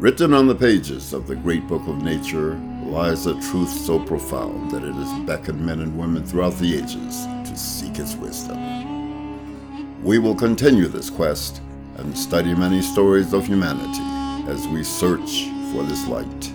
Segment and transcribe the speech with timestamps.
[0.00, 4.70] Written on the pages of the great book of nature lies a truth so profound
[4.70, 10.02] that it has beckoned men and women throughout the ages to seek its wisdom.
[10.02, 11.60] We will continue this quest
[11.98, 16.50] and study many stories of humanity as we search for this light.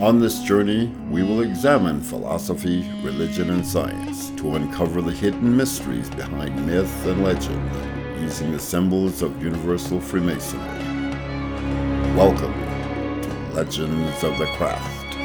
[0.00, 6.10] On this journey, we will examine philosophy, religion, and science to uncover the hidden mysteries
[6.10, 10.81] behind myth and legend using the symbols of universal Freemasonry.
[12.16, 12.52] Welcome
[13.22, 15.16] to Legends of the Craft.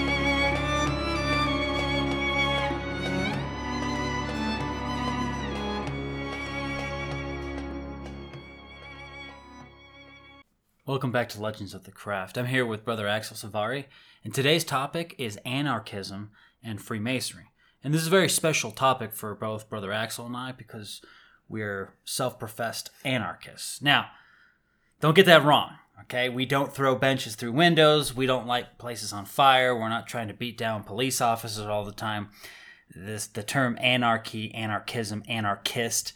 [10.86, 12.38] Welcome back to Legends of the Craft.
[12.38, 13.88] I'm here with Brother Axel Savari,
[14.24, 16.32] and today's topic is anarchism
[16.64, 17.52] and Freemasonry.
[17.84, 21.02] And this is a very special topic for both Brother Axel and I because
[21.50, 23.82] we're self professed anarchists.
[23.82, 24.08] Now,
[25.02, 26.30] don't get that wrong, okay?
[26.30, 30.28] We don't throw benches through windows, we don't light places on fire, we're not trying
[30.28, 32.30] to beat down police officers all the time.
[32.96, 36.14] This, the term anarchy, anarchism, anarchist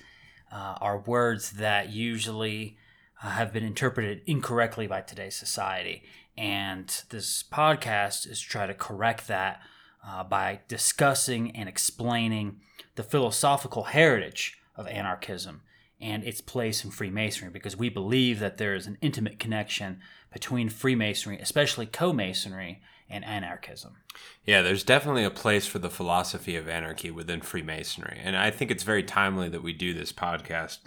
[0.52, 2.78] uh, are words that usually
[3.22, 6.04] uh, have been interpreted incorrectly by today's society.
[6.38, 9.62] And this podcast is try to correct that
[10.06, 12.62] uh, by discussing and explaining
[12.96, 15.62] the philosophical heritage of anarchism
[16.02, 20.00] and its place in Freemasonry because we believe that there is an intimate connection
[20.34, 23.98] between Freemasonry, especially co-masonry, and anarchism.
[24.46, 28.72] Yeah, there's definitely a place for the philosophy of anarchy within Freemasonry, and I think
[28.72, 30.80] it's very timely that we do this podcast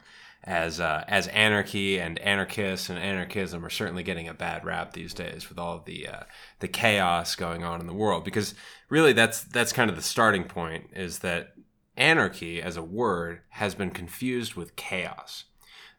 [0.45, 5.15] as uh, as anarchy and anarchists and anarchism are certainly getting a bad rap these
[5.15, 6.23] days with all the uh,
[6.61, 8.55] the chaos going on in the world because
[8.91, 11.54] really that's that's kind of the starting point is that
[11.97, 15.45] anarchy as a word has been confused with chaos.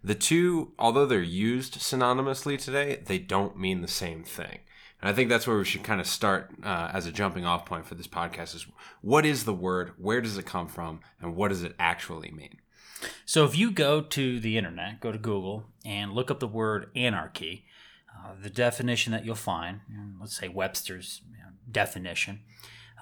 [0.03, 4.59] The two, although they're used synonymously today, they don't mean the same thing.
[5.01, 7.65] And I think that's where we should kind of start uh, as a jumping off
[7.65, 8.65] point for this podcast is
[9.01, 12.59] what is the word, where does it come from, and what does it actually mean?
[13.25, 16.89] So if you go to the internet, go to Google and look up the word
[16.95, 17.65] anarchy,
[18.15, 19.81] uh, the definition that you'll find,
[20.19, 21.21] let's say Webster's
[21.71, 22.41] definition,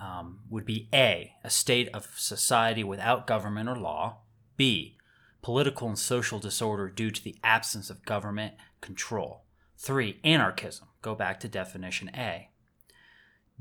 [0.04, 4.18] um, would be A, a state of society without government or law,
[4.58, 4.98] B,
[5.42, 9.44] political and social disorder due to the absence of government control,
[9.78, 12.50] 3, anarchism, go back to definition A,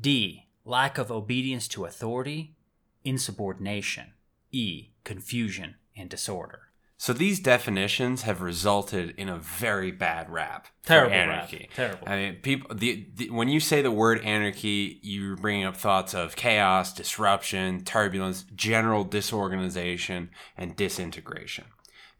[0.00, 2.56] D, lack of obedience to authority,
[3.04, 4.14] insubordination,
[4.50, 6.71] E, confusion and disorder.
[7.02, 11.66] So these definitions have resulted in a very bad rap Terrible anarchy.
[11.68, 11.74] rap.
[11.74, 12.08] Terrible.
[12.08, 12.76] I mean, people.
[12.76, 17.82] The, the, when you say the word anarchy, you're bringing up thoughts of chaos, disruption,
[17.82, 21.64] turbulence, general disorganization, and disintegration.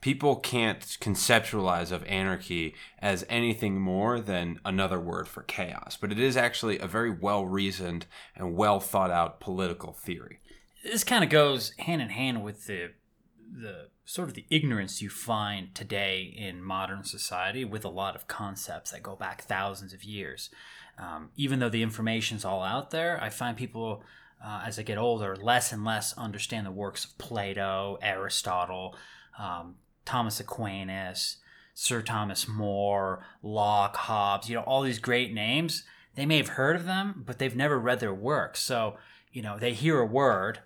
[0.01, 6.19] People can't conceptualize of anarchy as anything more than another word for chaos, but it
[6.19, 10.41] is actually a very well reasoned and well thought out political theory.
[10.83, 12.91] This kind of goes hand in hand with the
[13.53, 18.27] the sort of the ignorance you find today in modern society with a lot of
[18.27, 20.51] concepts that go back thousands of years.
[20.99, 24.05] Um, even though the information's all out there, I find people
[24.45, 28.97] uh, as I get older less and less understand the works of Plato, Aristotle,
[29.39, 31.37] um, Thomas Aquinas,
[31.75, 34.49] Sir Thomas More, Locke, Hobbes.
[34.49, 35.85] You know all these great names.
[36.15, 38.61] They may have heard of them, but they've never read their works.
[38.61, 38.97] So
[39.33, 40.61] you know they hear a word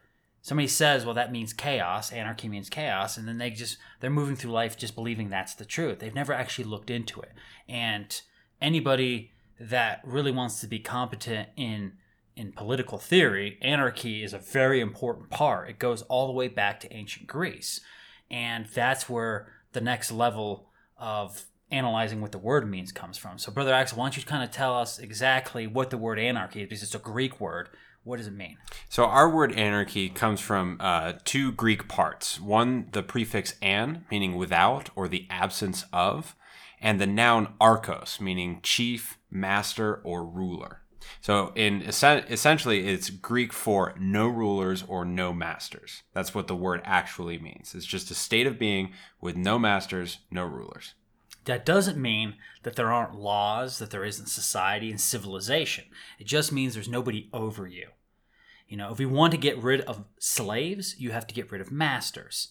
[0.46, 4.36] somebody says well that means chaos anarchy means chaos and then they just they're moving
[4.36, 5.98] through life just believing that's the truth.
[5.98, 7.32] They've never actually looked into it.
[7.68, 8.20] And
[8.62, 11.94] anybody that really wants to be competent in
[12.36, 15.68] in political theory anarchy is a very important part.
[15.68, 17.80] It goes all the way back to ancient greece.
[18.30, 23.38] And that's where the next level of analyzing what the word means comes from.
[23.38, 26.60] So brother axel why don't you kind of tell us exactly what the word anarchy
[26.62, 27.70] is because it's a greek word
[28.06, 28.56] what does it mean?
[28.88, 32.40] So our word anarchy comes from uh, two Greek parts.
[32.40, 36.36] One, the prefix an, meaning without or the absence of,
[36.80, 40.82] and the noun archos, meaning chief, master, or ruler.
[41.20, 46.04] So in essentially, it's Greek for no rulers or no masters.
[46.12, 47.74] That's what the word actually means.
[47.74, 50.94] It's just a state of being with no masters, no rulers.
[51.46, 55.84] That doesn't mean that there aren't laws, that there isn't society and civilization.
[56.18, 57.88] It just means there's nobody over you.
[58.66, 61.60] You know, if we want to get rid of slaves, you have to get rid
[61.60, 62.48] of masters.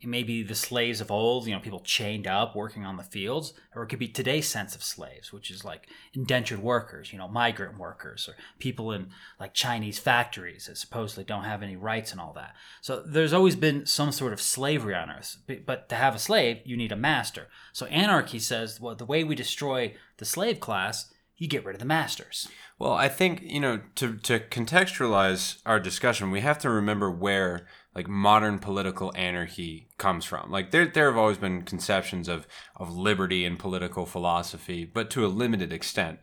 [0.00, 3.02] It may be the slaves of old, you know, people chained up working on the
[3.02, 7.18] fields, or it could be today's sense of slaves, which is like indentured workers, you
[7.18, 9.08] know, migrant workers, or people in
[9.40, 12.54] like Chinese factories that supposedly don't have any rights and all that.
[12.82, 15.38] So there's always been some sort of slavery on earth.
[15.64, 17.48] But to have a slave, you need a master.
[17.72, 21.80] So anarchy says, well, the way we destroy the slave class you get rid of
[21.80, 22.48] the masters.
[22.78, 27.66] Well, I think you know to to contextualize our discussion, we have to remember where
[27.94, 30.50] like modern political anarchy comes from.
[30.50, 32.46] Like there there have always been conceptions of
[32.76, 36.18] of liberty and political philosophy, but to a limited extent.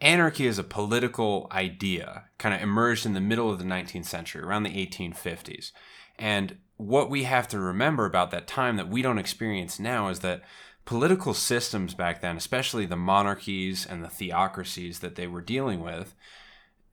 [0.00, 4.42] Anarchy as a political idea kind of emerged in the middle of the 19th century,
[4.42, 5.70] around the 1850s.
[6.18, 10.20] And what we have to remember about that time that we don't experience now is
[10.20, 10.42] that
[10.84, 16.14] political systems back then, especially the monarchies and the theocracies that they were dealing with,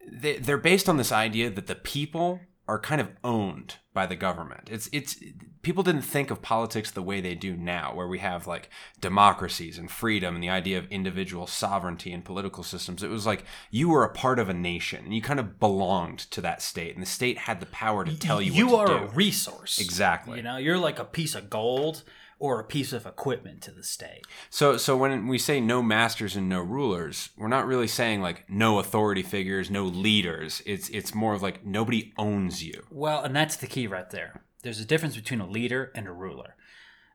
[0.09, 4.15] they, they're based on this idea that the people are kind of owned by the
[4.15, 4.69] government.
[4.71, 5.21] It's it's
[5.61, 8.69] people didn't think of politics the way they do now, where we have like
[9.01, 13.03] democracies and freedom and the idea of individual sovereignty and political systems.
[13.03, 16.19] It was like you were a part of a nation and you kind of belonged
[16.31, 18.53] to that state, and the state had the power to tell you.
[18.53, 19.79] You what to are a resource.
[19.79, 20.37] Exactly.
[20.37, 22.03] You know, you're like a piece of gold
[22.41, 24.25] or a piece of equipment to the state.
[24.49, 28.49] So, so when we say no masters and no rulers, we're not really saying like
[28.49, 30.63] no authority figures, no leaders.
[30.65, 32.83] It's it's more of like nobody owns you.
[32.89, 34.41] Well, and that's the key right there.
[34.63, 36.55] There's a difference between a leader and a ruler.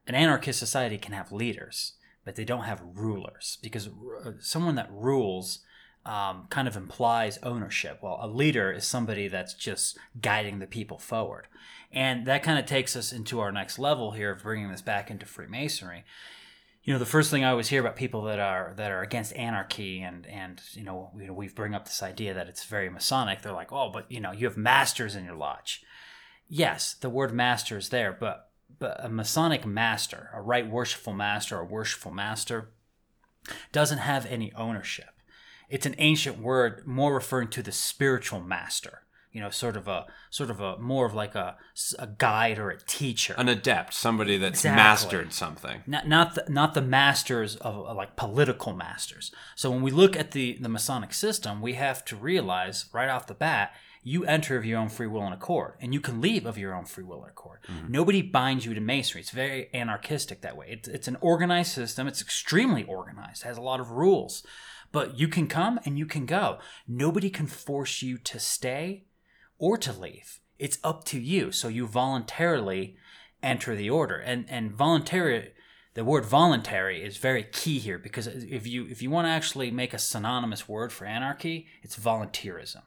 [0.07, 1.95] An anarchist society can have leaders,
[2.25, 5.59] but they don't have rulers because uh, someone that rules
[6.07, 7.99] um, kind of implies ownership.
[8.01, 11.49] Well, a leader is somebody that's just guiding the people forward.
[11.93, 15.11] And that kind of takes us into our next level here of bringing this back
[15.11, 16.05] into Freemasonry.
[16.85, 19.35] You know, the first thing I always hear about people that are that are against
[19.35, 23.43] anarchy and and you know we we bring up this idea that it's very Masonic.
[23.43, 25.83] They're like, oh, but you know, you have masters in your lodge.
[26.49, 31.59] Yes, the word master is there, but but a Masonic master, a right worshipful master,
[31.59, 32.71] a worshipful master,
[33.73, 35.16] doesn't have any ownership.
[35.69, 39.03] It's an ancient word, more referring to the spiritual master.
[39.33, 41.57] You know, sort of a sort of a more of like a,
[41.99, 43.35] a guide or a teacher.
[43.37, 44.83] An adept, somebody that's Exactly.
[44.83, 45.83] mastered something.
[45.87, 49.31] not not the, not the masters of like political masters.
[49.55, 53.27] So when we look at the the Masonic system, we have to realize right off
[53.27, 56.47] the bat, you enter of your own free will and accord, and you can leave
[56.47, 57.59] of your own free will and accord.
[57.69, 57.93] Mm-hmm.
[57.93, 59.21] Nobody binds you to masonry.
[59.21, 60.67] It's very anarchistic that way.
[60.71, 62.07] It's, it's an organized system.
[62.09, 63.43] It's extremely organized.
[63.45, 64.47] It has a lot of rules,
[64.97, 66.57] but you can come and you can go.
[66.89, 69.05] Nobody can force you to stay
[69.59, 70.41] or to leave.
[70.59, 71.53] It's up to you.
[71.53, 72.97] So you voluntarily
[73.43, 74.17] enter the order.
[74.17, 75.53] And and voluntary
[75.93, 79.71] the word voluntary is very key here because if you if you want to actually
[79.71, 82.81] make a synonymous word for anarchy, it's volunteerism.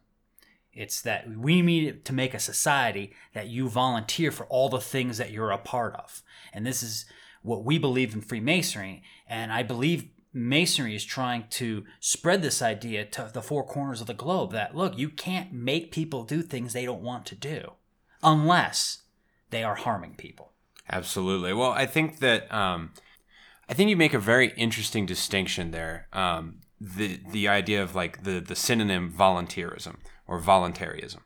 [0.73, 5.19] It's that we need to make a society that you volunteer for all the things
[5.19, 6.23] that you're a part of.
[6.53, 7.05] And this is
[7.43, 9.03] what we believe in Freemasonry.
[9.27, 14.07] And I believe Masonry is trying to spread this idea to the four corners of
[14.07, 17.73] the globe that, look, you can't make people do things they don't want to do
[18.21, 19.03] unless
[19.49, 20.51] they are harming people.
[20.91, 21.53] Absolutely.
[21.53, 22.93] Well, I think that um,
[23.67, 26.07] I think you make a very interesting distinction there.
[26.13, 29.97] Um, the the idea of like the the synonym volunteerism
[30.27, 31.21] or voluntarism.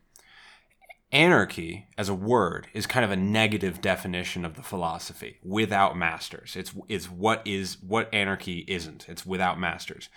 [1.14, 6.56] Anarchy as a word is kind of a negative definition of the philosophy without masters.
[6.56, 9.08] It's it's what is what anarchy isn't.
[9.08, 10.10] It's without masters.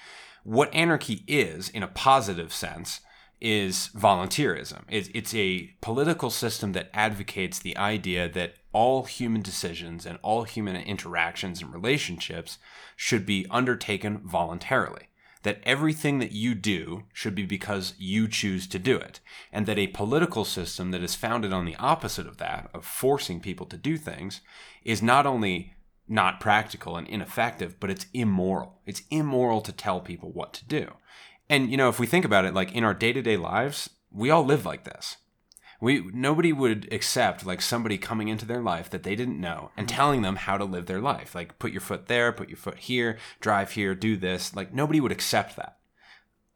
[0.43, 3.03] What anarchy is in a positive sense
[3.43, 4.85] is volunteerism.
[4.89, 10.45] It's, it's a political system that advocates the idea that all human decisions and all
[10.45, 12.57] human interactions and relationships
[12.97, 15.09] should be undertaken voluntarily.
[15.47, 19.21] That everything that you do should be because you choose to do it.
[19.53, 23.39] And that a political system that is founded on the opposite of that, of forcing
[23.39, 24.41] people to do things,
[24.83, 25.75] is not only
[26.09, 28.81] not practical and ineffective, but it's immoral.
[28.87, 30.89] It's immoral to tell people what to do.
[31.49, 34.45] And you know, if we think about it, like in our day-to-day lives, we all
[34.45, 35.17] live like this.
[35.81, 39.87] We nobody would accept like somebody coming into their life that they didn't know and
[39.87, 39.97] mm-hmm.
[39.97, 41.35] telling them how to live their life.
[41.35, 44.55] Like put your foot there, put your foot here, drive here, do this.
[44.55, 45.77] Like nobody would accept that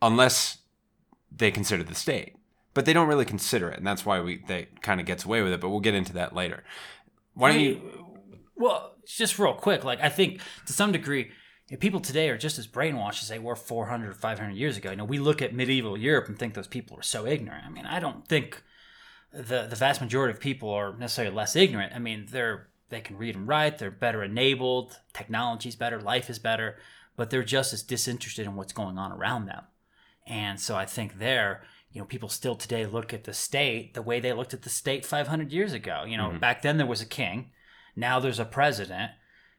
[0.00, 0.58] unless
[1.30, 2.36] they consider the state.
[2.72, 5.42] But they don't really consider it, and that's why we they kind of gets away
[5.42, 6.62] with it, but we'll get into that later.
[7.34, 8.06] Why don't you
[8.54, 11.32] Well, just real quick, like I think to some degree,
[11.78, 14.90] people today are just as brainwashed as they were 400 500 years ago.
[14.90, 17.64] You know, we look at medieval Europe and think those people were so ignorant.
[17.66, 18.62] I mean, I don't think
[19.32, 21.94] the the vast majority of people are necessarily less ignorant.
[21.94, 26.40] I mean, they're they can read and write, they're better enabled, technology's better, life is
[26.40, 26.76] better,
[27.16, 29.64] but they're just as disinterested in what's going on around them.
[30.26, 34.02] And so I think there, you know, people still today look at the state the
[34.02, 36.04] way they looked at the state 500 years ago.
[36.06, 36.38] You know, mm-hmm.
[36.38, 37.50] back then there was a king,
[37.96, 39.12] now there's a president.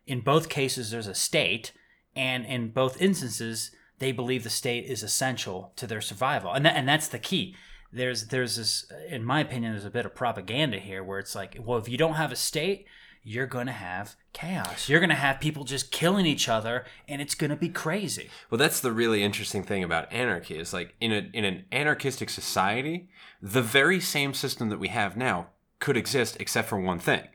[0.06, 1.72] In both cases, there's a state,
[2.16, 6.76] and in both instances, they believe the state is essential to their survival, and that,
[6.76, 7.56] and that's the key.
[7.94, 11.58] There's there's this, in my opinion, there's a bit of propaganda here where it's like,
[11.60, 12.86] well, if you don't have a state,
[13.24, 14.90] you're going to have chaos.
[14.90, 18.30] You're going to have people just killing each other and it's going to be crazy.
[18.50, 22.30] Well, that's the really interesting thing about anarchy is like in a in an anarchistic
[22.30, 23.10] society,
[23.42, 25.48] the very same system that we have now
[25.80, 27.28] could exist except for one thing.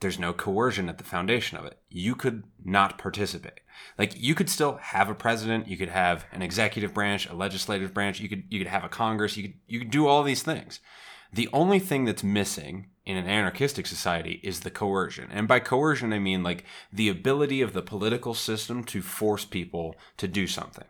[0.00, 1.78] There's no coercion at the foundation of it.
[1.88, 3.60] You could not participate.
[3.98, 7.92] Like you could still have a president, you could have an executive branch, a legislative
[7.92, 10.42] branch, you could you could have a congress, you could you could do all these
[10.42, 10.80] things.
[11.32, 15.28] The only thing that's missing in an anarchistic society is the coercion.
[15.32, 19.96] And by coercion, I mean like the ability of the political system to force people
[20.18, 20.86] to do something.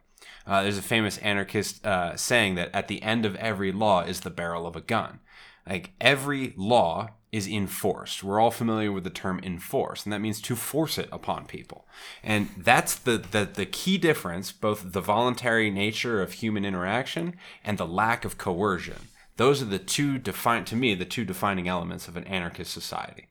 [0.47, 4.21] Uh, there's a famous anarchist uh, saying that at the end of every law is
[4.21, 5.21] the barrel of a gun.
[5.67, 8.25] Like every law is enforced.
[8.25, 11.87] We're all familiar with the term enforce, and that means to force it upon people.
[12.23, 17.77] And that's the, the, the key difference, both the voluntary nature of human interaction and
[17.77, 19.09] the lack of coercion.
[19.37, 23.29] Those are the two define to me the two defining elements of an anarchist society.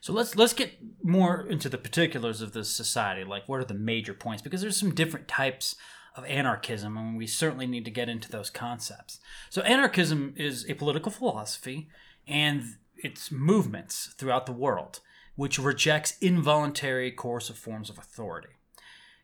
[0.00, 0.72] So let's let's get
[1.02, 3.24] more into the particulars of this society.
[3.24, 4.42] Like, what are the major points?
[4.42, 5.76] Because there's some different types
[6.14, 9.18] of anarchism, and we certainly need to get into those concepts.
[9.50, 11.88] So, anarchism is a political philosophy
[12.26, 15.00] and its movements throughout the world,
[15.36, 18.50] which rejects involuntary coercive forms of authority.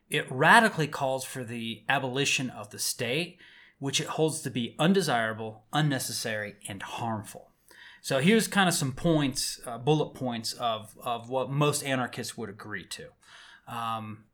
[0.09, 3.37] It radically calls for the abolition of the state
[3.81, 7.49] which it holds to be undesirable, unnecessary, and harmful.
[7.99, 12.49] So here's kind of some points, uh, bullet points of, of what most anarchists would
[12.49, 13.07] agree to.
[13.67, 14.25] Um,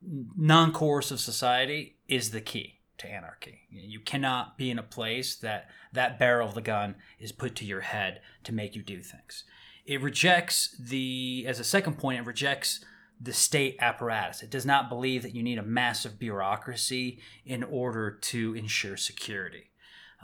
[0.00, 3.62] non coercive society is the key to anarchy.
[3.70, 7.64] You cannot be in a place that that barrel of the gun is put to
[7.64, 9.44] your head to make you do things.
[9.84, 12.84] It rejects the, as a second point, it rejects
[13.20, 14.42] the state apparatus.
[14.42, 19.70] It does not believe that you need a massive bureaucracy in order to ensure security.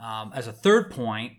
[0.01, 1.33] Um, as a third point,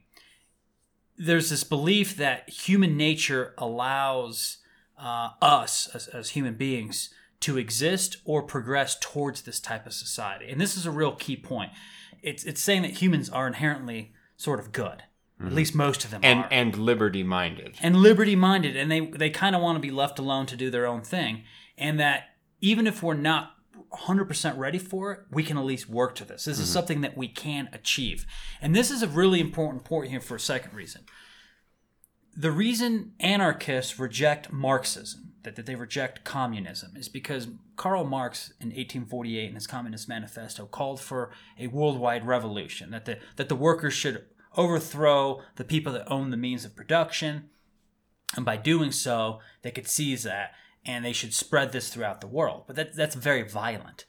[1.17, 4.59] there's this belief that human nature allows
[4.97, 10.51] uh, us as, as human beings to exist or progress towards this type of society.
[10.51, 11.73] And this is a real key point.
[12.23, 15.05] It's, it's saying that humans are inherently sort of good.
[15.39, 15.47] Mm-hmm.
[15.47, 16.49] At least most of them and, are.
[16.51, 17.77] And liberty minded.
[17.81, 18.77] And liberty minded.
[18.77, 21.45] And they, they kind of want to be left alone to do their own thing.
[21.77, 22.31] And that
[22.61, 23.53] even if we're not
[23.93, 26.45] 100% ready for it, we can at least work to this.
[26.45, 26.65] This mm-hmm.
[26.65, 28.27] is something that we can achieve.
[28.61, 31.03] And this is a really important point here for a second reason.
[32.37, 38.69] The reason anarchists reject Marxism, that, that they reject communism, is because Karl Marx in
[38.69, 43.95] 1848 in his Communist Manifesto called for a worldwide revolution, that the, that the workers
[43.95, 44.25] should
[44.57, 47.51] overthrow the people that own the means of production.
[48.37, 50.53] And by doing so, they could seize that
[50.85, 52.65] and they should spread this throughout the world.
[52.67, 54.05] But that, that's very violent.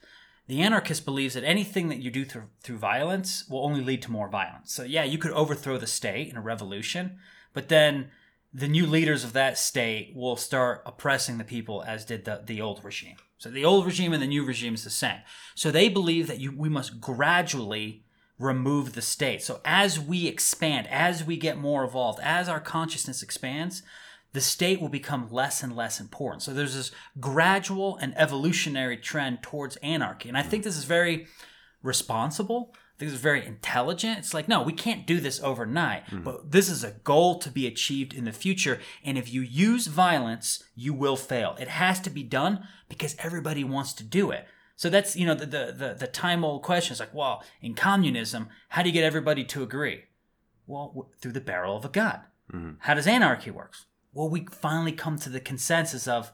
[0.46, 4.10] The anarchist believes that anything that you do through, through violence will only lead to
[4.10, 4.72] more violence.
[4.72, 7.18] So, yeah, you could overthrow the state in a revolution,
[7.52, 8.10] but then
[8.52, 12.60] the new leaders of that state will start oppressing the people as did the, the
[12.60, 13.16] old regime.
[13.38, 15.20] So, the old regime and the new regime is the same.
[15.54, 18.04] So, they believe that you, we must gradually
[18.40, 19.42] remove the state.
[19.42, 23.82] So as we expand, as we get more evolved, as our consciousness expands,
[24.32, 26.42] the state will become less and less important.
[26.42, 26.90] So there's this
[27.20, 30.28] gradual and evolutionary trend towards anarchy.
[30.28, 31.26] And I think this is very
[31.82, 32.74] responsible.
[33.00, 34.18] This is very intelligent.
[34.18, 36.22] It's like, no, we can't do this overnight, mm-hmm.
[36.22, 38.78] but this is a goal to be achieved in the future.
[39.02, 41.56] And if you use violence, you will fail.
[41.58, 44.46] It has to be done because everybody wants to do it.
[44.76, 47.74] So that's you know the the the, the time old question is like, well, in
[47.74, 50.04] communism, how do you get everybody to agree?
[50.66, 52.20] Well, through the barrel of a gun.
[52.52, 52.70] Mm-hmm.
[52.80, 53.74] How does anarchy work?
[54.12, 56.32] Well, we finally come to the consensus of,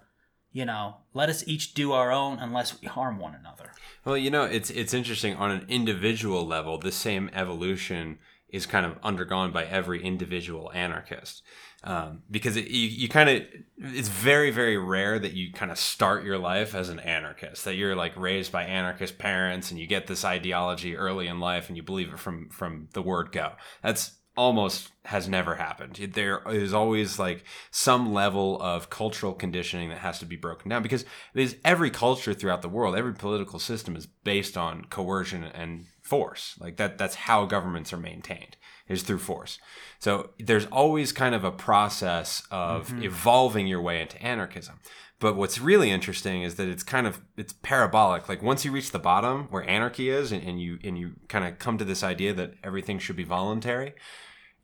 [0.56, 3.72] you know, let us each do our own unless we harm one another.
[4.06, 6.78] Well, you know, it's it's interesting on an individual level.
[6.78, 11.42] The same evolution is kind of undergone by every individual anarchist
[11.84, 13.42] um, because it, you, you kind of
[13.76, 17.74] it's very very rare that you kind of start your life as an anarchist that
[17.74, 21.76] you're like raised by anarchist parents and you get this ideology early in life and
[21.76, 26.74] you believe it from from the word go that's almost has never happened there is
[26.74, 31.54] always like some level of cultural conditioning that has to be broken down because there's
[31.64, 36.76] every culture throughout the world every political system is based on coercion and force like
[36.76, 38.56] that that's how governments are maintained
[38.88, 39.58] is through force.
[39.98, 43.02] So there's always kind of a process of mm-hmm.
[43.02, 44.80] evolving your way into anarchism.
[45.18, 48.28] But what's really interesting is that it's kind of it's parabolic.
[48.28, 51.44] Like once you reach the bottom where anarchy is, and, and you and you kind
[51.44, 53.94] of come to this idea that everything should be voluntary,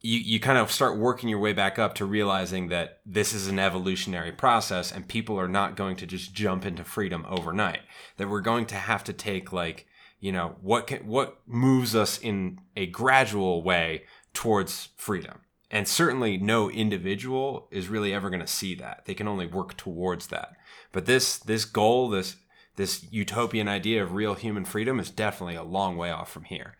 [0.02, 3.46] you, you kind of start working your way back up to realizing that this is
[3.46, 7.80] an evolutionary process and people are not going to just jump into freedom overnight.
[8.16, 9.86] That we're going to have to take like
[10.20, 15.40] you know what can what moves us in a gradual way towards freedom
[15.72, 19.06] and certainly no individual is really ever going to see that.
[19.06, 20.52] They can only work towards that.
[20.92, 22.36] But this this goal, this
[22.76, 26.76] this utopian idea of real human freedom is definitely a long way off from here.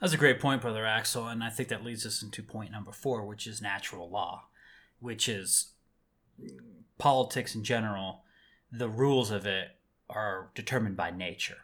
[0.00, 2.92] That's a great point, Brother Axel, and I think that leads us into point number
[2.92, 4.44] four, which is natural law,
[4.98, 5.72] which is
[6.98, 8.22] politics in general.
[8.72, 9.76] The rules of it
[10.08, 11.58] are determined by nature.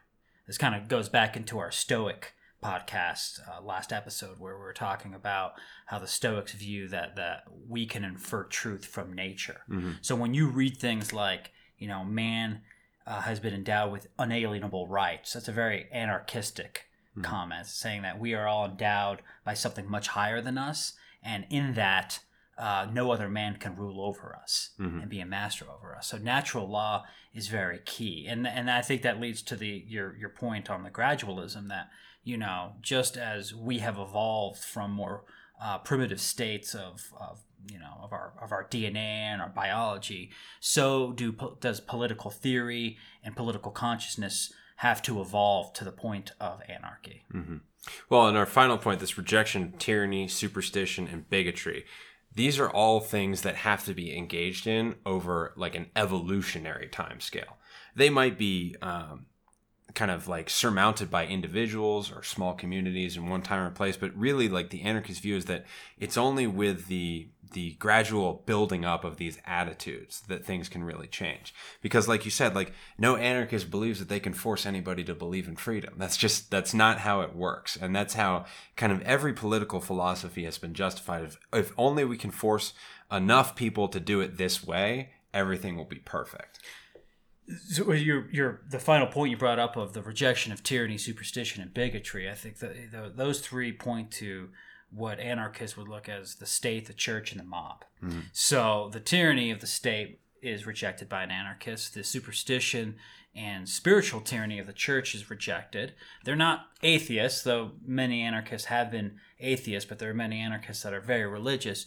[0.46, 4.72] This kind of goes back into our Stoic podcast uh, last episode where we were
[4.72, 5.52] talking about
[5.86, 9.60] how the Stoics view that that we can infer truth from nature.
[9.70, 9.92] Mm-hmm.
[10.02, 12.60] So when you read things like you know man
[13.06, 16.85] uh, has been endowed with unalienable rights, that's a very anarchistic
[17.16, 17.24] Mhm.
[17.24, 21.74] comment, saying that we are all endowed by something much higher than us, and in
[21.74, 22.20] that.
[22.58, 25.02] Uh, no other man can rule over us Mhm.
[25.02, 26.06] and be a master over us.
[26.06, 27.04] So natural law
[27.34, 30.82] is very key, and and I think that leads to the your your point on
[30.82, 31.90] the gradualism that
[32.24, 35.26] you know just as we have evolved from more
[35.60, 38.96] uh, primitive states of, of you know of our of our DNA
[39.30, 45.84] and our biology, so do does political theory and political consciousness have to evolve to
[45.84, 47.24] the point of anarchy.
[47.30, 47.58] hmm
[48.08, 51.84] Well, and our final point this rejection tyranny, superstition, and bigotry.
[52.34, 57.20] These are all things that have to be engaged in over like an evolutionary time
[57.20, 57.56] scale.
[57.94, 59.26] They might be um,
[59.94, 64.14] kind of like surmounted by individuals or small communities in one time or place, but
[64.14, 65.64] really, like the anarchist view is that
[65.98, 71.06] it's only with the the gradual building up of these attitudes that things can really
[71.06, 71.54] change.
[71.80, 75.48] Because, like you said, like no anarchist believes that they can force anybody to believe
[75.48, 75.94] in freedom.
[75.96, 78.44] That's just that's not how it works, and that's how
[78.76, 81.24] kind of every political philosophy has been justified.
[81.24, 82.74] If, if only we can force
[83.10, 86.60] enough people to do it this way, everything will be perfect.
[87.68, 91.62] So your your the final point you brought up of the rejection of tyranny, superstition,
[91.62, 92.28] and bigotry.
[92.28, 94.48] I think that those three point to
[94.90, 97.84] what anarchists would look as the state, the church, and the mob.
[98.02, 98.20] Mm-hmm.
[98.32, 101.94] So the tyranny of the state is rejected by an anarchist.
[101.94, 102.96] The superstition
[103.36, 105.92] and spiritual tyranny of the church is rejected.
[106.24, 110.94] They're not atheists, though many anarchists have been atheists, but there are many anarchists that
[110.94, 111.86] are very religious.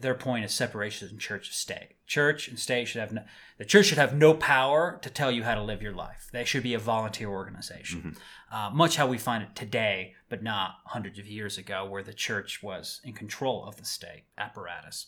[0.00, 1.90] Their point is separation in church and state.
[2.06, 3.22] Church and state should have no,
[3.58, 6.28] the church should have no power to tell you how to live your life.
[6.32, 8.16] They should be a volunteer organization,
[8.50, 12.12] uh, much how we find it today, but not hundreds of years ago, where the
[12.12, 15.06] church was in control of the state apparatus.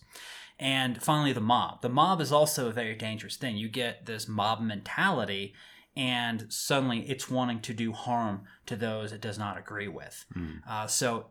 [0.58, 1.80] And finally, the mob.
[1.80, 3.56] The mob is also a very dangerous thing.
[3.56, 5.54] You get this mob mentality,
[6.00, 10.24] and suddenly it's wanting to do harm to those it does not agree with.
[10.66, 11.26] Uh, so,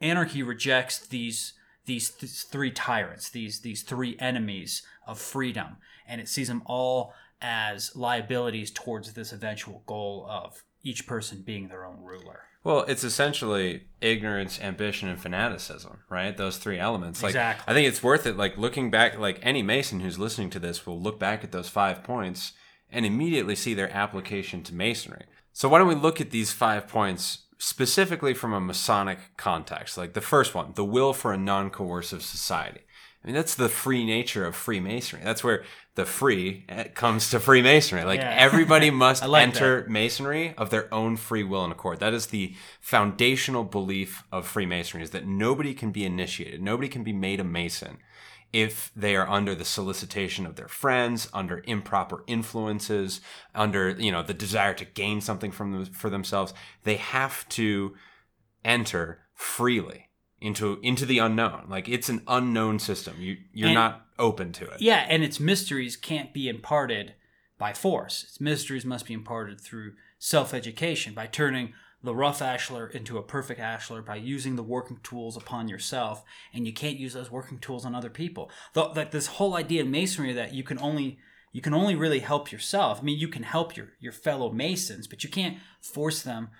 [0.00, 1.52] anarchy rejects these
[1.84, 7.12] these th- three tyrants, these these three enemies of freedom, and it sees them all
[7.42, 12.40] as liabilities towards this eventual goal of each person being their own ruler.
[12.64, 16.36] Well, it's essentially ignorance, ambition, and fanaticism, right?
[16.36, 17.22] Those three elements.
[17.22, 17.70] Like, Exactly.
[17.70, 18.36] I think it's worth it.
[18.36, 21.68] Like looking back, like any Mason who's listening to this will look back at those
[21.68, 22.52] five points
[22.90, 25.24] and immediately see their application to Masonry.
[25.52, 29.98] So why don't we look at these five points specifically from a Masonic context?
[29.98, 32.80] Like the first one, the will for a non-coercive society.
[33.22, 35.24] I mean, that's the free nature of Freemasonry.
[35.24, 35.64] That's where
[35.96, 38.04] the free eh, comes to Freemasonry.
[38.04, 38.30] Like Yeah.
[38.38, 41.98] everybody must like enter Masonry of their own free will and accord.
[41.98, 47.02] That is the foundational belief of Freemasonry is that nobody can be initiated, nobody can
[47.02, 47.98] be made a Mason
[48.52, 53.20] if they are under the solicitation of their friends, under improper influences,
[53.54, 56.54] under you know the desire to gain something from them, for themselves.
[56.84, 57.94] They have to
[58.64, 60.08] enter freely
[60.40, 61.66] into into the unknown.
[61.68, 63.16] Like it's an unknown system.
[63.18, 64.80] You you're And- not open to it.
[64.80, 67.14] Yeah, and its mysteries can't be imparted
[67.56, 68.24] by force.
[68.24, 73.22] Its mysteries must be imparted through self education, by turning the rough ashlar into a
[73.22, 77.58] perfect ashlar, by using the working tools upon yourself, and you can't use those working
[77.58, 78.50] tools on other people.
[78.72, 81.18] Though like this whole idea in masonry that you can only
[81.52, 83.00] you can only really help yourself.
[83.00, 86.50] I mean, you can help your your fellow masons, but you can't force them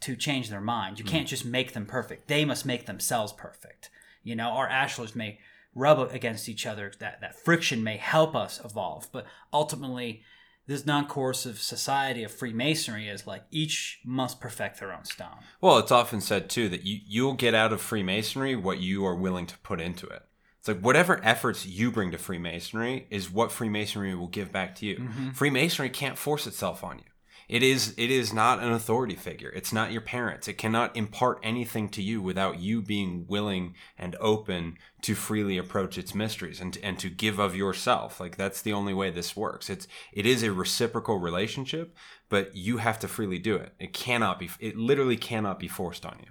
[0.00, 0.98] to change their mind.
[0.98, 1.10] You hmm.
[1.10, 2.28] can't just make them perfect.
[2.28, 3.90] They must make themselves perfect.
[4.22, 5.38] You know, our ashlars may
[5.74, 6.92] rub against each other.
[6.98, 10.22] That that friction may help us evolve, but ultimately,
[10.66, 15.38] this non-coercive society of Freemasonry is like each must perfect their own stone.
[15.60, 19.14] Well, it's often said too that you you'll get out of Freemasonry what you are
[19.14, 20.22] willing to put into it.
[20.58, 24.86] It's like whatever efforts you bring to Freemasonry is what Freemasonry will give back to
[24.86, 24.96] you.
[24.96, 25.30] Mm-hmm.
[25.32, 27.04] Freemasonry can't force itself on you.
[27.48, 29.50] It is it is not an authority figure.
[29.50, 30.48] It's not your parents.
[30.48, 35.98] It cannot impart anything to you without you being willing and open to freely approach
[35.98, 38.18] its mysteries and and to give of yourself.
[38.18, 39.68] Like that's the only way this works.
[39.68, 41.94] It's it is a reciprocal relationship,
[42.30, 43.74] but you have to freely do it.
[43.78, 46.30] It cannot be it literally cannot be forced on you.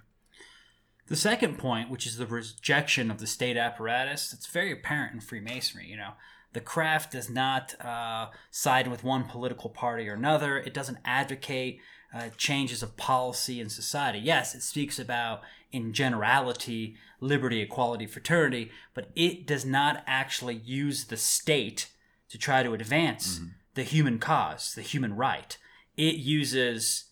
[1.08, 5.20] The second point, which is the rejection of the state apparatus, it's very apparent in
[5.20, 5.88] Freemasonry.
[5.88, 6.14] You know,
[6.54, 10.58] the craft does not uh, side with one political party or another.
[10.58, 11.80] It doesn't advocate
[12.14, 14.20] uh, changes of policy in society.
[14.20, 21.06] Yes, it speaks about, in generality, liberty, equality, fraternity, but it does not actually use
[21.06, 21.90] the state
[22.30, 23.42] to try to advance
[23.74, 25.58] the human cause, the human right.
[25.98, 27.06] It uses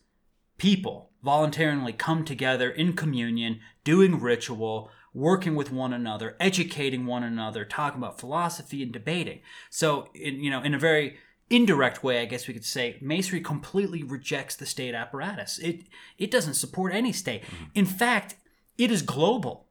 [0.58, 7.66] people voluntarily come together in communion, doing ritual, working with one another, educating one another,
[7.66, 9.42] talking about philosophy and debating.
[9.70, 11.18] So, in, you know, in a very
[11.50, 15.60] indirect way, I guess we could say, Masonry completely rejects the state apparatus.
[15.60, 15.84] It
[16.18, 17.44] it doesn't support any state.
[17.44, 17.64] Mm-hmm.
[17.76, 18.36] In fact,
[18.78, 19.68] it is global.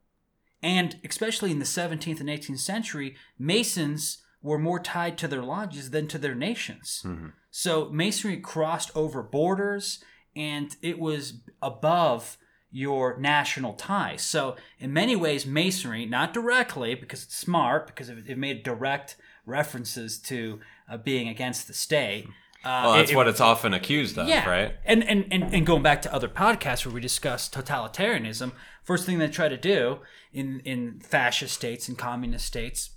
[0.63, 5.89] And especially in the 17th and 18th century, Masons were more tied to their lodges
[5.89, 7.01] than to their nations.
[7.05, 7.29] Mm-hmm.
[7.49, 10.03] So Masonry crossed over borders
[10.35, 12.37] and it was above
[12.71, 14.21] your national ties.
[14.21, 20.17] So in many ways, Masonry, not directly because it's smart, because it, made direct references
[20.19, 22.27] to uh, being against the state.
[22.63, 24.47] Uh, Well, that's it- what it's often accused of, yeah.
[24.47, 24.75] right?
[24.85, 28.51] And, and and and going back to other podcasts where we discuss totalitarianism,
[28.83, 29.99] first thing they try to do
[30.31, 32.91] in in fascist states and communist states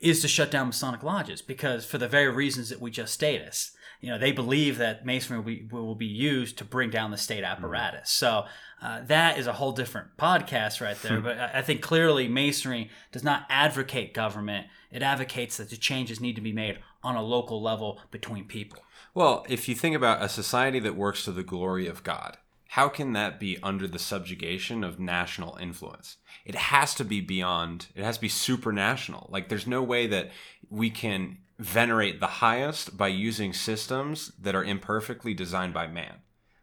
[0.00, 3.54] is to shut down Masonic lodges because for the very reasons that we just stated.
[4.00, 7.18] You know, they believe that masonry will be, will be used to bring down the
[7.18, 8.10] state apparatus.
[8.10, 8.46] So
[8.80, 11.20] uh, that is a whole different podcast right there.
[11.20, 14.66] but I I think clearly masonry does not advocate government.
[14.90, 18.80] It advocates that the changes need to be made on a local level between people.
[19.14, 22.36] Well, if you think about a society that works to the glory of God,
[22.68, 26.18] how can that be under the subjugation of national influence?
[26.44, 29.28] It has to be beyond, it has to be supranational.
[29.28, 30.30] Like, there's no way that
[30.68, 36.16] we can venerate the highest by using systems that are imperfectly designed by man.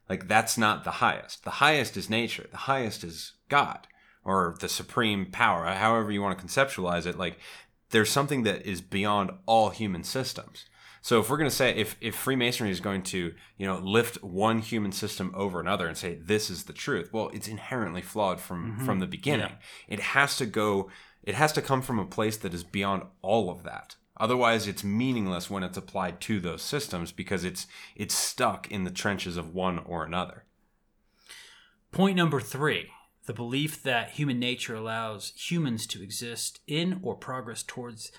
[0.10, 1.44] Like, that's not the highest.
[1.44, 3.88] The highest is nature, the highest is God
[4.24, 7.18] or the supreme power, however you want to conceptualize it.
[7.18, 7.40] Like,
[7.92, 10.66] there's something that is beyond all human systems.
[11.02, 14.22] So if we're going to say if if Freemasonry is going to you know lift
[14.22, 18.42] one human system over another and say this is the truth, well, it's inherently flawed
[18.42, 18.86] from mm-hmm.
[18.86, 19.54] from the beginning.
[19.88, 20.90] It has to go.
[21.24, 23.96] It has to come from a place that is beyond all of that.
[24.20, 28.92] Otherwise, it's meaningless when it's applied to those systems because it's it's stuck in the
[28.92, 30.46] trenches of one or another.
[31.92, 32.90] Point number three
[33.28, 38.12] the belief that human nature allows humans to exist in or progress towards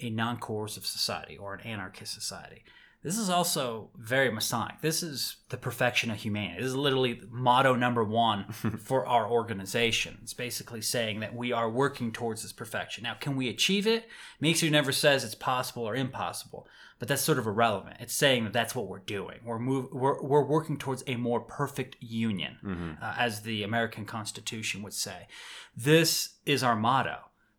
[0.00, 2.64] a non coercive society or an anarchist society.
[3.04, 4.80] This is also very Masonic.
[4.80, 6.62] This is the perfection of humanity.
[6.62, 10.18] This is literally motto number one for our organization.
[10.22, 13.04] It's basically saying that we are working towards this perfection.
[13.04, 14.08] Now, can we achieve it?
[14.40, 16.66] Masonry never says it's possible or impossible,
[16.98, 17.96] but that's sort of irrelevant.
[18.00, 19.40] It's saying that that's what we're doing.
[19.44, 24.82] We're move, we're, we're working towards a more perfect union, uh, as the American Constitution
[24.82, 25.28] would say.
[25.76, 27.18] This is our motto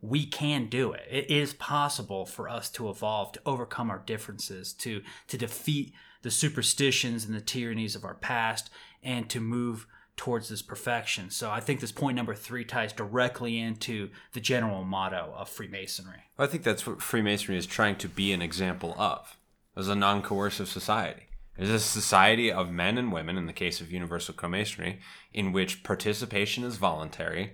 [0.10, 1.04] we can do it.
[1.10, 6.32] It is possible for us to evolve, to overcome our differences, to to defeat the
[6.32, 8.70] superstitions and the tyrannies of our past,
[9.04, 9.88] and to move
[10.18, 11.30] towards this perfection.
[11.30, 16.24] So I think this point number three ties directly into the general motto of Freemasonry.
[16.40, 19.38] I think that's what Freemasonry is trying to be an example of,
[19.76, 21.24] as a non-coercive society.
[21.58, 25.00] Is a society of men and women, in the case of Universal Co-Masonry,
[25.34, 27.54] in which participation is voluntary,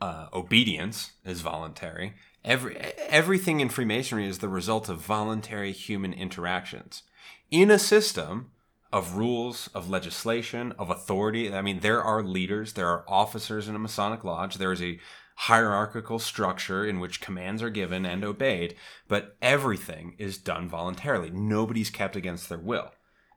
[0.00, 2.14] uh, obedience is voluntary.
[2.44, 7.02] Every everything in Freemasonry is the result of voluntary human interactions
[7.50, 8.50] in a system
[8.92, 11.52] of rules, of legislation, of authority.
[11.52, 14.56] I mean, there are leaders, there are officers in a Masonic lodge.
[14.56, 14.98] There is a
[15.36, 18.74] hierarchical structure in which commands are given and obeyed,
[19.08, 21.30] but everything is done voluntarily.
[21.30, 22.90] Nobody's kept against their will.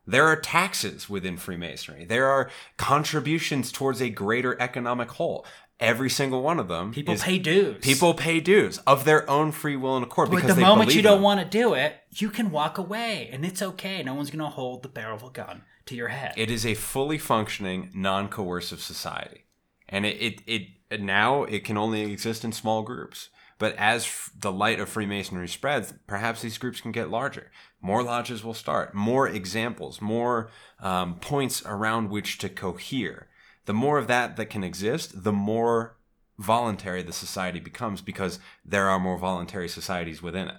[0.05, 2.03] There are taxes within Freemasonry.
[2.03, 5.45] There are contributions towards a greater economic whole.
[5.79, 6.93] Every single one of them.
[6.93, 7.77] People pay dues.
[7.83, 11.01] People pay dues of their own free will and accord But because the moment you
[11.01, 11.23] don't them.
[11.23, 14.01] want to do it, you can walk away, and it's okay.
[14.03, 16.33] No one's going to hold the barrel of a gun to your head.
[16.37, 19.45] It is a fully functioning, non-coercive society,
[19.89, 23.29] and it, it it now it can only exist in small groups.
[23.59, 27.51] But as f- the light of Freemasonry spreads, perhaps these groups can get larger.
[27.81, 33.27] More lodges will start, more examples, more um, points around which to cohere.
[33.65, 35.97] The more of that that can exist, the more
[36.37, 40.57] voluntary the society becomes because there are more voluntary societies within it.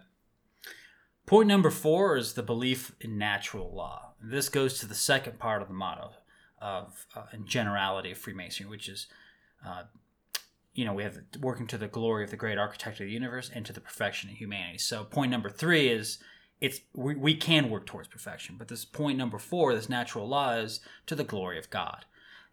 [1.27, 4.13] Point number four is the belief in natural law.
[4.23, 6.13] This goes to the second part of the motto
[6.61, 9.07] of uh, in generality of Freemasonry, which is,
[9.67, 9.85] uh,
[10.75, 13.51] you know, we have working to the glory of the great architect of the universe
[13.55, 14.79] and to the perfection of humanity.
[14.79, 16.19] So point number three is
[16.61, 20.55] it's we, we can work towards perfection, but this point number four, this natural law,
[20.55, 22.05] is to the glory of God,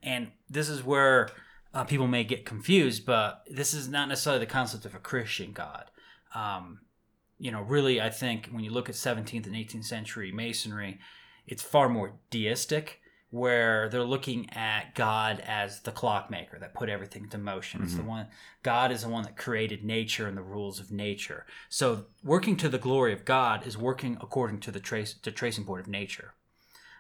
[0.04, 1.30] and this is where
[1.74, 5.52] uh, people may get confused, but this is not necessarily the concept of a Christian
[5.52, 5.86] God.
[6.36, 6.82] Um,
[7.40, 11.00] you know, really, I think when you look at 17th and 18th century masonry,
[11.48, 17.24] it's far more deistic, where they're looking at God as the clockmaker that put everything
[17.24, 17.82] into motion.
[17.82, 18.28] It's the one
[18.62, 21.46] God is the one that created nature and the rules of nature.
[21.70, 25.64] So working to the glory of God is working according to the trace the tracing
[25.64, 26.34] board of nature.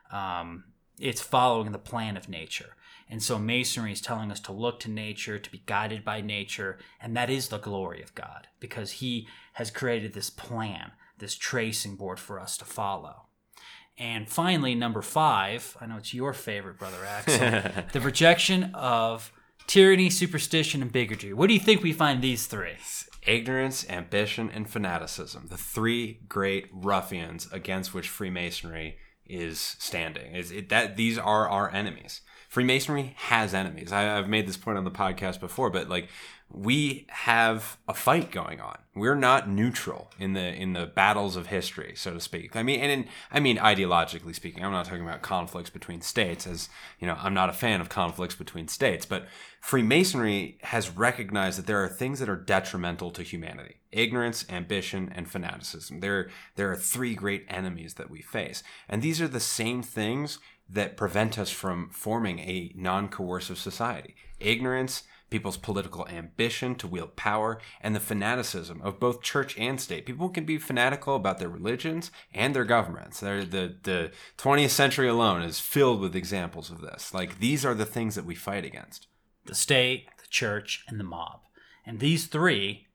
[0.10, 0.64] Um,
[0.98, 2.78] it's following the plan of nature.
[3.12, 6.80] And so masonry is telling us to look to nature, to be guided by nature,
[7.02, 11.98] and that is the glory of God because he has created this plan, this tracing
[11.98, 13.24] board for us to follow.
[13.98, 19.34] And finally, number five, I know it's your favorite, Brother Axel, the rejection of
[19.68, 21.34] tyranny, superstition, and bigotry.
[21.34, 22.78] What do you think we find these three?
[23.28, 25.48] Ignorance, ambition, and fanaticism.
[25.50, 30.34] The three great ruffians against which Freemasonry is standing.
[30.34, 32.22] Is it that these are our enemies.
[32.52, 33.94] Freemasonry has enemies.
[33.94, 36.10] I, I've made this point on the podcast before, but like
[36.50, 38.78] we have a fight going on.
[38.94, 42.58] We're not neutral in the in the battles of history, so to speak.
[42.58, 44.66] I mean, and in, I mean ideologically speaking.
[44.66, 46.68] I'm not talking about conflicts between states, as
[47.00, 49.06] you know, I'm not a fan of conflicts between states.
[49.06, 49.28] But
[49.62, 55.32] Freemasonry has recognized that there are things that are detrimental to humanity: ignorance, ambition, and
[55.32, 56.02] fanaticism.
[56.02, 60.38] There, there are three great enemies that we face, and these are the same things
[60.72, 67.60] that prevent us from forming a non-coercive society: ignorance people's political ambition to wield power,
[67.80, 70.06] and the fanaticism of both church and state.
[70.06, 73.22] People can be fanatical about their religions and their governments.
[73.22, 77.14] The the 20th century alone is filled with examples of this.
[77.14, 79.08] Like these are the things that we fight against.
[79.46, 81.40] The state, the church, and the mob.
[81.84, 82.88] And these three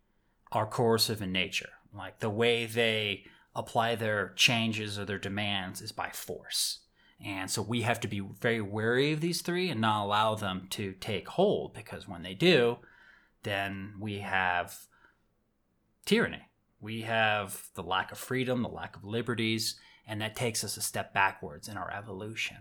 [0.53, 1.71] are coercive in nature.
[1.93, 6.81] Like the way they apply their changes or their demands is by force.
[7.25, 10.67] And so we have to be very wary of these three and not allow them
[10.71, 12.79] to take hold because when they do,
[13.43, 14.87] then we have
[16.05, 16.49] tyranny.
[16.81, 19.77] We have the lack of freedom, the lack of liberties,
[20.07, 22.59] and that takes us a step backwards in our evolution.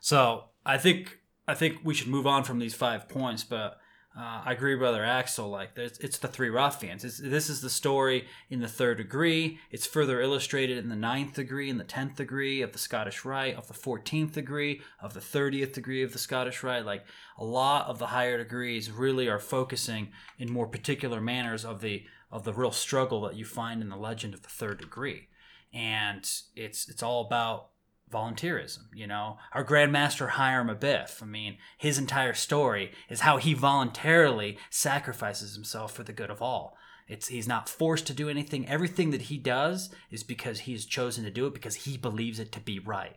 [0.00, 3.78] So I think I think we should move on from these five points, but
[4.18, 5.50] uh, I agree, brother Axel.
[5.50, 7.04] Like it's, the three ruffians.
[7.04, 9.58] It's, this is the story in the third degree.
[9.70, 13.56] It's further illustrated in the ninth degree, in the tenth degree of the Scottish Rite,
[13.56, 16.86] of the fourteenth degree, of the thirtieth degree of the Scottish Rite.
[16.86, 17.04] Like
[17.36, 22.04] a lot of the higher degrees really are focusing in more particular manners of the
[22.30, 25.28] of the real struggle that you find in the legend of the third degree,
[25.74, 26.20] and
[26.54, 27.68] it's it's all about
[28.10, 28.84] volunteerism.
[28.94, 31.22] You know, our Grandmaster Hiram Abiff.
[31.22, 36.42] I mean, his entire story is how he voluntarily sacrifices himself for the good of
[36.42, 36.76] all.
[37.08, 38.68] It's he's not forced to do anything.
[38.68, 42.52] Everything that he does is because he's chosen to do it because he believes it
[42.52, 43.16] to be right.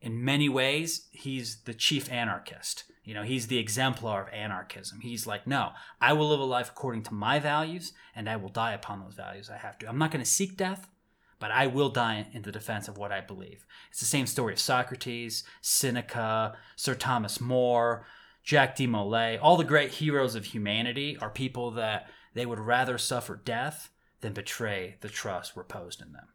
[0.00, 2.84] In many ways, he's the chief anarchist.
[3.04, 5.00] You know, he's the exemplar of anarchism.
[5.00, 5.70] He's like, no,
[6.00, 9.14] I will live a life according to my values, and I will die upon those
[9.14, 9.48] values.
[9.48, 9.88] I have to.
[9.88, 10.88] I'm not going to seek death
[11.38, 13.66] but I will die in the defense of what I believe.
[13.90, 18.06] It's the same story of Socrates, Seneca, Sir Thomas More,
[18.44, 19.38] Jacques de Molay.
[19.38, 24.32] All the great heroes of humanity are people that they would rather suffer death than
[24.32, 26.28] betray the trust reposed in them.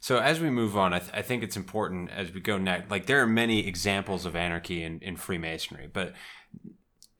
[0.00, 2.90] So as we move on, I, th- I think it's important as we go next.
[2.90, 6.14] Like there are many examples of anarchy in, in Freemasonry, but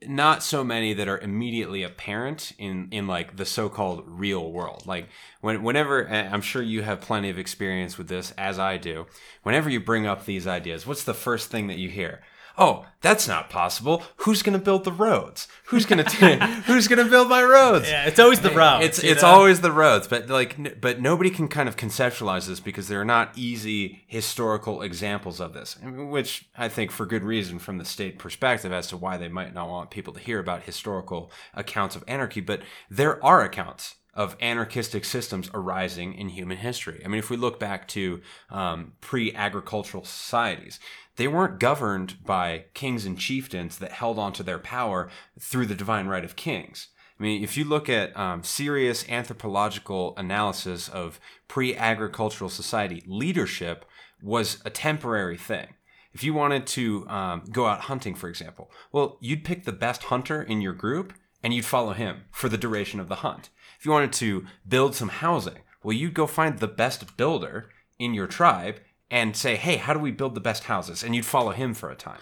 [0.05, 4.83] not so many that are immediately apparent in in like the so-called real world.
[4.85, 5.09] Like
[5.41, 9.05] when whenever i'm sure you have plenty of experience with this as i do
[9.43, 12.21] whenever you bring up these ideas what's the first thing that you hear
[12.57, 17.03] oh that's not possible who's going to build the roads who's going to who's going
[17.03, 18.85] to build my roads Yeah, it's always the roads.
[18.85, 22.59] it's it's always the roads but like n- but nobody can kind of conceptualize this
[22.59, 27.59] because there are not easy historical examples of this which i think for good reason
[27.59, 30.63] from the state perspective as to why they might not want people to hear about
[30.63, 37.03] historical accounts of anarchy but there are accounts of anarchistic systems arising in human history.
[37.05, 40.79] I mean, if we look back to um, pre agricultural societies,
[41.17, 46.07] they weren't governed by kings and chieftains that held onto their power through the divine
[46.07, 46.87] right of kings.
[47.19, 53.85] I mean, if you look at um, serious anthropological analysis of pre agricultural society, leadership
[54.21, 55.73] was a temporary thing.
[56.13, 60.03] If you wanted to um, go out hunting, for example, well, you'd pick the best
[60.03, 63.49] hunter in your group and you'd follow him for the duration of the hunt.
[63.79, 68.13] If you wanted to build some housing, well, you'd go find the best builder in
[68.13, 71.03] your tribe and say, hey, how do we build the best houses?
[71.03, 72.19] And you'd follow him for a time.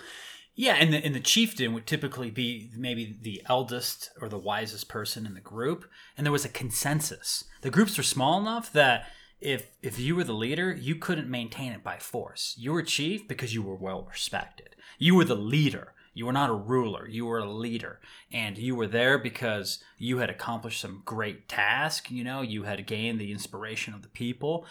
[0.55, 4.87] Yeah, and the, and the chieftain would typically be maybe the eldest or the wisest
[4.87, 5.85] person in the group,
[6.17, 7.43] and there was a consensus.
[7.61, 9.07] The groups were small enough that
[9.41, 12.55] if if you were the leader, you couldn't maintain it by force.
[12.57, 14.77] You were chief because you were well respected.
[14.97, 15.93] You were the leader.
[16.15, 17.99] You were not a ruler, you were a leader.
[18.31, 22.87] And you were there because you had accomplished some great task, you know, you had
[22.87, 24.65] gained the inspiration of the people.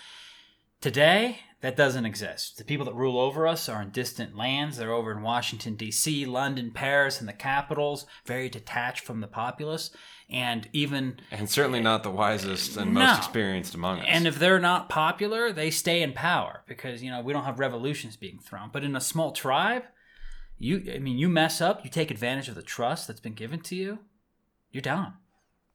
[0.85, 2.59] Today, that doesn't exist.
[2.59, 4.77] The people that rule over us are in distant lands.
[4.77, 9.91] They're over in Washington, D.C., London, Paris, and the capitals, very detached from the populace.
[10.29, 11.21] And even.
[11.31, 13.01] And certainly not the wisest and No.
[13.01, 14.05] most experienced among us.
[14.07, 17.59] And if they're not popular, they stay in power because, you know, we don't have
[17.59, 18.69] revolutions being thrown.
[18.71, 19.85] But in a small tribe,
[20.59, 23.61] you, I mean, you mess up, you take advantage of the trust that's been given
[23.61, 24.01] to you,
[24.71, 25.15] you're done.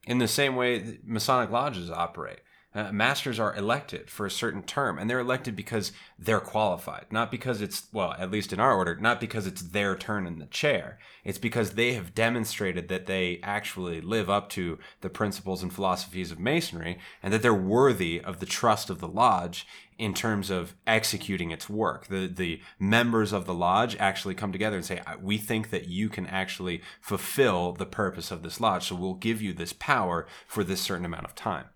[0.06, 2.42] in the same way that Masonic lodges operate.
[2.72, 7.28] Uh, masters are elected for a certain term, and they're elected because they're qualified, not
[7.28, 10.46] because it's, well, at least in our order, not because it's their turn in the
[10.46, 10.96] chair.
[11.24, 16.30] It's because they have demonstrated that they actually live up to the principles and philosophies
[16.30, 19.66] of Masonry and that they're worthy of the trust of the lodge
[19.98, 22.06] in terms of executing its work.
[22.06, 26.08] The the members of the lodge actually come together and say, "We think that you
[26.08, 30.62] can actually fulfill the purpose of this lodge, so we'll give you this power for
[30.64, 31.66] this certain amount of time."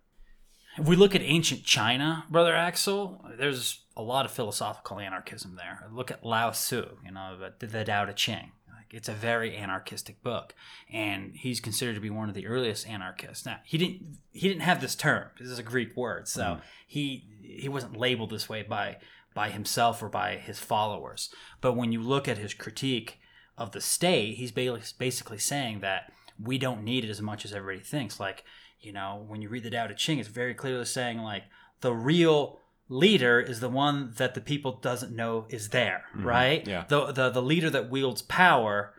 [0.77, 5.89] If we look at ancient China, brother Axel, there's a lot of philosophical anarchism there.
[5.93, 8.53] Look at Lao Tzu, you know, the, the Tao Te Ching.
[8.69, 10.55] Like, it's a very anarchistic book,
[10.93, 13.47] and he's considered to be one of the earliest anarchists.
[13.47, 15.29] Now, he didn't he didn't have this term.
[15.39, 16.61] This is a Greek word, so mm.
[16.87, 18.99] he he wasn't labeled this way by
[19.33, 21.31] by himself or by his followers.
[21.61, 23.19] But when you look at his critique
[23.57, 27.85] of the state, he's basically saying that we don't need it as much as everybody
[27.85, 28.19] thinks.
[28.19, 28.45] Like,
[28.85, 31.44] you know, when you read the Tao Te Ching, it's very clearly saying like
[31.81, 36.27] the real leader is the one that the people doesn't know is there, mm-hmm.
[36.27, 36.66] right?
[36.66, 36.85] yeah.
[36.88, 38.94] The, the the leader that wields power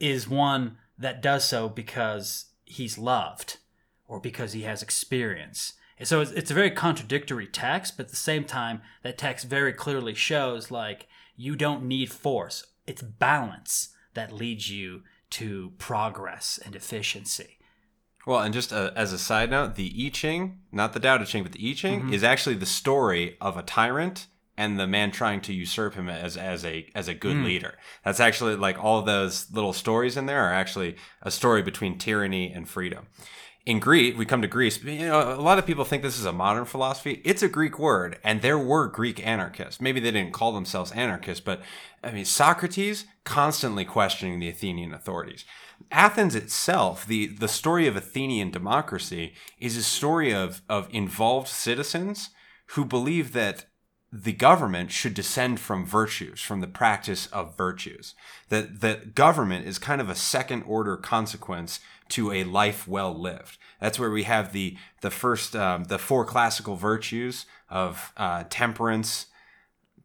[0.00, 3.58] is one that does so because he's loved
[4.06, 5.74] or because he has experience.
[5.98, 9.46] And so it's, it's a very contradictory text, but at the same time, that text
[9.46, 12.66] very clearly shows like you don't need force.
[12.86, 17.58] It's balance that leads you to progress and efficiency.
[18.26, 21.24] Well, and just uh, as a side note, the I Ching, not the Tao Te
[21.24, 25.10] Ching, but the I Ching, is actually the story of a tyrant and the man
[25.10, 27.74] trying to usurp him as as a as a good leader.
[28.04, 32.52] That's actually like all those little stories in there are actually a story between tyranny
[32.52, 33.06] and freedom.
[33.66, 34.82] In Greece, we come to Greece.
[34.84, 37.22] You know, a lot of people think this is a modern philosophy.
[37.24, 39.80] It's a Greek word, and there were Greek anarchists.
[39.80, 41.62] Maybe they didn't call themselves anarchists, but
[42.02, 45.46] I mean, Socrates constantly questioning the Athenian authorities.
[45.90, 52.30] Athens itself, the, the story of Athenian democracy, is a story of, of involved citizens
[52.68, 53.66] who believe that
[54.14, 58.14] the government should descend from virtues, from the practice of virtues.
[58.48, 63.58] That that government is kind of a second order consequence to a life well lived.
[63.80, 69.26] That's where we have the the first um, the four classical virtues of uh, temperance,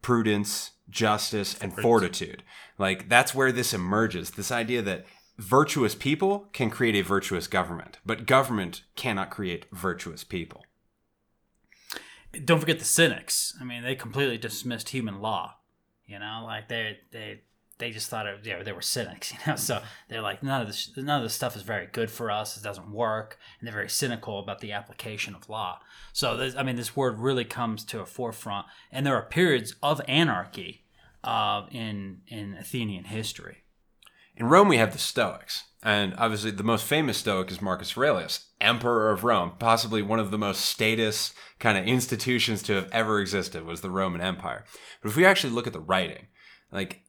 [0.02, 2.42] prudence, justice, and fortitude.
[2.80, 4.32] Like that's where this emerges.
[4.32, 5.06] This idea that
[5.40, 10.66] virtuous people can create a virtuous government, but government cannot create virtuous people.
[12.46, 13.56] Don't forget the cynics.
[13.60, 15.56] I mean, they completely dismissed human law.
[16.06, 17.42] You know, like they they
[17.78, 19.32] they just thought it, know, they were cynics.
[19.34, 22.12] You know, so they're like none of this none of this stuff is very good
[22.12, 22.58] for us.
[22.58, 25.80] It doesn't work, and they're very cynical about the application of law.
[26.12, 29.76] So this, I mean, this word really comes to a forefront, and there are periods
[29.82, 30.84] of anarchy
[31.24, 33.64] uh, in in Athenian history.
[34.40, 35.66] In Rome, we have the Stoics.
[35.84, 39.54] And obviously, the most famous Stoic is Marcus Aurelius, Emperor of Rome.
[39.60, 43.90] Possibly one of the most status kind of institutions to have ever existed was the
[43.90, 44.64] Roman Empire.
[45.02, 46.28] But if we actually look at the writing,
[46.72, 47.02] like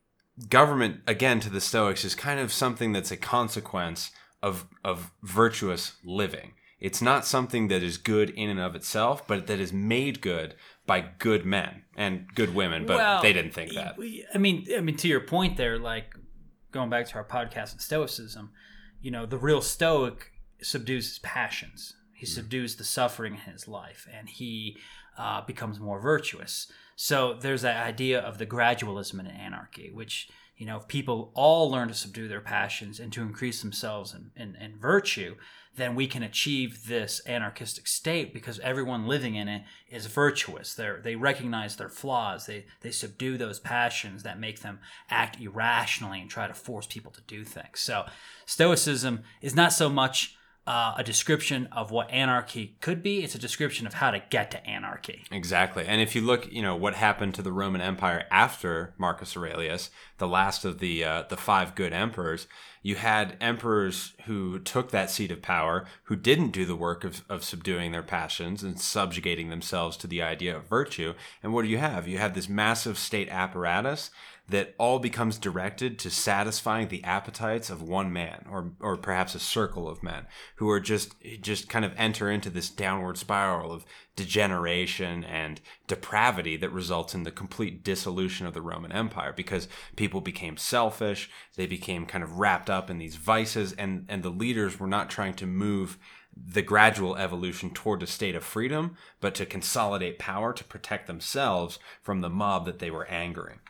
[0.48, 4.10] government, again, to the Stoics is kind of something that's a consequence
[4.42, 6.52] of, of virtuous living.
[6.80, 10.54] It's not something that is good in and of itself, but that is made good
[10.86, 12.86] by good men and good women.
[12.86, 13.96] But Well, they didn't think that.
[14.34, 16.14] I mean, I mean, to your point there, like
[16.70, 18.50] going back to our podcast on Stoicism,
[19.00, 21.94] you know, the real Stoic subdues his passions.
[22.12, 24.76] He subdues the suffering in his life, and he
[25.16, 26.70] uh, becomes more virtuous.
[26.96, 30.28] So there's that idea of the gradualism in anarchy, which
[30.60, 34.30] you know, if people all learn to subdue their passions and to increase themselves in,
[34.36, 35.36] in, in virtue,
[35.76, 40.74] then we can achieve this anarchistic state because everyone living in it is virtuous.
[40.74, 42.46] They they recognize their flaws.
[42.46, 47.12] They they subdue those passions that make them act irrationally and try to force people
[47.12, 47.80] to do things.
[47.80, 48.04] So
[48.46, 50.36] Stoicism is not so much
[50.70, 54.52] uh, a description of what anarchy could be; it's a description of how to get
[54.52, 55.24] to anarchy.
[55.32, 55.84] Exactly.
[55.84, 59.90] And if you look, you know, what happened to the Roman Empire after Marcus Aurelius,
[60.18, 62.46] the last of the uh, the five good emperors,
[62.82, 67.24] you had emperors who took that seat of power, who didn't do the work of,
[67.28, 71.14] of subduing their passions and subjugating themselves to the idea of virtue.
[71.42, 72.06] And what do you have?
[72.06, 74.12] You have this massive state apparatus
[74.50, 79.40] that all becomes directed to satisfying the appetites of one man or or perhaps a
[79.40, 80.26] circle of men
[80.56, 83.84] who are just just kind of enter into this downward spiral of
[84.16, 90.20] degeneration and depravity that results in the complete dissolution of the Roman Empire because people
[90.20, 94.80] became selfish, they became kind of wrapped up in these vices and and the leaders
[94.80, 95.96] were not trying to move
[96.36, 101.78] the gradual evolution toward a state of freedom, but to consolidate power to protect themselves
[102.02, 103.60] from the mob that they were angering.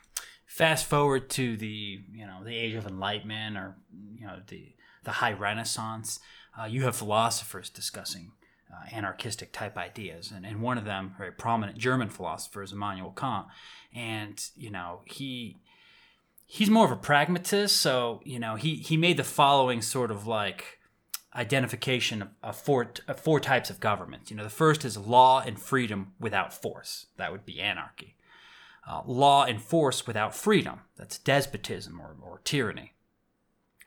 [0.61, 3.77] Fast forward to the you know the age of enlightenment or
[4.15, 6.21] you know the the high Renaissance.
[6.55, 8.33] Uh, you have philosophers discussing
[8.71, 13.13] uh, anarchistic type ideas, and, and one of them, very prominent German philosopher, is Immanuel
[13.13, 13.47] Kant,
[13.95, 15.57] and you know he
[16.45, 20.27] he's more of a pragmatist, so you know he he made the following sort of
[20.27, 20.79] like
[21.35, 24.31] identification of, of four of four types of governments.
[24.31, 27.07] You know, the first is law and freedom without force.
[27.17, 28.17] That would be anarchy.
[28.89, 30.81] Uh, law and force without freedom.
[30.97, 32.95] That's despotism or, or tyranny.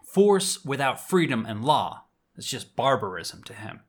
[0.05, 2.05] Force without freedom and law.
[2.35, 3.81] That's just barbarism to him.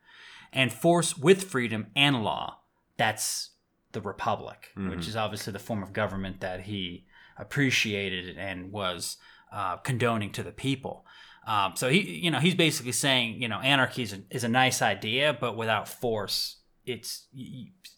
[0.52, 2.60] And force with freedom and law.
[2.96, 3.50] That's
[3.92, 7.06] the republic, which is obviously the form of government that he
[7.38, 9.16] appreciated and was
[9.52, 11.06] uh, condoning to the people.
[11.46, 14.48] Um, so he, you know, he's basically saying, you know, anarchy is a, is a
[14.48, 17.26] nice idea, but without force, it's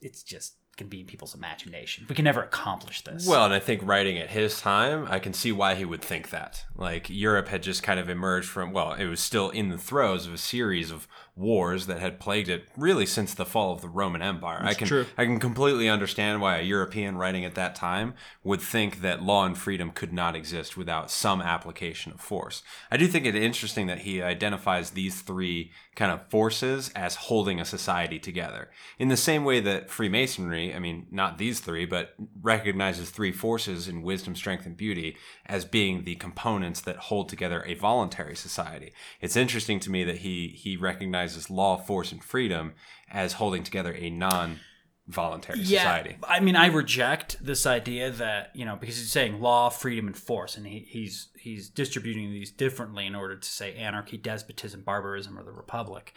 [0.00, 2.06] it's just can be in people's imagination.
[2.08, 3.26] We can never accomplish this.
[3.26, 6.30] Well, and I think writing at his time, I can see why he would think
[6.30, 6.64] that.
[6.76, 10.26] Like Europe had just kind of emerged from, well, it was still in the throes
[10.26, 13.88] of a series of wars that had plagued it really since the fall of the
[13.88, 14.60] Roman Empire.
[14.62, 15.06] I can true.
[15.18, 19.44] I can completely understand why a European writing at that time would think that law
[19.44, 22.62] and freedom could not exist without some application of force.
[22.90, 27.60] I do think it interesting that he identifies these three kind of forces as holding
[27.60, 28.70] a society together.
[28.98, 33.88] In the same way that Freemasonry, I mean, not these three, but recognizes three forces
[33.88, 38.92] in wisdom, strength, and beauty as being the components that hold together a voluntary society.
[39.20, 42.74] It's interesting to me that he he recognizes law, force, and freedom
[43.10, 44.60] as holding together a non
[45.08, 46.16] voluntary society.
[46.26, 50.16] I mean, I reject this idea that you know because he's saying law, freedom, and
[50.16, 55.38] force, and he, he's he's distributing these differently in order to say anarchy, despotism, barbarism,
[55.38, 56.12] or the republic.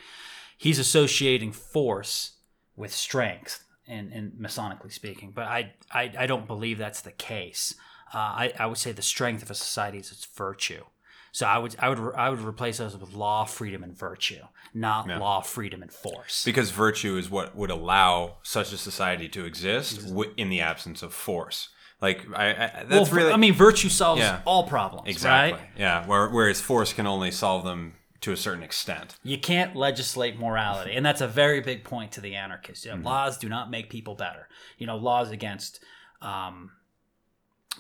[0.58, 2.34] He's associating force
[2.76, 7.74] with strength, and, and Masonically speaking, but I, I I don't believe that's the case.
[8.14, 10.84] Uh, I I would say the strength of a society is its virtue.
[11.32, 14.42] So I would I would I would replace those with law, freedom, and virtue,
[14.74, 16.44] not law, freedom, and force.
[16.44, 21.04] Because virtue is what would allow such a society to exist w- in the absence
[21.04, 21.70] of force.
[22.02, 24.42] Like I, I that's well, really I mean, virtue solves Yeah.
[24.46, 25.70] all problems, exactly right?
[25.78, 26.08] yeah.
[26.08, 29.16] Where, whereas force can only solve them to a certain extent.
[29.24, 32.86] You can't legislate morality, and that's a very big point to the anarchists.
[32.86, 33.04] Mm-hmm.
[33.04, 34.48] Laws do not make people better.
[34.78, 35.80] You know, laws against
[36.22, 36.72] um,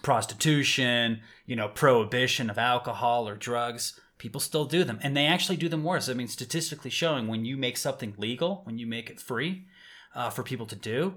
[0.02, 4.00] prostitution, you know, prohibition of alcohol or drugs.
[4.18, 6.10] People still do them, and they actually do them worse.
[6.10, 9.66] I mean, statistically showing when you make something legal, when you make it free
[10.14, 11.16] uh, for people to do,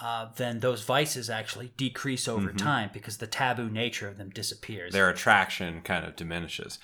[0.00, 2.56] uh, then those vices actually decrease over Mm-hmm.
[2.56, 4.92] time because the taboo nature of them disappears.
[4.92, 6.78] Their attraction kind of diminishes.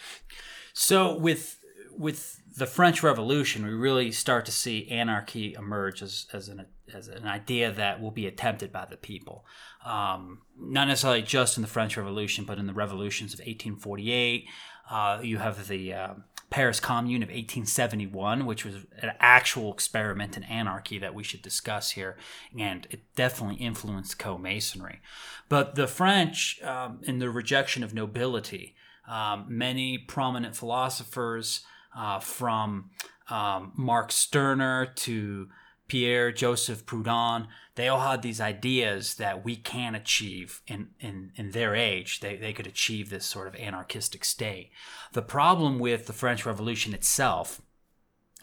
[0.72, 1.60] So with
[1.96, 7.08] with the French Revolution, we really start to see anarchy emerge as, as an as
[7.08, 9.46] an idea that will be attempted by the people.
[9.84, 14.46] Um, not necessarily just in the French Revolution, but in the revolutions of 1848.
[14.90, 16.14] Uh, you have the uh,
[16.50, 21.92] Paris Commune of 1871, which was an actual experiment in anarchy that we should discuss
[21.92, 22.16] here,
[22.56, 25.00] and it definitely influenced co-masonry.
[25.48, 28.76] But the French, um, in the rejection of nobility,
[29.08, 31.64] um, many prominent philosophers,
[31.96, 32.90] uh, from
[33.30, 35.48] um, Max Stirner to
[35.88, 41.50] Pierre Joseph Proudhon, they all had these ideas that we can achieve in, in, in
[41.50, 42.20] their age.
[42.20, 44.70] They, they could achieve this sort of anarchistic state.
[45.12, 47.60] The problem with the French Revolution itself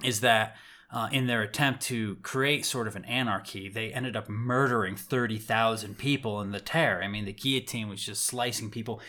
[0.03, 0.55] is that
[0.91, 5.97] uh, in their attempt to create sort of an anarchy, they ended up murdering 30,000
[5.97, 7.01] people in the terror.
[7.01, 8.99] I mean, the guillotine was just slicing people,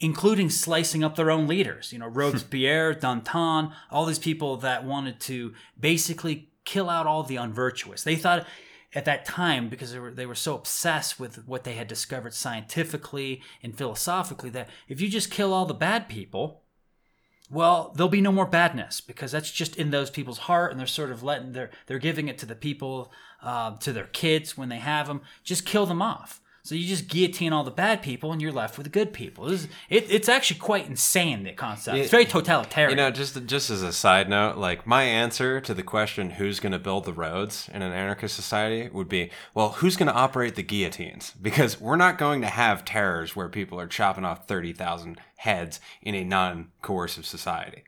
[0.00, 1.92] including slicing up their own leaders.
[1.92, 7.36] You know, Robespierre, Danton, all these people that wanted to basically kill out all the
[7.36, 8.02] unvirtuous.
[8.02, 8.46] They thought
[8.94, 12.32] at that time, because they were, they were so obsessed with what they had discovered
[12.32, 16.62] scientifically and philosophically, that if you just kill all the bad people,
[17.50, 20.86] well, there'll be no more badness because that's just in those people's heart, and they're
[20.86, 24.68] sort of letting they're they're giving it to the people, uh, to their kids when
[24.68, 25.22] they have them.
[25.44, 26.40] Just kill them off.
[26.66, 29.44] So you just guillotine all the bad people, and you're left with the good people.
[29.44, 31.44] This is, it, it's actually quite insane.
[31.44, 31.96] The concept.
[31.96, 32.90] It's very totalitarian.
[32.90, 36.58] You know, just just as a side note, like my answer to the question who's
[36.58, 40.12] going to build the roads in an anarchist society would be, well, who's going to
[40.12, 41.34] operate the guillotines?
[41.40, 46.16] Because we're not going to have terrors where people are chopping off 30,000 heads in
[46.16, 47.84] a non-coercive society.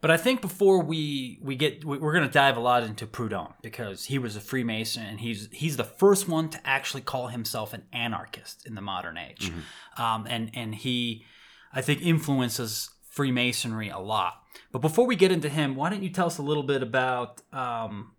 [0.00, 3.06] But I think before we we get we- we're going to dive a lot into
[3.06, 7.28] Proudhon because he was a Freemason and he's he's the first one to actually call
[7.28, 9.52] himself an anarchist in the modern age,
[9.98, 11.24] um, and and he
[11.72, 14.34] I think influences Freemasonry a lot.
[14.72, 17.42] But before we get into him, why don't you tell us a little bit about
[17.52, 18.12] um,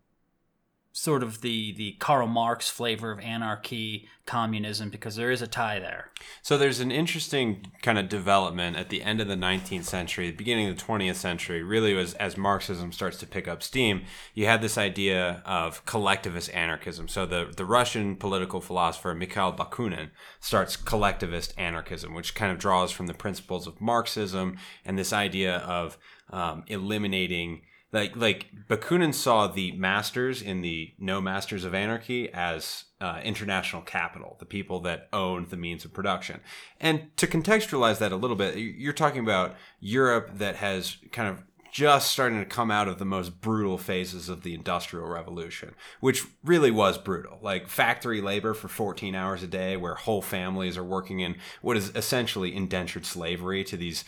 [0.93, 5.79] sort of the the Karl Marx flavor of anarchy, communism, because there is a tie
[5.79, 6.11] there.
[6.41, 10.37] So there's an interesting kind of development at the end of the 19th century, the
[10.37, 14.45] beginning of the 20th century, really was as Marxism starts to pick up steam, you
[14.45, 17.07] had this idea of collectivist anarchism.
[17.07, 22.91] So the, the Russian political philosopher Mikhail Bakunin starts collectivist anarchism, which kind of draws
[22.91, 25.97] from the principles of Marxism and this idea of
[26.29, 27.61] um, eliminating
[27.91, 33.81] like like Bakunin saw the masters in the no masters of anarchy as uh, international
[33.81, 36.39] capital, the people that owned the means of production.
[36.79, 41.43] And to contextualize that a little bit, you're talking about Europe that has kind of
[41.71, 46.25] just starting to come out of the most brutal phases of the industrial revolution which
[46.43, 47.39] really was brutal.
[47.41, 51.77] Like factory labor for 14 hours a day where whole families are working in what
[51.77, 54.03] is essentially indentured slavery to these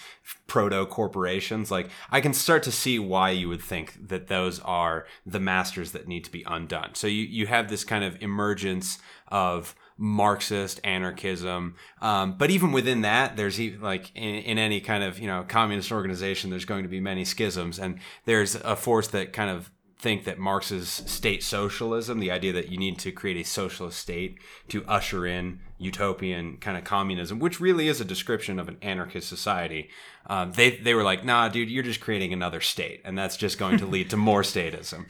[0.47, 1.71] proto corporations.
[1.71, 5.91] Like i can start to see why you would think that those are the masters
[5.91, 6.95] that need to be undone.
[6.95, 11.75] So you, you have this kind of emergence of Marxist anarchism.
[12.01, 15.43] Um, but even within that, there's e- like in, in any kind of you know
[15.47, 19.71] communist organization, there's going to be many schisms, and there's a force that kind of
[20.03, 24.37] think that Marx's state socialism, the idea that you need to create a socialist state
[24.67, 29.29] to usher in utopian kind of communism, which really is a description of an anarchist
[29.29, 29.89] society.
[30.27, 33.57] Um, they they were like, nah, dude, you're just creating another state, and that's just
[33.57, 35.09] going to lead to more statism.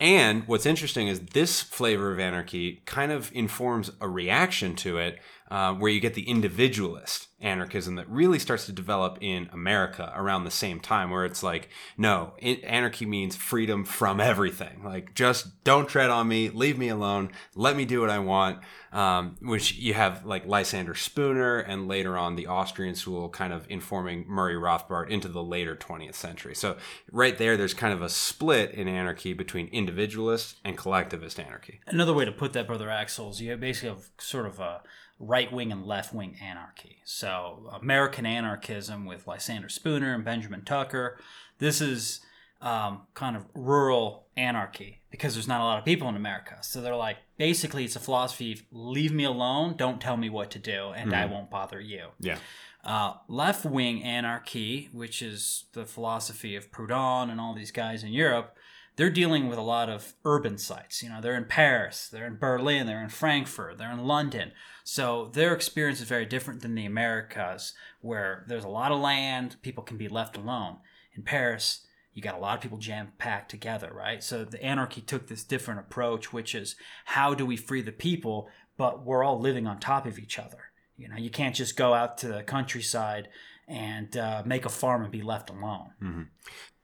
[0.00, 5.20] And what's interesting is this flavor of anarchy kind of informs a reaction to it,
[5.50, 10.42] uh, where you get the individualist anarchism that really starts to develop in America around
[10.42, 14.82] the same time, where it's like, no, it, anarchy means freedom from everything.
[14.82, 18.58] Like, just don't tread on me, leave me alone, let me do what I want.
[18.94, 23.66] Um, which you have like Lysander Spooner and later on the Austrian school kind of
[23.68, 26.54] informing Murray Rothbard into the later 20th century.
[26.54, 26.76] So,
[27.10, 31.80] right there, there's kind of a split in anarchy between individualist and collectivist anarchy.
[31.88, 34.82] Another way to put that, brother Axel, is you basically have sort of a
[35.18, 36.98] right wing and left wing anarchy.
[37.04, 41.18] So American anarchism with Lysander Spooner and Benjamin Tucker.
[41.58, 42.20] This is
[42.60, 46.58] um, kind of rural anarchy because there's not a lot of people in America.
[46.62, 50.50] So they're like, basically, it's a philosophy: of leave me alone, don't tell me what
[50.52, 52.08] to do, and I won't bother you.
[52.20, 52.38] Yeah.
[52.84, 58.12] Uh, left wing anarchy, which is the philosophy of Proudhon and all these guys in
[58.12, 58.58] Europe,
[58.96, 61.02] they're dealing with a lot of urban sites.
[61.02, 64.52] You know, they're in Paris, they're in Berlin, they're in Frankfurt, they're in London.
[64.84, 67.72] So their experience is very different than the Americas,
[68.02, 70.76] where there's a lot of land, people can be left alone.
[71.14, 71.83] In Paris,
[72.14, 74.22] you got a lot of people jam packed together, right?
[74.22, 78.48] So the anarchy took this different approach, which is how do we free the people,
[78.76, 80.70] but we're all living on top of each other.
[80.96, 83.28] You know, you can't just go out to the countryside
[83.66, 85.90] and uh, make a farm and be left alone.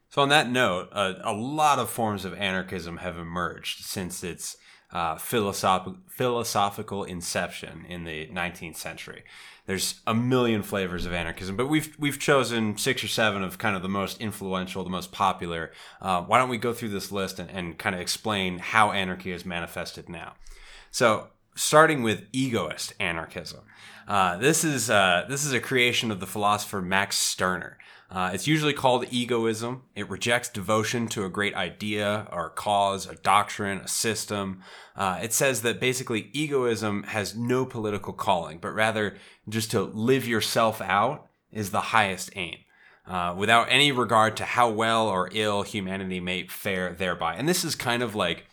[0.08, 4.56] So, on that note, uh, a lot of forms of anarchism have emerged since its
[4.92, 9.22] uh, philosoph- philosophical inception in the 19th century.
[9.70, 13.76] There's a million flavors of anarchism, but we've we've chosen six or seven of kind
[13.76, 15.70] of the most influential, the most popular.
[16.02, 19.30] Uh, why don't we go through this list and, and kind of explain how anarchy
[19.30, 20.32] is manifested now?
[20.90, 21.28] So,
[21.60, 23.60] starting with egoist anarchism.
[24.08, 27.76] Uh, this is uh, this is a creation of the philosopher Max Stirner.
[28.10, 29.82] Uh, it's usually called egoism.
[29.94, 34.62] It rejects devotion to a great idea or cause, a doctrine, a system.
[34.96, 39.16] Uh, it says that basically egoism has no political calling, but rather
[39.48, 42.56] just to live yourself out is the highest aim.
[43.06, 47.34] Uh, without any regard to how well or ill humanity may fare thereby.
[47.34, 48.46] And this is kind of like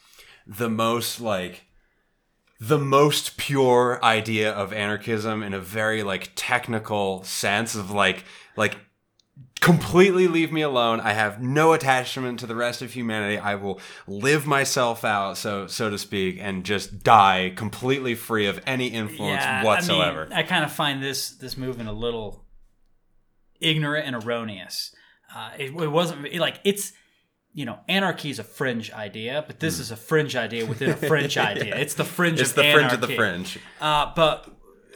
[0.45, 1.66] the most like
[2.59, 8.23] the most pure idea of anarchism in a very like technical sense of like
[8.55, 8.77] like
[9.59, 10.99] completely leave me alone.
[10.99, 13.37] I have no attachment to the rest of humanity.
[13.37, 18.61] I will live myself out so so to speak and just die completely free of
[18.65, 22.45] any influence whatsoever I, mean, I kind of find this this movement a little
[23.59, 24.93] ignorant and erroneous.
[25.33, 26.93] Uh, it, it wasn't like it's
[27.59, 30.95] you know anarchy is a fringe idea, but this is a fringe idea within a
[31.11, 31.75] fringe idea.
[31.83, 32.39] It's the fringe.
[32.39, 34.35] It's of the fringe of the fringe Uh, but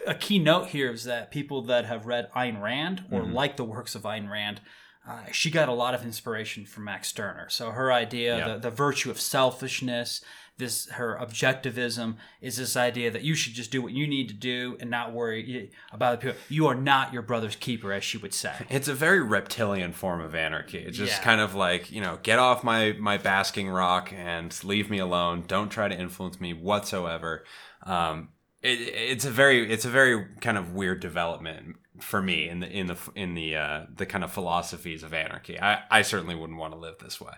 [0.06, 3.34] a key note here is that people that have read Ayn Rand or Mm-hmm.
[3.42, 4.62] like the works of Ayn Rand,
[5.08, 7.48] uh, she got a lot of inspiration from Max Stirner.
[7.50, 8.48] So her idea, Yeah.
[8.54, 10.22] the, the virtue of selfishness,
[10.62, 14.34] this her objectivism is this idea that you should just do what you need to
[14.34, 16.38] do and not worry about the people.
[16.48, 18.54] You are not your brother's keeper, as she would say.
[18.70, 20.78] It's a very reptilian form of anarchy.
[20.78, 21.24] It's just Yeah.
[21.24, 25.44] kind of like, you know, get off my my basking rock and leave me alone.
[25.48, 27.44] Don't try to influence me whatsoever.
[27.84, 28.30] Um,
[28.62, 32.70] it, it's a very it's a very kind of weird development for me in the
[32.70, 35.60] in the in the uh, the kind of philosophies of anarchy.
[35.60, 37.34] I, I certainly wouldn't want to live this way.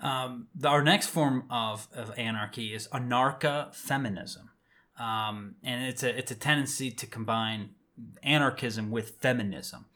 [0.00, 4.50] Um, the, our next form of, of anarchy is anarcha feminism,
[4.98, 7.70] um, and it's a it's a tendency to combine
[8.22, 9.86] anarchism with feminism.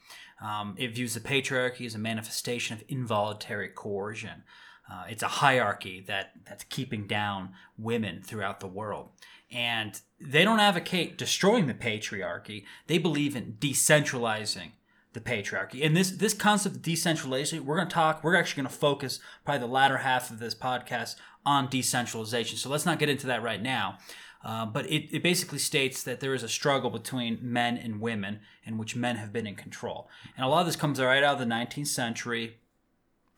[0.40, 4.44] Um, it views the patriarchy as a manifestation of involuntary coercion.
[4.90, 9.10] Uh, it's a hierarchy that that's keeping down women throughout the world,
[9.50, 12.64] and they don't advocate destroying the patriarchy.
[12.86, 14.70] They believe in decentralizing
[15.18, 15.84] the patriarchy.
[15.84, 18.22] And this this concept of decentralization, we're going to talk.
[18.22, 22.58] We're actually going to focus probably the latter half of this podcast on decentralization.
[22.58, 23.98] So let's not get into that right now.
[24.44, 28.38] Uh, but it, it basically states that there is a struggle between men and women
[28.64, 30.08] in which men have been in control.
[30.36, 32.56] And a lot of this comes right out of the 19th century.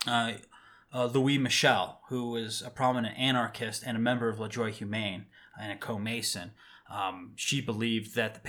[0.06, 0.32] Uh,
[0.92, 5.24] uh, Louise Michel, who was a prominent anarchist and a member of Le Droit Humain
[5.58, 6.50] and a co-mason,
[6.90, 8.40] um, she believed that the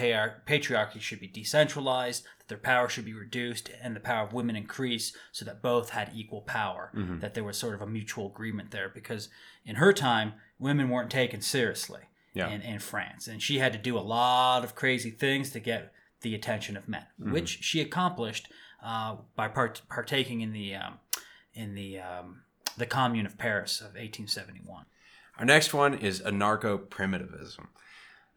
[0.48, 5.16] patriarchy should be decentralized, their power should be reduced, and the power of women increase
[5.32, 6.92] so that both had equal power.
[7.22, 9.30] That there was sort of a mutual agreement there because
[9.66, 12.02] in her time, women weren't taken seriously
[12.34, 12.50] Yeah.
[12.50, 13.28] in, in France.
[13.30, 16.90] And she had to do a lot of crazy things to get the attention of
[16.90, 18.48] men, which she accomplished
[18.84, 21.00] uh, by part- partaking in the um,
[21.54, 22.42] in the um,
[22.78, 24.86] the Commune of Paris of 1871.
[25.40, 27.70] Our next one is anarcho primitivism.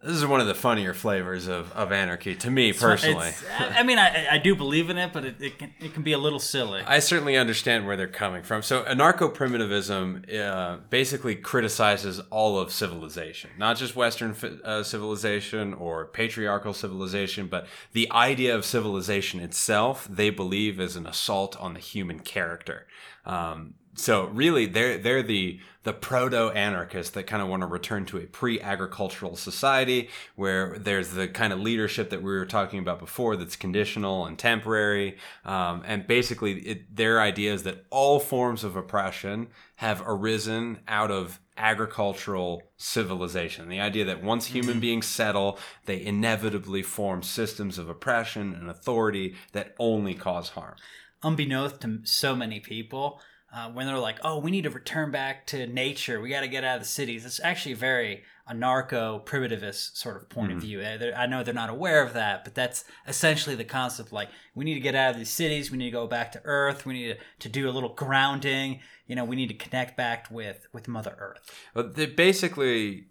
[0.05, 3.33] This is one of the funnier flavors of, of anarchy to me personally.
[3.59, 6.03] I I mean, I, I do believe in it, but it, it can it can
[6.03, 6.83] be a little silly.
[6.87, 8.61] I certainly understand where they're coming from.
[8.61, 16.05] So, anarcho primitivism uh, basically criticizes all of civilization, not just Western uh, civilization or
[16.05, 20.07] patriarchal civilization, but the idea of civilization itself.
[20.11, 22.87] They believe is an assault on the human character.
[23.25, 28.07] Um, so, really, they're they're the the proto anarchists that kind of want to return
[28.07, 32.79] to a pre agricultural society where there's the kind of leadership that we were talking
[32.79, 35.17] about before that's conditional and temporary.
[35.45, 41.11] Um, and basically, it, their idea is that all forms of oppression have arisen out
[41.11, 43.69] of agricultural civilization.
[43.69, 49.37] The idea that once human beings settle, they inevitably form systems of oppression and authority
[49.53, 50.75] that only cause harm.
[51.23, 53.21] Unbeknownst to so many people,
[53.55, 56.21] uh, when they're like, "Oh, we need to return back to nature.
[56.21, 60.29] We got to get out of the cities." It's actually very anarcho primitivist sort of
[60.29, 60.81] point of view.
[60.81, 64.13] Uh, they're- I know they're not aware of that, but that's essentially the concept.
[64.13, 65.71] Like, we need to get out of these cities.
[65.71, 66.85] We need to go back to Earth.
[66.85, 68.81] We need to, to do a little grounding.
[69.07, 71.51] You know, we need to connect back with with Mother Earth.
[71.75, 73.07] But they basically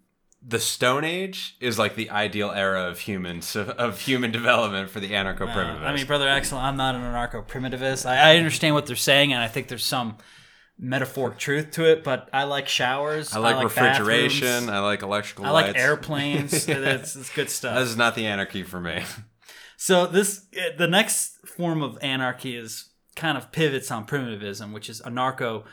[0.46, 5.10] the Stone Age is like the ideal era of human of human development for the
[5.10, 5.82] anarcho primitivist.
[5.82, 8.04] Uh, I mean, brother Axel, I'm not an anarcho primitivist.
[8.04, 10.18] I, I understand what they're saying, and I think there's some
[10.78, 12.04] metaphoric truth to it.
[12.04, 13.34] But I like showers.
[13.34, 14.46] I like, refrigeration.
[14.46, 15.78] bathrooms, I like electrical I like lights.
[15.78, 16.52] airplanes.
[16.68, 17.78] it's, it's good stuff.
[17.78, 19.02] This is not the anarchy for me.
[19.76, 25.00] So this the next form of anarchy is kind of pivots on primitivism, which is
[25.02, 25.64] anarcho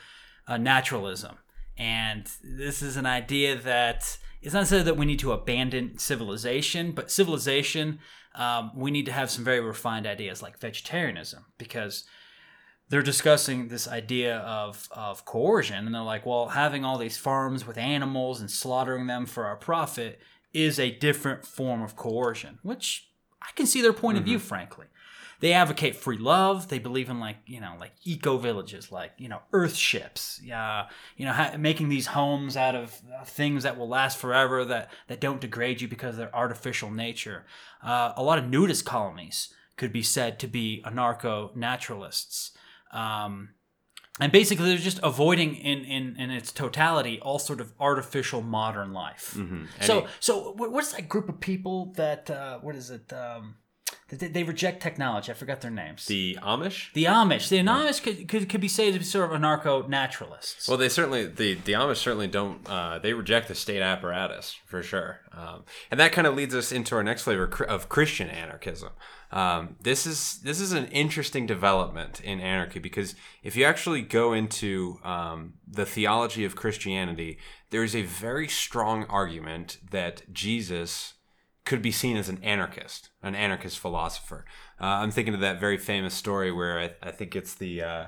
[0.47, 1.37] uh, naturalism,
[1.77, 6.91] and this is an idea that it's not necessarily that we need to abandon civilization,
[6.91, 7.99] but civilization
[8.33, 12.05] um, we need to have some very refined ideas like vegetarianism because
[12.89, 17.65] they're discussing this idea of, of coercion and they're like well having all these farms
[17.65, 20.19] with animals and slaughtering them for our profit
[20.53, 23.09] is a different form of coercion which
[23.41, 24.85] i can see their point of view frankly
[25.41, 26.69] they advocate free love.
[26.69, 30.39] They believe in like you know like eco villages like you know earth ships.
[30.43, 30.87] Yeah
[31.17, 34.89] you know ha- making these homes out of uh, things that will last forever that
[35.07, 37.45] that don't degrade you because of their artificial nature.
[37.83, 42.51] Uh, a lot of nudist colonies could be said to be anarcho naturalists
[42.93, 43.49] um,
[44.19, 48.91] and basically they're just avoiding in, in, in its totality all sort of artificial modern
[48.93, 49.35] life.
[49.79, 53.55] So Any- so wh- what's that group of people that uh, what is it um,
[54.09, 56.91] they, they reject technology i forgot their names The Amish.
[56.93, 60.67] the amish the amish could, could, could be said to be sort of anarcho naturalists
[60.67, 62.67] Well, they certainly the the Amish certainly don't.
[62.69, 66.71] Uh, they reject the state apparatus for sure, um, and that kind of leads us
[66.71, 68.89] into our next flavor of Christian anarchism.
[69.31, 74.33] Um, this is this is an interesting development in anarchy because if you actually go
[74.33, 77.37] into um, the theology of Christianity,
[77.69, 81.13] there is a very strong argument that Jesus
[81.65, 84.45] could be seen as an anarchist, an anarchist philosopher.
[84.79, 88.05] Uh, I'm thinking of that very famous story where I, I think it's the uh,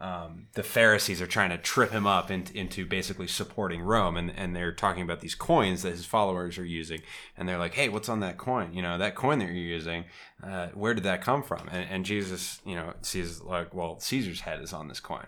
[0.00, 4.32] um, the Pharisees are trying to trip him up in, into basically supporting Rome, and,
[4.36, 7.02] and they're talking about these coins that his followers are using,
[7.36, 8.74] and they're like, "Hey, what's on that coin?
[8.74, 10.04] You know, that coin that you're using,
[10.42, 14.40] uh, where did that come from?" And, and Jesus, you know, sees like, "Well, Caesar's
[14.40, 15.26] head is on this coin."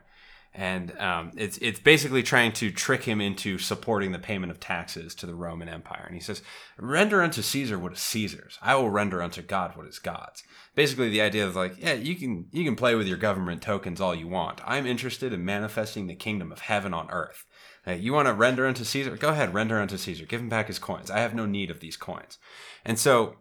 [0.56, 5.14] And um, it's it's basically trying to trick him into supporting the payment of taxes
[5.16, 6.04] to the Roman Empire.
[6.06, 6.42] And he says,
[6.78, 8.58] "Render unto Caesar what is Caesar's.
[8.62, 10.42] I will render unto God what is God's."
[10.74, 14.00] Basically, the idea is like, yeah, you can you can play with your government tokens
[14.00, 14.62] all you want.
[14.64, 17.44] I'm interested in manifesting the kingdom of heaven on earth.
[17.84, 19.16] Hey, you want to render unto Caesar?
[19.16, 20.24] Go ahead, render unto Caesar.
[20.24, 21.10] Give him back his coins.
[21.10, 22.38] I have no need of these coins.
[22.84, 23.36] And so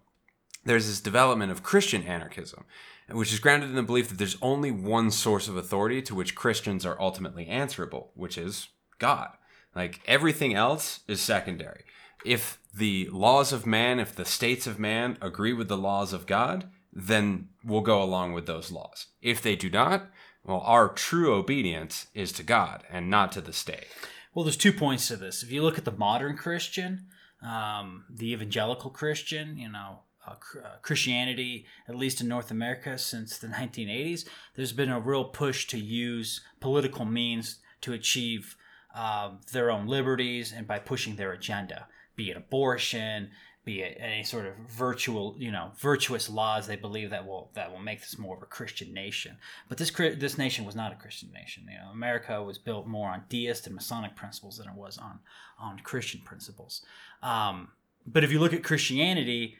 [0.66, 2.66] there's this development of Christian anarchism
[3.10, 6.36] which is grounded in the belief that there's only one source of authority to which
[6.36, 9.30] Christians are ultimately answerable, which is God.
[9.76, 11.84] Like everything else is secondary.
[12.26, 16.26] If the laws of man, if the states of man agree with the laws of
[16.26, 19.08] God, then we'll go along with those laws.
[19.22, 20.10] If they do not,
[20.44, 23.88] well, our true obedience is to God and not to the state.
[24.34, 25.44] Well, there's two points to this.
[25.44, 27.08] If you look at the modern Christian,
[27.42, 33.38] um, the evangelical Christian, you know, uh, uh, Christianity, at least in North America since
[33.38, 38.56] the 1980s, there's been a real push to use political means to achieve
[38.96, 43.30] uh, their own liberties and by pushing their agenda, be it abortion,
[43.66, 47.72] be it any sort of virtual, you know, virtuous laws they believe that will that
[47.72, 49.38] will make this more of a Christian nation.
[49.68, 51.66] But this this nation was not a Christian nation.
[51.70, 55.20] You know, America was built more on deist and Masonic principles than it was on
[55.60, 56.86] on Christian principles.
[57.24, 57.70] Um,
[58.06, 59.58] but if you look at Christianity,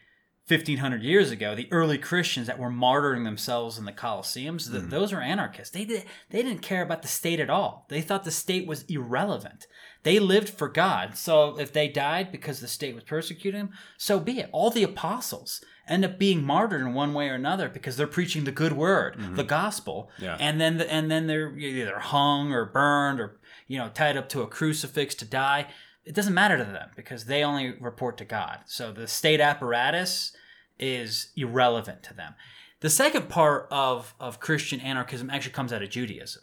[0.48, 4.90] 1500 years ago, the early Christians that were martyring themselves in the Colosseums, mm.
[4.90, 5.74] those are anarchists.
[5.74, 7.84] They, did, they didn't care about the state at all.
[7.88, 9.66] They thought the state was irrelevant.
[10.04, 11.16] They lived for God.
[11.16, 14.48] So if they died because the state was persecuting them, so be it.
[14.52, 18.44] All the apostles end up being martyred in one way or another because they're preaching
[18.44, 19.34] the good word, mm-hmm.
[19.34, 20.10] the gospel.
[20.18, 20.36] Yeah.
[20.38, 24.28] And then the, and then they're either hung or burned or you know tied up
[24.28, 25.66] to a crucifix to die
[26.06, 28.60] it doesn't matter to them because they only report to God.
[28.66, 30.32] So the state apparatus
[30.78, 32.34] is irrelevant to them.
[32.80, 36.42] The second part of, of Christian anarchism actually comes out of Judaism.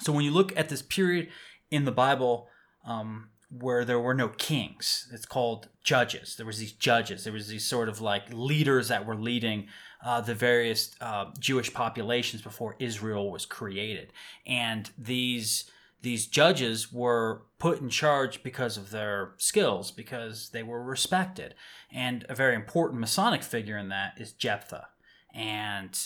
[0.00, 1.28] So when you look at this period
[1.70, 2.48] in the Bible
[2.86, 6.36] um, where there were no kings, it's called judges.
[6.36, 7.24] There was these judges.
[7.24, 9.68] There was these sort of like leaders that were leading
[10.02, 14.14] uh, the various uh, Jewish populations before Israel was created,
[14.46, 15.70] and these
[16.02, 21.54] these judges were put in charge because of their skills, because they were respected.
[21.92, 24.88] And a very important Masonic figure in that is Jephthah.
[25.34, 25.98] And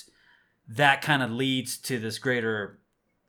[0.69, 2.81] that kind of leads to this greater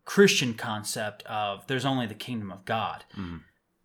[0.05, 3.05] Christian concept of there's only the kingdom of God.
[3.13, 3.37] Mm-hmm.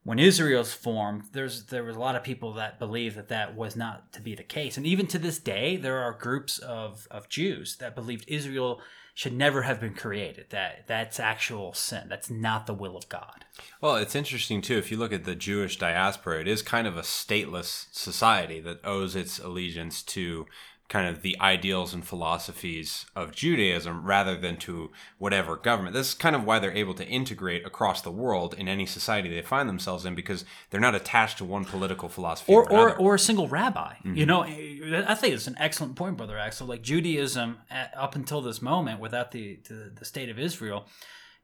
[0.03, 3.77] When Israel's formed, there's there was a lot of people that believe that that was
[3.77, 7.29] not to be the case, and even to this day, there are groups of of
[7.29, 8.81] Jews that believed Israel
[9.15, 10.47] should never have been created.
[10.51, 12.07] That that's actual sin.
[12.09, 13.45] That's not the will of God.
[13.81, 14.79] Well, it's interesting too.
[14.79, 18.85] If you look at the Jewish diaspora, it is kind of a stateless society that
[18.85, 20.47] owes its allegiance to
[20.91, 25.95] kind of the ideals and philosophies of Judaism rather than to whatever government.
[25.95, 29.31] This is kind of why they're able to integrate across the world in any society
[29.31, 32.99] they find themselves in because they're not attached to one political philosophy or or, or,
[32.99, 33.95] or, a single rabbi.
[33.95, 34.17] Mm-hmm.
[34.17, 36.67] You know, I think it's an excellent point, brother Axel.
[36.67, 37.59] Like Judaism,
[37.97, 40.87] up until this moment, without the, the, the state of Israel.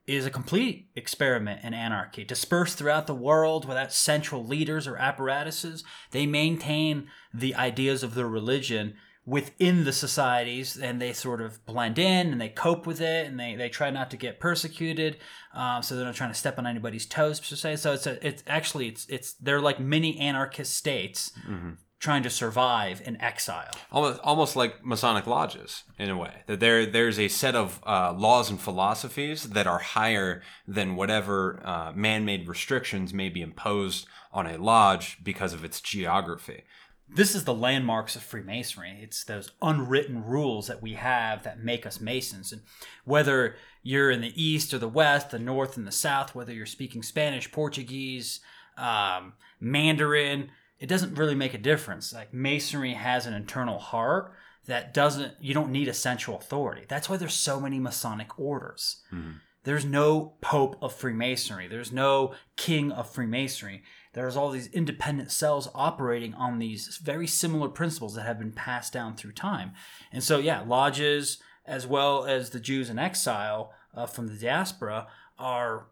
[0.09, 5.82] Is a complete experiment in anarchy, dispersed throughout the world without central leaders or apparatuses.
[6.12, 8.94] They maintain the ideas of their religion
[9.27, 13.39] within the societies and they sort of blend in and they cope with it and
[13.39, 15.18] they, they try not to get persecuted
[15.53, 17.77] um, so they're not trying to step on anybody's toes per se.
[17.77, 21.70] So it's a, it's actually it's it's they're like mini anarchist states mm-hmm.
[21.99, 23.72] trying to survive in exile.
[23.91, 26.43] Almost almost like masonic lodges in a way.
[26.47, 31.61] That there there's a set of uh, laws and philosophies that are higher than whatever
[31.64, 36.64] uh, man-made restrictions may be imposed on a lodge because of its geography
[37.09, 38.98] this is the landmarks of Freemasonry.
[39.00, 42.52] It's those unwritten rules that we have that make us Masons.
[42.52, 42.62] And
[43.04, 46.66] whether you're in the East or the West, the North and the South, whether you're
[46.66, 48.40] speaking Spanish, Portuguese,
[48.76, 52.12] um, Mandarin, it doesn't really make a difference.
[52.12, 54.32] Like Masonry has an internal heart
[54.66, 56.82] that doesn't, you don't need a central authority.
[56.88, 59.02] That's why there's so many Masonic orders.
[59.12, 59.30] Mm-hmm.
[59.62, 63.82] There's no Pope of Freemasonry, there's no King of Freemasonry
[64.17, 68.91] there's all these independent cells operating on these very similar principles that have been passed
[68.91, 69.73] down through time.
[70.11, 71.37] And so, yeah, lodges
[71.67, 75.07] as well as the Jews in exile uh, from the diaspora
[75.39, 75.89] are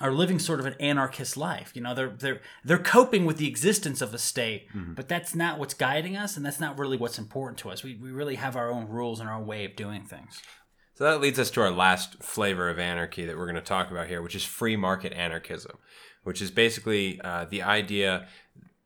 [0.00, 1.72] are living sort of an anarchist life.
[1.74, 5.58] You know, they're they're they're coping with the existence of a state, but that's not
[5.58, 7.84] what's guiding us, and that's not really what's important to us.
[7.84, 10.40] We we really have our own rules and our own way of doing things.
[10.94, 13.90] So that leads us to our last flavor of anarchy that we're going to talk
[13.90, 15.76] about here, which is free market anarchism,
[16.24, 18.26] which is basically uh, the idea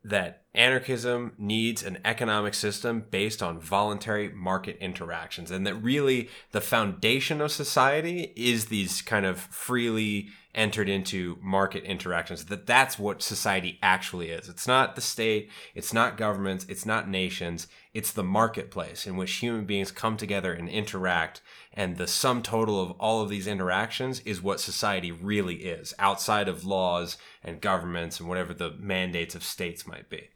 [0.05, 6.61] that anarchism needs an economic system based on voluntary market interactions, and that really the
[6.61, 13.23] foundation of society is these kind of freely entered into market interactions that that's what
[13.23, 18.25] society actually is it's not the state it's not governments it's not nations it's the
[18.25, 21.43] marketplace in which human beings come together and interact
[21.75, 26.49] and the sum total of all of these interactions is what society really is outside
[26.49, 30.31] of laws and governments and whatever the mandates of states might be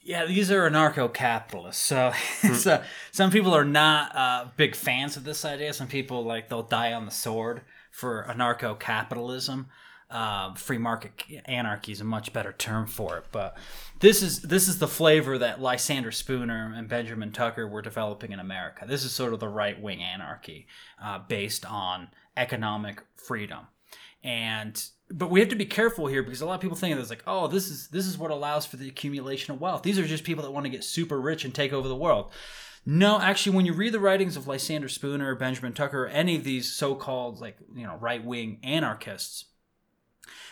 [0.00, 1.82] Yeah, these are anarcho-capitalists.
[1.82, 2.12] So,
[2.54, 5.72] so some people are not uh, big fans of this idea.
[5.72, 7.62] Some people like they'll die on the sword
[7.94, 9.68] for anarcho-capitalism.
[10.10, 11.12] Uh, free market
[11.46, 13.24] anarchy is a much better term for it.
[13.32, 13.56] But
[14.00, 18.38] this is this is the flavor that Lysander Spooner and Benjamin Tucker were developing in
[18.38, 18.84] America.
[18.86, 20.66] This is sort of the right-wing anarchy
[21.02, 23.68] uh, based on economic freedom
[24.24, 27.00] and but we have to be careful here because a lot of people think that
[27.00, 29.98] it's like oh this is this is what allows for the accumulation of wealth these
[29.98, 32.32] are just people that want to get super rich and take over the world
[32.86, 36.44] no actually when you read the writings of lysander spooner benjamin tucker or any of
[36.44, 39.46] these so-called like you know right-wing anarchists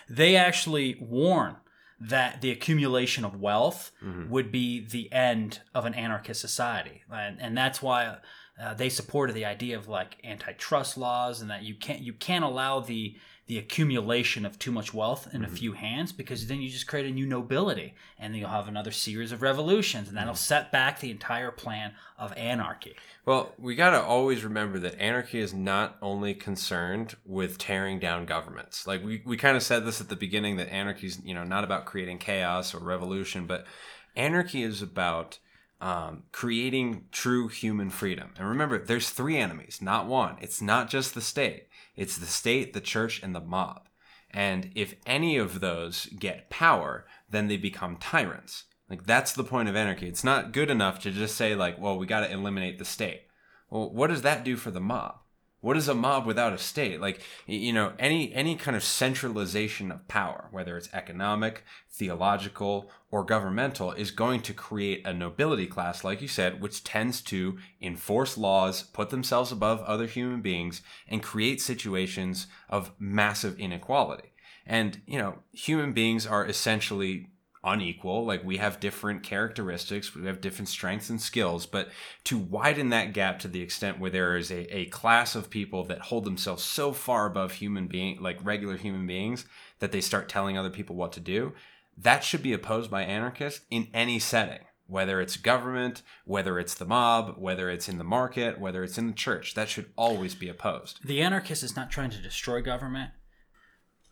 [0.09, 1.57] they actually warn
[2.01, 3.93] that the accumulation of wealth
[4.29, 7.03] would be the end of an anarchist society.
[7.11, 8.17] And, and that's why
[8.61, 12.45] uh, they supported the idea of like antitrust laws and that you can't you can't
[12.45, 13.17] allow the
[13.47, 17.07] the accumulation of too much wealth in a few hands because then you just create
[17.07, 21.01] a new nobility and then you'll have another series of revolutions and that'll set back
[21.01, 22.95] the entire plan of anarchy.
[23.27, 28.27] Well, we got to always remember that anarchy is not only concerned with tearing down
[28.27, 28.87] governments.
[28.87, 31.45] Like we, we kind of said this at the beginning that anarchy is, you know,
[31.45, 33.67] not about creating chaos or revolution, but
[34.15, 35.41] anarchy is about
[35.81, 38.31] um, creating true human freedom.
[38.39, 40.37] And remember, there's three enemies, not one.
[40.41, 41.67] It's not just the state.
[41.97, 43.89] It's the state, the church, and the mob.
[44.31, 48.65] And if any of those get power, then they become tyrants.
[48.89, 50.09] Like that's the point of anarchy.
[50.09, 53.23] It's not good enough to just say like, well, we got to eliminate the state.
[53.71, 55.22] Well, what does that do for the mob?
[55.63, 57.01] What is a mob without a state?
[57.01, 63.25] Like you know, any any kind of centralization of power, whether it's economic, theological, or
[63.25, 68.37] governmental, is going to create a nobility class, like you said, which tends to enforce
[68.37, 74.33] laws, put themselves above other human beings, and create situations of massive inequality.
[74.67, 77.29] And you know, human beings are essentially
[77.65, 78.25] unequal.
[78.25, 81.91] Like we have different characteristics, we have different strengths and skills, but
[82.25, 85.85] to widen that gap to the extent where there is a, a class of people
[85.85, 89.45] that hold themselves so far above human being, like regular human beings,
[89.79, 91.53] that they start telling other people what to do,
[91.97, 94.61] that should be opposed by anarchists in any setting.
[94.89, 99.07] Whether it's government, whether it's the mob, whether it's in the market, whether it's in
[99.07, 100.99] the church, that should always be opposed.
[101.05, 103.13] The anarchist is not trying to destroy government;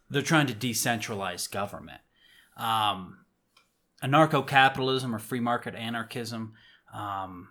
[0.08, 2.00] they're trying to decentralize government.
[2.56, 3.18] Um,
[4.02, 6.54] anarcho-capitalism or free market anarchism
[6.94, 7.48] um,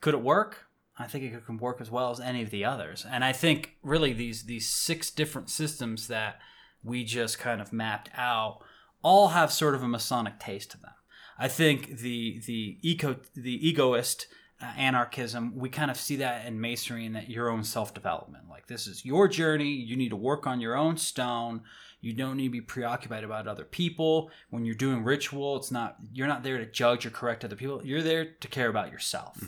[0.00, 0.66] could it work?
[0.98, 3.06] I think it could work as well as any of the others.
[3.08, 6.38] And I think really these these six different systems that
[6.84, 8.58] we just kind of mapped out
[9.02, 10.92] all have sort of a Masonic taste to them.
[11.38, 14.26] I think the the eco the egoist
[14.60, 18.44] uh, anarchism we kind of see that in masonry and that your own self development.
[18.50, 19.72] Like this is your journey.
[19.72, 21.62] You need to work on your own stone.
[22.02, 24.30] You don't need to be preoccupied about other people.
[24.50, 27.80] When you're doing ritual, it's not you're not there to judge or correct other people.
[27.82, 29.42] You're there to care about yourself.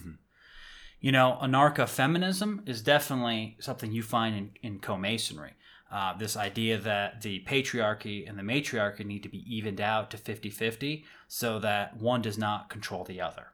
[1.00, 5.52] You know, anarcho feminism is definitely something you find in, in co masonry.
[5.92, 10.16] Uh, this idea that the patriarchy and the matriarchy need to be evened out to
[10.16, 13.48] 50 50 so that one does not control the other.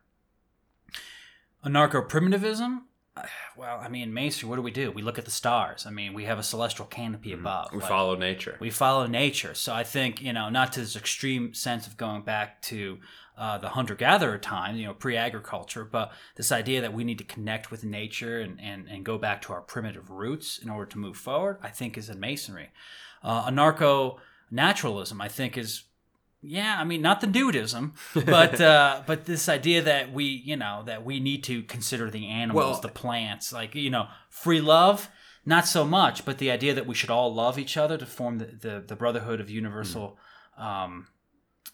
[1.64, 2.84] Anarcho primitivism,
[3.56, 4.90] well, I mean, Masonry, what do we do?
[4.90, 5.86] We look at the stars.
[5.86, 7.72] I mean, we have a celestial canopy above.
[7.72, 8.56] We Like, follow nature.
[8.60, 9.54] we follow nature.
[9.54, 12.98] So I think, you know, not to this extreme sense of going back to
[13.36, 17.18] uh, the hunter gatherer time, you know, pre agriculture, but this idea that we need
[17.18, 20.90] to connect with nature and, and, and go back to our primitive roots in order
[20.90, 22.70] to move forward, I think is in masonry.
[23.22, 24.18] Uh, anarcho
[24.50, 25.84] naturalism, I think, is.
[26.42, 30.82] Yeah, I mean, not the nudism, but uh, but this idea that we, you know,
[30.86, 35.10] that we need to consider the animals, Well- the plants, like you know, free love,
[35.44, 38.38] not so much, but the idea that we should all love each other to form
[38.38, 40.18] the, the, the brotherhood of universal
[40.56, 41.08] um,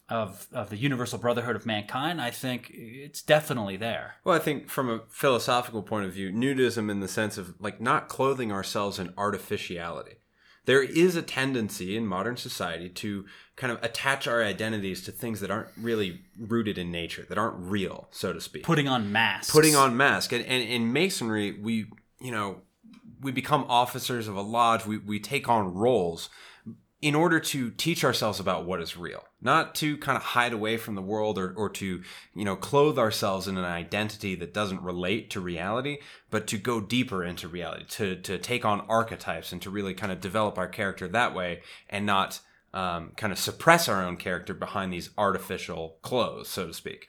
[0.09, 4.17] of of the universal brotherhood of mankind, I think it's definitely there.
[4.25, 7.81] Well, I think from a philosophical point of view, nudism in the sense of like
[7.81, 10.19] not clothing ourselves in artificiality.
[10.67, 13.25] There is a tendency in modern society to
[13.57, 17.57] kind of attach our identities to things that aren't really rooted in nature, that aren't
[17.57, 18.65] real, so to speak.
[18.65, 19.51] Putting on masks.
[19.51, 20.33] Putting on masks.
[20.33, 21.87] And, and in masonry, we,
[22.21, 22.63] you know,
[23.23, 26.29] we become officers of a lodge, we, we take on roles
[27.03, 30.79] in order to teach ourselves about what is real, not to kind of hide away
[30.79, 32.03] from the world or, or to,
[32.35, 35.99] you know, clothe ourselves in an identity that doesn't relate to reality,
[36.31, 40.11] but to go deeper into reality, to, to take on archetypes and to really kind
[40.11, 42.41] of develop our character that way and not
[42.73, 47.09] um, kind of suppress our own character behind these artificial clothes, so to speak.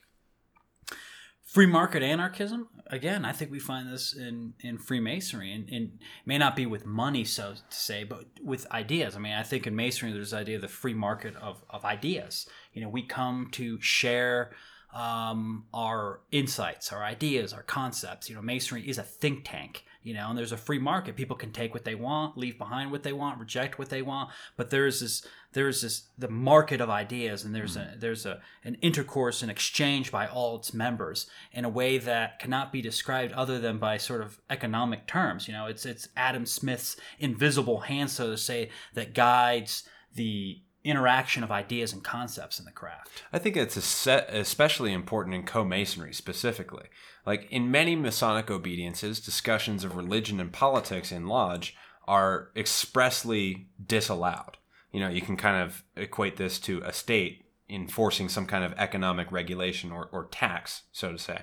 [1.44, 6.38] Free market anarchism, again, I think we find this in, in Freemasonry, and, and may
[6.38, 9.16] not be with money, so to say, but with ideas.
[9.16, 11.84] I mean, I think in Masonry, there's the idea of the free market of, of
[11.84, 12.46] ideas.
[12.72, 14.52] You know, we come to share
[14.94, 18.28] um, our insights, our ideas, our concepts.
[18.28, 21.36] You know, Masonry is a think tank you know and there's a free market people
[21.36, 24.70] can take what they want leave behind what they want reject what they want but
[24.70, 27.94] there's this there's this the market of ideas and there's mm-hmm.
[27.94, 32.38] a there's a an intercourse and exchange by all its members in a way that
[32.38, 36.46] cannot be described other than by sort of economic terms you know it's it's adam
[36.46, 39.84] smith's invisible hand so to say that guides
[40.14, 43.22] the interaction of ideas and concepts in the craft.
[43.32, 46.86] I think it's especially important in co-masonry specifically.
[47.26, 51.76] Like in many Masonic obediences, discussions of religion and politics in lodge
[52.06, 54.56] are expressly disallowed.
[54.92, 58.72] You know, you can kind of equate this to a state enforcing some kind of
[58.78, 61.42] economic regulation or, or tax, so to say.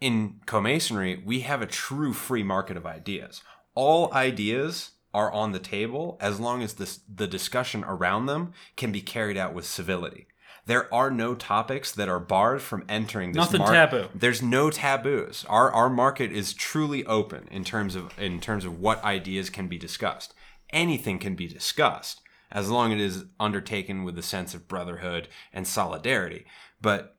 [0.00, 3.42] In co-masonry, we have a true free market of ideas.
[3.74, 8.92] All ideas are on the table as long as this, the discussion around them can
[8.92, 10.28] be carried out with civility.
[10.66, 14.08] There are no topics that are barred from entering this Nothing taboo.
[14.14, 15.44] There's no taboos.
[15.48, 19.66] Our our market is truly open in terms of in terms of what ideas can
[19.66, 20.34] be discussed.
[20.70, 22.20] Anything can be discussed
[22.52, 26.44] as long as it is undertaken with a sense of brotherhood and solidarity.
[26.80, 27.16] But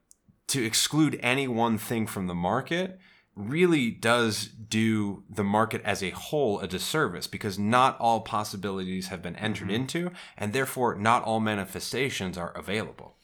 [0.49, 2.99] to exclude any one thing from the market
[3.39, 9.21] really does do the market as a whole a disservice because not all possibilities have
[9.21, 9.75] been entered mm-hmm.
[9.75, 13.15] into and therefore not all manifestations are available.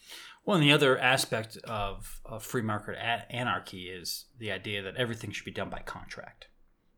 [0.46, 2.98] Well, and the other aspect of, of free market
[3.30, 6.48] anarchy is the idea that everything should be done by contract,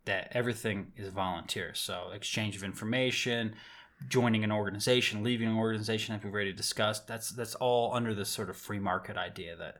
[0.05, 1.73] that everything is volunteer.
[1.73, 3.55] So, exchange of information,
[4.09, 8.29] joining an organization, leaving an organization, as we've already discussed, that's that's all under this
[8.29, 9.77] sort of free market idea that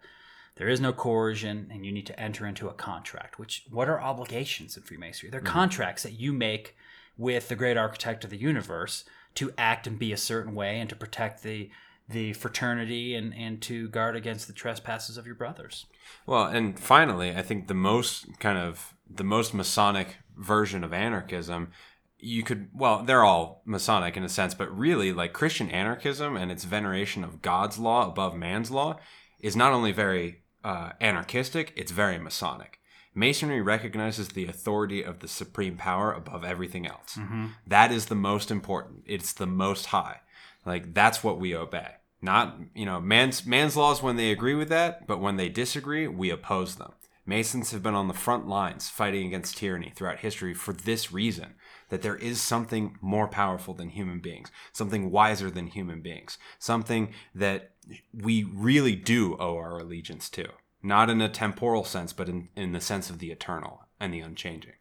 [0.58, 3.40] there is no coercion, and you need to enter into a contract.
[3.40, 5.30] Which what are obligations in Freemasonry?
[5.30, 5.54] They're mm-hmm.
[5.54, 6.76] contracts that you make
[7.18, 9.04] with the great architect of the universe
[9.36, 11.70] to act and be a certain way, and to protect the
[12.10, 15.86] the fraternity and, and to guard against the trespasses of your brothers.
[16.26, 21.72] Well, and finally, I think the most kind of the most Masonic version of anarchism
[22.20, 26.52] you could well they're all masonic in a sense but really like christian anarchism and
[26.52, 28.98] its veneration of god's law above man's law
[29.40, 32.80] is not only very uh, anarchistic, it's very Masonic.
[33.14, 37.16] Masonry recognizes the authority of the supreme power above everything else.
[37.16, 37.48] Mm-hmm.
[37.66, 39.04] That is the most important.
[39.08, 40.22] It's the most high.
[40.66, 41.96] Like that's what we obey.
[42.22, 46.08] Not you know man's man's laws when they agree with that, but when they disagree,
[46.08, 46.94] we oppose them.
[47.26, 51.56] Masons have been on the front lines fighting against tyranny throughout history for this reason
[51.90, 57.14] that there is something more powerful than human beings, something wiser than human beings, something
[57.36, 57.72] that
[58.14, 60.50] we really do owe our allegiance to,
[60.82, 64.20] not in a temporal sense, but in, in the sense of the eternal and the
[64.20, 64.74] unchanging.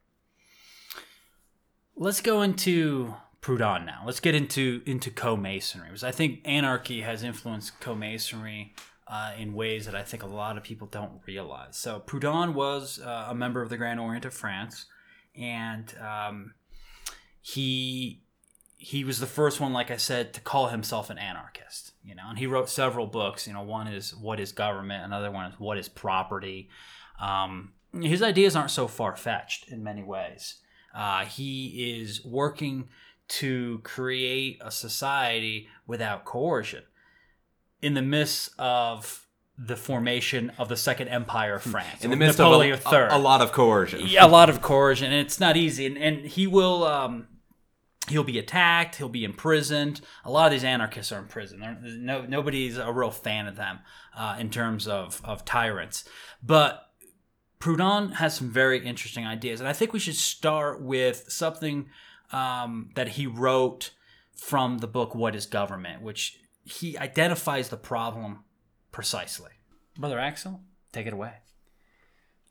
[1.96, 4.02] Let's go into Proudhon now.
[4.04, 8.74] Let's get into into co-masonry because I think anarchy has influenced co-masonry
[9.06, 11.76] uh, in ways that I think a lot of people don't realize.
[11.76, 14.86] So Proudhon was uh, a member of the Grand Orient of France,
[15.34, 16.54] and um,
[17.40, 18.24] he
[18.76, 21.92] he was the first one, like I said, to call himself an anarchist.
[22.04, 23.46] You know, and he wrote several books.
[23.46, 26.68] You know, one is "What Is Government," another one is "What Is Property."
[27.20, 30.56] Um, his ideas aren't so far fetched in many ways.
[30.94, 32.88] Uh, he is working
[33.28, 36.84] to create a society without coercion
[37.82, 39.26] in the midst of
[39.58, 42.04] the formation of the Second Empire of France.
[42.04, 44.00] In the midst Napoleon of a, a, a, lot of coercion.
[44.04, 45.86] Yeah, a lot of coercion, and it's not easy.
[45.86, 47.26] And, and he will um,
[48.08, 50.00] he'll be attacked he'll be imprisoned.
[50.24, 51.60] A lot of these anarchists are in prison.
[52.00, 53.80] No, nobody's a real fan of them
[54.16, 56.04] uh, in terms of, of tyrants.
[56.42, 56.86] But
[57.58, 61.88] proudhon has some very interesting ideas and i think we should start with something
[62.30, 63.92] um, that he wrote
[64.36, 68.40] from the book what is government which he identifies the problem
[68.92, 69.52] precisely.
[69.96, 70.60] Brother axel
[70.92, 71.34] take it away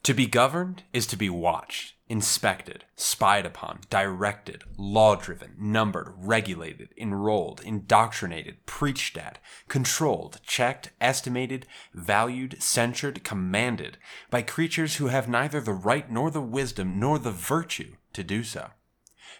[0.06, 6.90] To be governed is to be watched, inspected, spied upon, directed, law driven, numbered, regulated,
[6.96, 13.98] enrolled, indoctrinated, preached at, controlled, checked, estimated, valued, censured, commanded
[14.30, 18.44] by creatures who have neither the right nor the wisdom nor the virtue to do
[18.44, 18.70] so.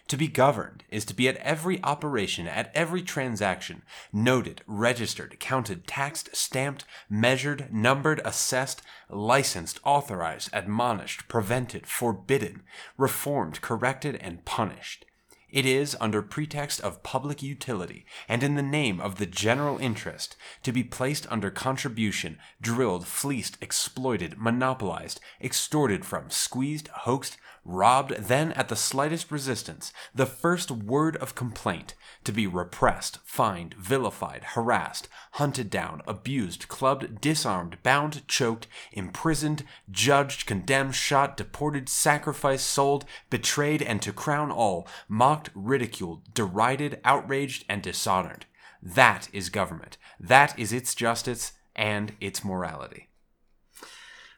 [0.08, 3.82] To be governed is to be at every operation, at every transaction,
[4.12, 12.62] noted, registered, counted, taxed, stamped, measured, numbered, assessed, licensed, authorized, admonished, prevented, forbidden,
[12.96, 15.06] reformed, corrected, and punished.
[15.50, 20.36] It is, under pretext of public utility, and in the name of the general interest,
[20.62, 28.52] to be placed under contribution, drilled, fleeced, exploited, monopolized, extorted from, squeezed, hoaxed, robbed, then
[28.52, 31.94] at the slightest resistance, the first word of complaint,
[32.24, 40.46] to be repressed, fined, vilified, harassed, hunted down, abused, clubbed, disarmed, bound, choked, imprisoned, judged,
[40.46, 47.82] condemned, shot, deported, sacrificed, sold, betrayed, and to crown all, mocked, ridiculed, derided, outraged, and
[47.82, 48.46] dishonored.
[48.82, 49.96] That is government.
[50.20, 53.08] That is its justice and its morality.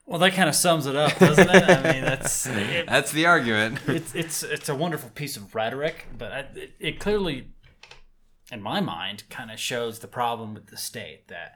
[0.09, 1.63] Well, that kind of sums it up, doesn't it?
[1.69, 3.81] I mean, that's it, That's the argument.
[3.87, 7.49] it's it's it's a wonderful piece of rhetoric, but I, it, it clearly,
[8.51, 11.53] in my mind, kind of shows the problem with the state that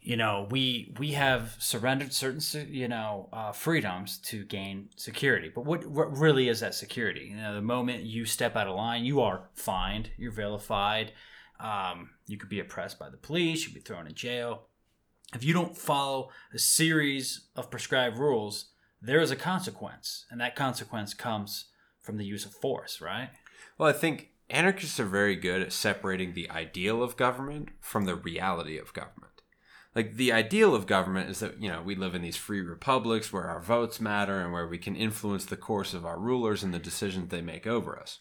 [0.00, 2.40] you know we we have surrendered certain
[2.72, 7.26] you know uh, freedoms to gain security, but what what really is that security?
[7.30, 11.10] You know, the moment you step out of line, you are fined, you're vilified,
[11.58, 14.68] um, you could be oppressed by the police, you could be thrown in jail
[15.34, 18.66] if you don't follow a series of prescribed rules,
[19.00, 21.66] there is a consequence, and that consequence comes
[22.00, 23.30] from the use of force, right?
[23.78, 28.14] Well, I think anarchists are very good at separating the ideal of government from the
[28.14, 29.42] reality of government.
[29.94, 33.32] Like the ideal of government is that, you know, we live in these free republics
[33.32, 36.74] where our votes matter and where we can influence the course of our rulers and
[36.74, 38.18] the decisions they make over us.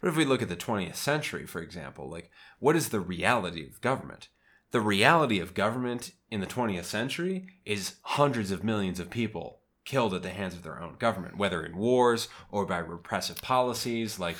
[0.00, 3.64] But if we look at the 20th century, for example, like what is the reality
[3.64, 4.28] of government?
[4.72, 10.14] The reality of government in the 20th century is hundreds of millions of people killed
[10.14, 14.18] at the hands of their own government, whether in wars or by repressive policies.
[14.18, 14.36] Like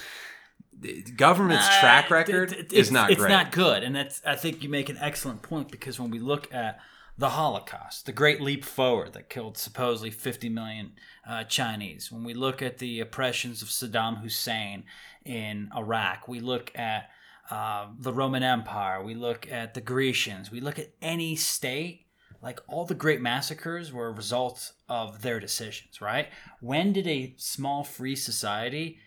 [0.72, 3.28] the government's Uh, track record it- is it's- not it's great.
[3.30, 6.52] not good, and that's I think you make an excellent point because when we look
[6.54, 6.80] at
[7.18, 10.92] the Holocaust, the Great Leap Forward that killed supposedly 50 million
[11.28, 14.84] uh, Chinese, when we look at the oppressions of Saddam Hussein
[15.26, 17.10] in Iraq, we look at
[17.50, 22.06] uh, the Roman Empire, we look at the Grecians, we look at any state.
[22.42, 26.28] Like all the great massacres were a result of their decisions, right?
[26.60, 28.98] When did a small free society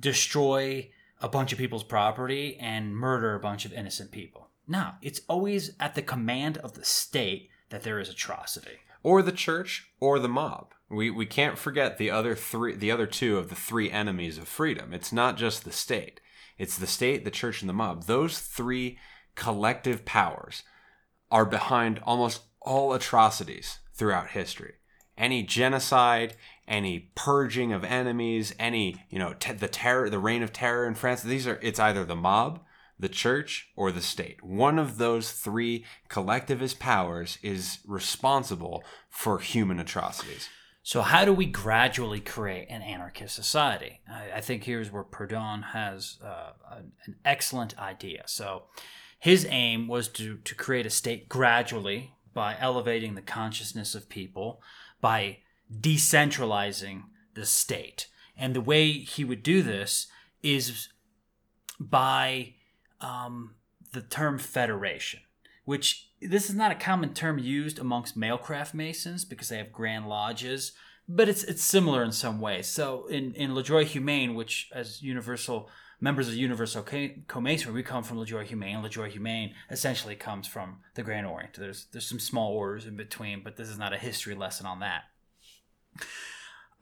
[0.00, 4.48] destroy a bunch of people's property and murder a bunch of innocent people.
[4.66, 8.78] No, it's always at the command of the state that there is atrocity.
[9.02, 10.72] or the church or the mob.
[10.88, 14.48] We we can't forget the other three the other two of the three enemies of
[14.48, 14.92] freedom.
[14.94, 16.20] It's not just the state.
[16.58, 18.04] It's the state, the church and the mob.
[18.04, 18.98] Those three
[19.34, 20.62] collective powers
[21.30, 24.74] are behind almost all atrocities throughout history.
[25.16, 26.36] Any genocide,
[26.66, 30.94] any purging of enemies, any, you know, te- the terror, the reign of terror in
[30.94, 32.60] France, these are it's either the mob,
[32.98, 34.42] the church, or the state.
[34.42, 40.48] One of those three collectivist powers is responsible for human atrocities.
[40.86, 44.00] So, how do we gradually create an anarchist society?
[44.06, 48.24] I, I think here's where Proudhon has uh, an, an excellent idea.
[48.26, 48.64] So,
[49.18, 54.60] his aim was to, to create a state gradually by elevating the consciousness of people,
[55.00, 55.38] by
[55.74, 58.08] decentralizing the state.
[58.36, 60.08] And the way he would do this
[60.42, 60.90] is
[61.80, 62.56] by
[63.00, 63.54] um,
[63.94, 65.20] the term federation,
[65.64, 69.72] which this is not a common term used amongst male craft masons because they have
[69.72, 70.72] grand lodges,
[71.08, 72.66] but it's it's similar in some ways.
[72.66, 75.68] So in in Le Droit Humain, which as universal
[76.00, 78.82] members of Universal Co- Co-Masonry, we come from Le Droit Humain.
[78.82, 81.54] Le Droit Humain essentially comes from the Grand Orient.
[81.54, 84.80] There's there's some small orders in between, but this is not a history lesson on
[84.80, 85.04] that.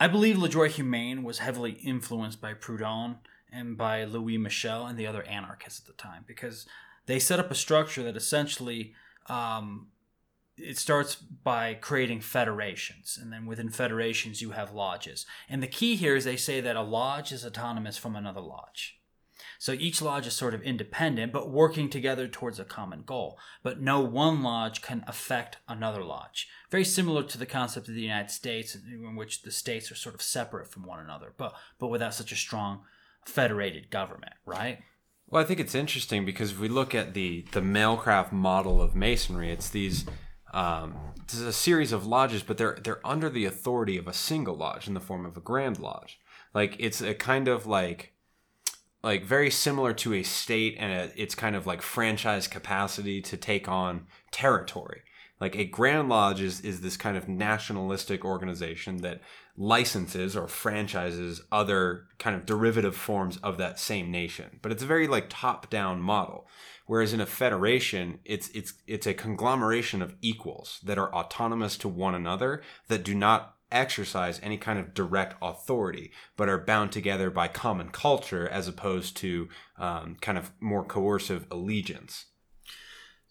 [0.00, 3.18] I believe Le Droit Humain was heavily influenced by Proudhon
[3.52, 6.66] and by Louise Michel and the other anarchists at the time because
[7.06, 8.94] they set up a structure that essentially
[9.28, 9.88] um,
[10.56, 15.26] it starts by creating federations and then within federations you have lodges.
[15.48, 18.98] And the key here is they say that a lodge is autonomous from another lodge.
[19.58, 23.38] So each lodge is sort of independent but working together towards a common goal.
[23.62, 26.48] But no one lodge can affect another lodge.
[26.70, 30.14] Very similar to the concept of the united states in which the states are sort
[30.14, 32.80] of separate from one another but but without such a strong
[33.24, 34.80] federated government right
[35.32, 38.82] Well, I think it's interesting because if we look at the the male craft model
[38.82, 40.04] of masonry, it's these
[40.52, 40.94] um,
[41.32, 44.86] is a series of lodges, but they're they're under the authority of a single lodge
[44.86, 46.20] in the form of a grand lodge.
[46.52, 48.12] Like it's a kind of like
[49.02, 53.38] like very similar to a state and a, it's kind of like franchise capacity to
[53.38, 55.00] take on territory.
[55.40, 59.22] Like a Grand Lodge is, is this kind of nationalistic organization that
[59.56, 64.58] licenses or franchises other kind of derivative forms of that same nation.
[64.62, 66.48] But it's a very like top down model.
[66.86, 71.88] Whereas in a federation, it's it's it's a conglomeration of equals that are autonomous to
[71.88, 77.30] one another that do not exercise any kind of direct authority, but are bound together
[77.30, 79.48] by common culture as opposed to
[79.78, 82.26] um, kind of more coercive allegiance.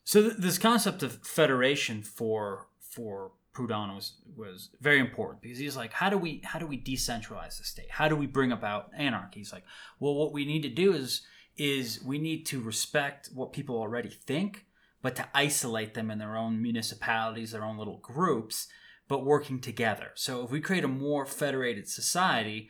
[0.04, 5.76] So th- this concept of federation for for Proudhon was was very important because he's
[5.76, 7.92] like, how do we how do we decentralize the state?
[7.92, 9.40] How do we bring about anarchy?
[9.40, 9.66] He's like,
[10.00, 11.22] well, what we need to do is
[11.58, 14.66] is we need to respect what people already think,
[15.02, 18.68] but to isolate them in their own municipalities, their own little groups,
[19.08, 20.12] but working together.
[20.16, 22.70] So if we create a more federated society,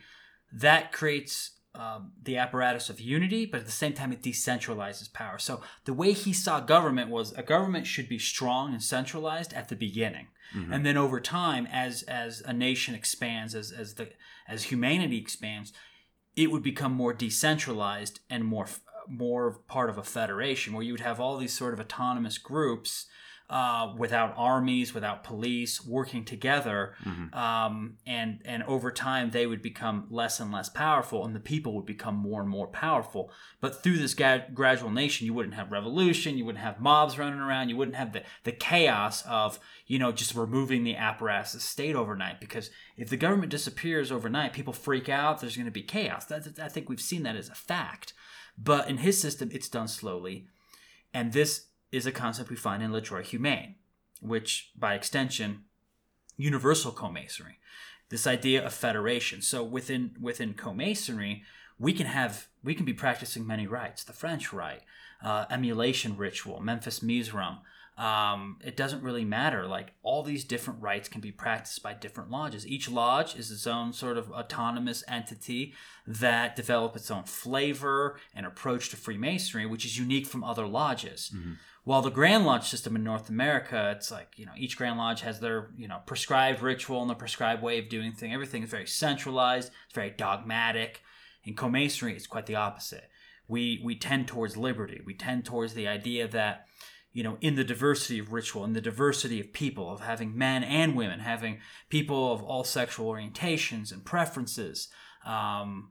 [0.52, 5.38] that creates um, the apparatus of unity, but at the same time, it decentralizes power.
[5.38, 9.68] So the way he saw government was a government should be strong and centralized at
[9.68, 10.72] the beginning, mm-hmm.
[10.72, 14.10] and then over time, as as a nation expands, as as the
[14.46, 15.72] as humanity expands,
[16.36, 18.68] it would become more decentralized and more
[19.08, 23.06] more part of a federation, where you would have all these sort of autonomous groups
[23.50, 27.34] uh, without armies, without police, working together, mm-hmm.
[27.34, 31.74] um, and and over time they would become less and less powerful, and the people
[31.74, 33.30] would become more and more powerful.
[33.60, 37.40] But through this ga- gradual nation, you wouldn't have revolution, you wouldn't have mobs running
[37.40, 41.62] around, you wouldn't have the the chaos of you know just removing the apparatus of
[41.62, 42.40] state overnight.
[42.40, 45.40] Because if the government disappears overnight, people freak out.
[45.40, 46.24] There's going to be chaos.
[46.24, 48.14] That, I think we've seen that as a fact.
[48.56, 50.46] But in his system, it's done slowly,
[51.12, 53.74] and this is a concept we find in Droit Humain,
[54.20, 55.64] which by extension,
[56.36, 57.58] universal co-masonry.
[58.08, 59.42] This idea of federation.
[59.42, 61.44] So within within co-masonry,
[61.78, 64.04] we can have we can be practicing many rites.
[64.04, 64.82] The French rite,
[65.22, 67.58] uh, emulation ritual, Memphis Mizraim.
[67.98, 69.66] Um, it doesn't really matter.
[69.66, 72.66] Like all these different rites can be practiced by different lodges.
[72.66, 75.74] Each lodge is its own sort of autonomous entity
[76.06, 81.32] that develop its own flavor and approach to Freemasonry, which is unique from other lodges.
[81.34, 81.52] Mm-hmm.
[81.84, 85.22] While the Grand Lodge system in North America, it's like, you know, each Grand Lodge
[85.22, 88.32] has their, you know, prescribed ritual and the prescribed way of doing things.
[88.32, 91.02] Everything is very centralized, it's very dogmatic.
[91.44, 93.10] In co-masonry, it's quite the opposite.
[93.48, 95.00] We we tend towards liberty.
[95.04, 96.66] We tend towards the idea that,
[97.12, 100.62] you know, in the diversity of ritual, in the diversity of people, of having men
[100.62, 104.86] and women, having people of all sexual orientations and preferences,
[105.26, 105.90] um,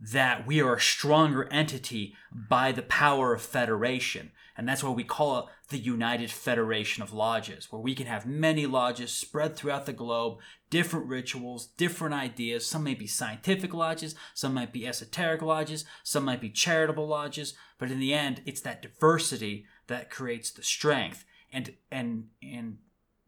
[0.00, 4.30] that we are a stronger entity by the power of federation.
[4.56, 8.26] And that's why we call it the United Federation of Lodges, where we can have
[8.26, 10.38] many lodges spread throughout the globe,
[10.68, 12.66] different rituals, different ideas.
[12.66, 17.54] Some may be scientific lodges, some might be esoteric lodges, some might be charitable lodges,
[17.78, 21.24] but in the end, it's that diversity that creates the strength.
[21.52, 22.78] And and and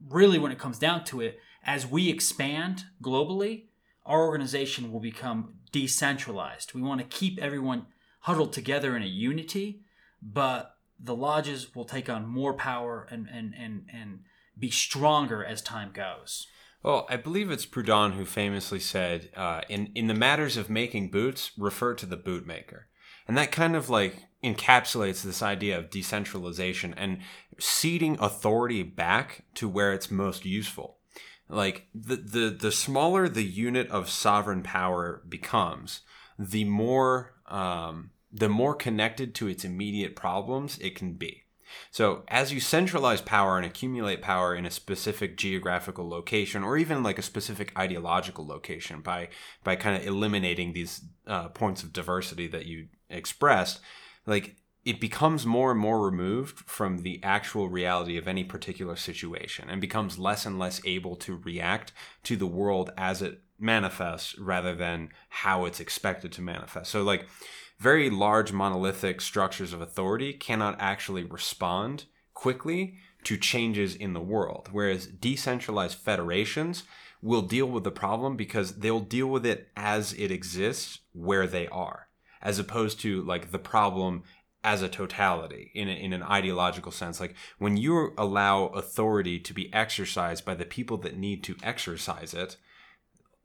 [0.08, 3.64] really when it comes down to it, as we expand globally,
[4.04, 6.74] our organization will become decentralized.
[6.74, 7.86] We want to keep everyone
[8.20, 9.82] huddled together in a unity,
[10.22, 14.20] but the lodges will take on more power and and and and
[14.58, 16.46] be stronger as time goes.
[16.82, 21.10] Well, I believe it's Proudhon who famously said, uh, "In in the matters of making
[21.10, 22.84] boots, refer to the bootmaker,"
[23.26, 27.20] and that kind of like encapsulates this idea of decentralization and
[27.58, 30.98] ceding authority back to where it's most useful.
[31.48, 36.00] Like the the the smaller the unit of sovereign power becomes,
[36.38, 41.44] the more um, the more connected to its immediate problems it can be.
[41.90, 47.02] So, as you centralize power and accumulate power in a specific geographical location, or even
[47.02, 49.28] like a specific ideological location, by
[49.62, 53.80] by kind of eliminating these uh, points of diversity that you expressed,
[54.26, 59.70] like it becomes more and more removed from the actual reality of any particular situation,
[59.70, 61.92] and becomes less and less able to react
[62.24, 66.90] to the world as it manifests, rather than how it's expected to manifest.
[66.90, 67.26] So, like
[67.78, 74.68] very large monolithic structures of authority cannot actually respond quickly to changes in the world,
[74.72, 76.84] whereas decentralized federations
[77.22, 81.66] will deal with the problem because they'll deal with it as it exists where they
[81.68, 82.08] are,
[82.42, 84.22] as opposed to like the problem
[84.62, 87.20] as a totality in, a, in an ideological sense.
[87.20, 92.34] Like when you allow authority to be exercised by the people that need to exercise
[92.34, 92.56] it,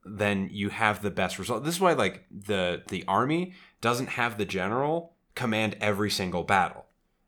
[0.05, 1.63] then you have the best result.
[1.63, 6.85] This is why like the the army doesn't have the general command every single battle.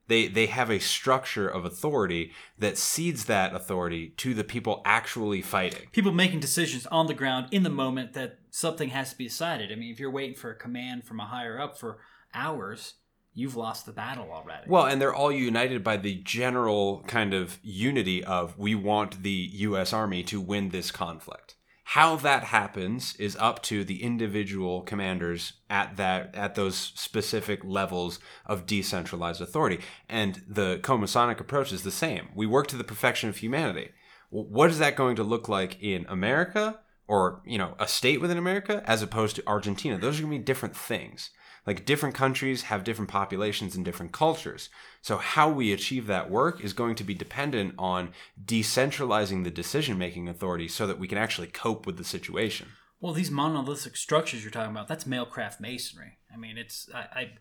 [0.07, 5.41] They they have a structure of authority that cedes that authority to the people actually
[5.41, 5.87] fighting.
[5.91, 9.71] People making decisions on the ground in the moment that something has to be decided.
[9.71, 11.99] I mean, if you're waiting for a command from a higher up for
[12.33, 12.95] hours,
[13.33, 14.69] you've lost the battle already.
[14.69, 19.49] Well, and they're all united by the general kind of unity of we want the
[19.53, 21.55] US Army to win this conflict.
[21.91, 28.17] How that happens is up to the individual commanders at that at those specific levels
[28.45, 29.81] of decentralized authority.
[30.07, 32.29] And the co-Masonic approach is the same.
[32.33, 33.89] We work to the perfection of humanity.
[34.29, 38.37] What is that going to look like in America or, you know, a state within
[38.37, 39.97] America as opposed to Argentina?
[39.97, 41.31] Those are going to be different things
[41.65, 44.69] like different countries have different populations and different cultures.
[45.01, 48.09] So how we achieve that work is going to be dependent on
[48.43, 52.69] decentralizing the decision making authority so that we can actually cope with the situation.
[52.99, 56.17] Well, these monolithic structures you're talking about, that's male craft masonry.
[56.33, 57.31] I mean, it's I, I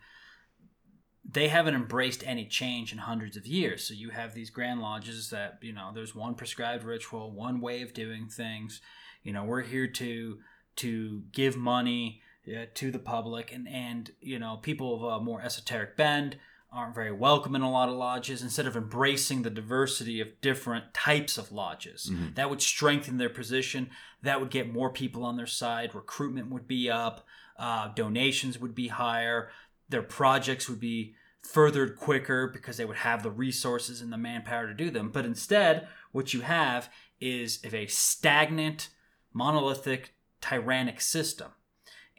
[1.32, 3.84] they haven't embraced any change in hundreds of years.
[3.86, 7.82] So you have these grand lodges that, you know, there's one prescribed ritual, one way
[7.82, 8.80] of doing things.
[9.22, 10.38] You know, we're here to
[10.76, 15.42] to give money uh, to the public, and and you know people of a more
[15.42, 16.36] esoteric bend
[16.72, 18.42] aren't very welcome in a lot of lodges.
[18.42, 22.34] Instead of embracing the diversity of different types of lodges, mm-hmm.
[22.34, 23.90] that would strengthen their position.
[24.22, 25.94] That would get more people on their side.
[25.94, 27.26] Recruitment would be up.
[27.58, 29.50] Uh, donations would be higher.
[29.88, 34.66] Their projects would be furthered quicker because they would have the resources and the manpower
[34.66, 35.10] to do them.
[35.10, 36.90] But instead, what you have
[37.20, 38.88] is a stagnant,
[39.32, 41.50] monolithic, tyrannic system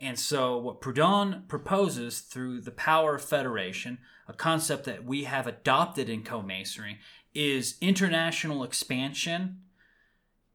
[0.01, 5.45] and so, what Proudhon proposes through the power of federation, a concept that we have
[5.45, 6.97] adopted in co-masonry,
[7.35, 9.59] is international expansion.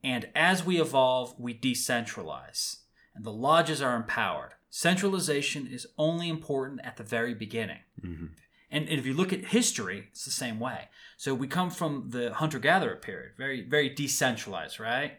[0.02, 2.78] And as we evolve, we decentralize,
[3.14, 4.54] and the lodges are empowered.
[4.68, 7.80] Centralization is only important at the very beginning.
[8.04, 8.26] Mm-hmm.
[8.70, 10.88] And if you look at history, it's the same way.
[11.16, 15.18] So we come from the hunter gatherer period, very, very decentralized, right?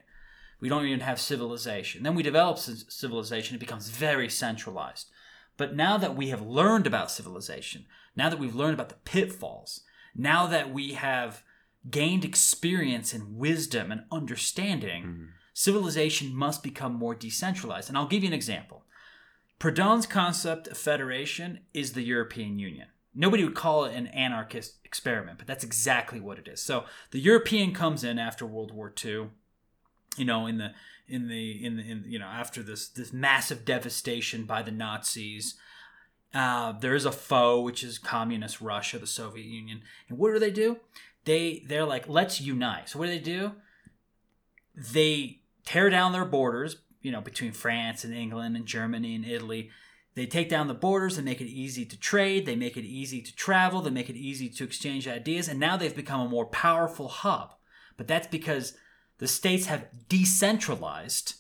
[0.60, 2.04] We don't even have civilization.
[2.04, 5.08] Then we develop civilization, it becomes very centralized.
[5.56, 7.86] But now that we have learned about civilization,
[8.16, 9.82] now that we've learned about the pitfalls,
[10.16, 11.44] now that we have
[11.90, 15.24] gained experience and wisdom and understanding, mm-hmm.
[15.54, 17.90] civilization must become more decentralized.
[17.90, 18.84] And I'll give you an example.
[19.60, 22.88] Proudhon's concept of federation is the European Union.
[23.16, 26.62] Nobody would call it an anarchist experiment, but that's exactly what it is.
[26.62, 29.30] So the European comes in after World War II
[30.18, 30.72] you know, in the
[31.08, 35.56] in the in the in, you know after this this massive devastation by the Nazis.
[36.34, 40.40] Uh, there is a foe, which is communist Russia, the Soviet Union, and what do
[40.40, 40.78] they do?
[41.24, 42.90] They they're like, let's unite.
[42.90, 43.54] So what do they do?
[44.76, 49.70] They tear down their borders, you know, between France and England and Germany and Italy.
[50.16, 52.46] They take down the borders and make it easy to trade.
[52.46, 53.82] They make it easy to travel.
[53.82, 55.48] They make it easy to exchange ideas.
[55.48, 57.54] And now they've become a more powerful hub.
[57.98, 58.74] But that's because
[59.20, 61.36] the states have decentralized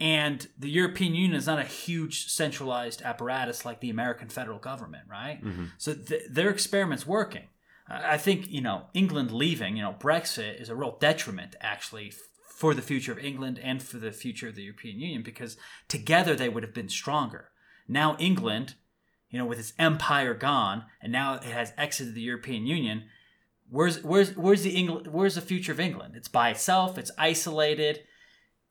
[0.00, 5.04] and the European Union is not a huge centralized apparatus like the American federal government,
[5.10, 5.42] right?
[5.42, 5.64] Mm-hmm.
[5.76, 7.48] So th- their experiment's working.
[7.88, 12.12] I think you know England leaving, you know Brexit is a real detriment actually
[12.46, 15.56] for the future of England and for the future of the European Union because
[15.86, 17.50] together they would have been stronger.
[17.88, 18.74] Now England,
[19.30, 23.04] you know, with its empire gone and now it has exited the European Union,
[23.70, 26.14] Where's where's where's the England where's the future of England?
[26.16, 28.00] It's by itself, it's isolated.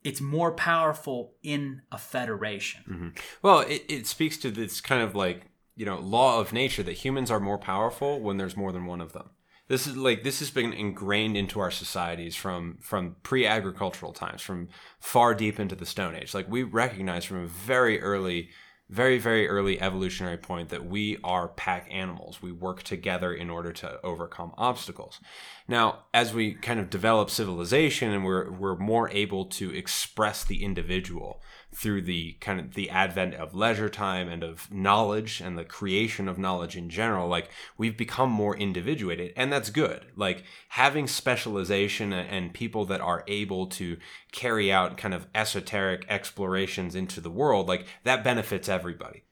[0.04, 2.84] It's more powerful in a federation.
[2.90, 3.08] Mm-hmm.
[3.42, 6.94] Well, it, it speaks to this kind of like, you know, law of nature that
[6.94, 9.32] humans are more powerful when there's more than one of them.
[9.68, 14.70] This is like this has been ingrained into our societies from from pre-agricultural times, from
[15.00, 16.34] far deep into the Stone Age.
[16.34, 18.50] Like we recognize from a very early
[18.90, 22.42] very, very early evolutionary point that we are pack animals.
[22.42, 25.20] We work together in order to overcome obstacles.
[25.68, 30.64] Now, as we kind of develop civilization and we're, we're more able to express the
[30.64, 31.42] individual
[31.78, 36.28] through the kind of the advent of leisure time and of knowledge and the creation
[36.28, 40.04] of knowledge in general, like we've become more individuated and that's good.
[40.16, 43.98] Like having specialization and people that are able to
[44.32, 49.24] carry out kind of esoteric explorations into the world, like that benefits everybody.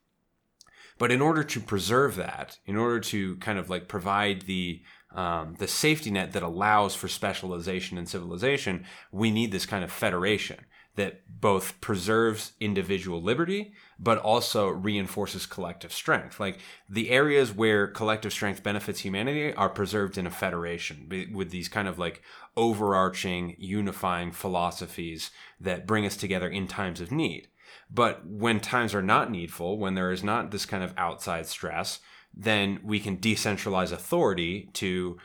[1.00, 4.84] But in order to preserve that, in order to kind of like provide the
[5.16, 9.92] um, the safety net that allows for specialization and civilization, we need this kind of
[9.92, 10.58] federation
[10.96, 16.40] that both preserves individual liberty but also reinforces collective strength.
[16.40, 16.60] Like
[16.90, 21.88] the areas where collective strength benefits humanity are preserved in a federation with these kind
[21.88, 22.22] of like
[22.58, 27.48] overarching unifying philosophies that bring us together in times of need.
[27.90, 32.00] But when times are not needful, when there is not this kind of outside stress,
[32.34, 35.18] then we can decentralize authority to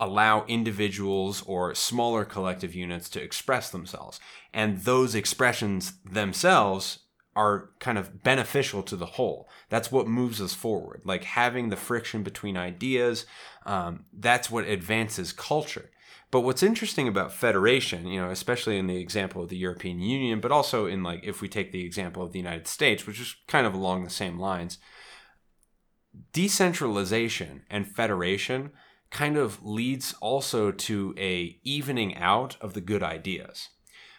[0.00, 4.20] allow individuals or smaller collective units to express themselves.
[4.52, 7.00] And those expressions themselves
[7.36, 9.48] are kind of beneficial to the whole.
[9.68, 11.02] That's what moves us forward.
[11.04, 13.26] Like having the friction between ideas,
[13.66, 15.90] um, that's what advances culture.
[16.30, 20.40] But what's interesting about federation, you know, especially in the example of the European Union,
[20.40, 23.36] but also in like if we take the example of the United States, which is
[23.46, 24.78] kind of along the same lines,
[26.32, 28.72] decentralization and federation
[29.14, 33.70] kind of leads also to a evening out of the good ideas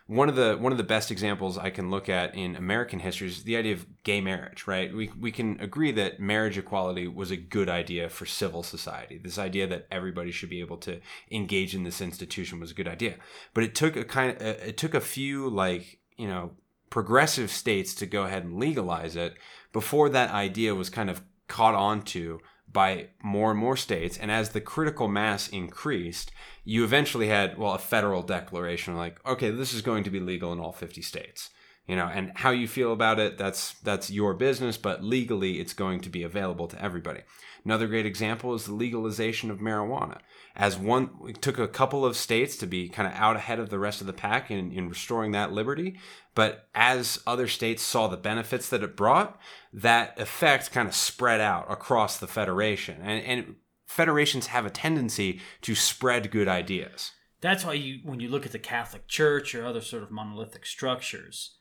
[0.08, 3.28] one of the one of the best examples I can look at in American history
[3.28, 4.94] is the idea of gay marriage, right?
[4.94, 9.18] We we can agree that marriage equality was a good idea for civil society.
[9.18, 11.00] This idea that everybody should be able to
[11.32, 13.16] engage in this institution was a good idea.
[13.56, 16.52] But it took a kind of it took a few like, you know,
[16.92, 19.34] progressive states to go ahead and legalize it
[19.74, 22.40] before that idea was kind of caught on to
[22.76, 24.18] by more and more states.
[24.18, 26.32] And as the critical mass increased,
[26.66, 30.52] you eventually had, well, a federal declaration like, okay, this is going to be legal
[30.52, 31.52] in all 50 states.
[31.88, 35.74] You know, and how you feel about it, that's that's your business, but legally it's
[35.74, 37.22] going to be available to everybody.
[37.64, 40.20] Another great example is the legalization of marijuana.
[40.56, 43.70] As one it took a couple of states to be kind of out ahead of
[43.70, 46.00] the rest of the pack in, in restoring that liberty,
[46.34, 49.40] but as other states saw the benefits that it brought,
[49.74, 52.98] that effect kind of spread out across the federation.
[53.02, 53.56] And, and
[53.86, 57.12] federations have a tendency to spread good ideas.
[57.42, 60.66] That's why you, when you look at the Catholic Church or other sort of monolithic
[60.66, 61.55] structures,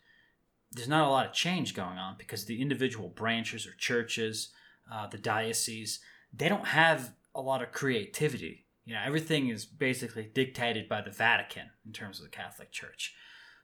[0.74, 4.50] there's not a lot of change going on because the individual branches or churches,
[4.92, 6.00] uh, the dioceses,
[6.32, 8.66] they don't have a lot of creativity.
[8.84, 13.14] You know, everything is basically dictated by the Vatican in terms of the Catholic Church.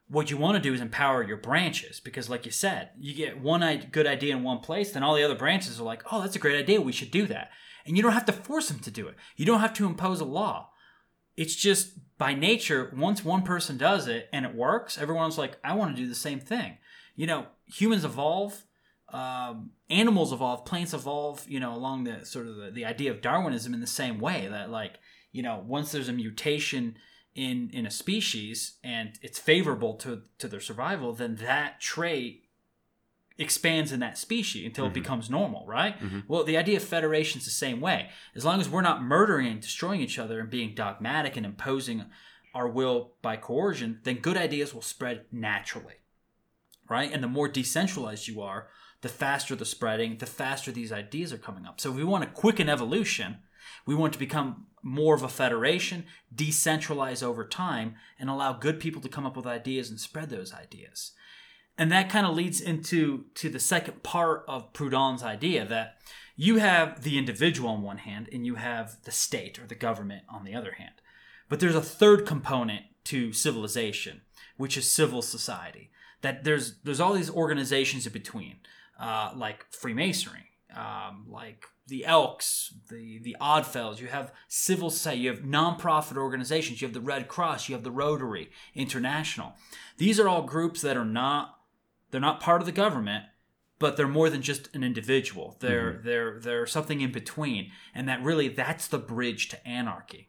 [0.08, 3.40] What you want to do is empower your branches because like you said you get
[3.40, 3.60] one
[3.92, 6.40] good idea in one place then all the other branches are like oh that's a
[6.40, 6.80] great idea.
[6.80, 7.50] We should do that.
[7.86, 9.14] And you don't have to force them to do it.
[9.36, 10.70] You don't have to impose a law.
[11.36, 15.74] It's just by nature once one person does it and it works everyone's like i
[15.74, 16.76] want to do the same thing
[17.20, 18.64] you know humans evolve
[19.08, 23.20] um, animals evolve plants evolve you know along the sort of the, the idea of
[23.20, 24.98] darwinism in the same way that like
[25.32, 26.96] you know once there's a mutation
[27.34, 32.44] in in a species and it's favorable to to their survival, then that trait
[33.38, 34.90] expands in that species until mm-hmm.
[34.96, 35.98] it becomes normal, right?
[35.98, 36.20] Mm-hmm.
[36.28, 38.10] Well, the idea of federation is the same way.
[38.34, 42.04] As long as we're not murdering and destroying each other and being dogmatic and imposing
[42.54, 45.94] our will by coercion, then good ideas will spread naturally,
[46.90, 47.10] right?
[47.10, 48.68] And the more decentralized you are,
[49.00, 51.80] the faster the spreading, the faster these ideas are coming up.
[51.80, 53.38] So if we want to quicken evolution,
[53.86, 56.04] we want to become more of a federation,
[56.34, 60.52] decentralize over time, and allow good people to come up with ideas and spread those
[60.52, 61.12] ideas.
[61.78, 65.96] And that kind of leads into to the second part of Proudhon's idea that
[66.36, 70.24] you have the individual on one hand and you have the state or the government
[70.28, 70.94] on the other hand.
[71.48, 74.22] But there's a third component to civilization,
[74.56, 75.90] which is civil society.
[76.22, 78.56] That there's there's all these organizations in between,
[78.98, 84.00] uh, like Freemasonry, um, like the Elks, the the Oddfellows.
[84.00, 85.22] You have civil society.
[85.22, 86.80] You have nonprofit organizations.
[86.80, 87.68] You have the Red Cross.
[87.68, 89.54] You have the Rotary International.
[89.98, 91.56] These are all groups that are not
[92.10, 93.24] they're not part of the government,
[93.78, 95.56] but they're more than just an individual.
[95.60, 96.06] They're mm-hmm.
[96.06, 100.28] they're they're something in between, and that really that's the bridge to anarchy.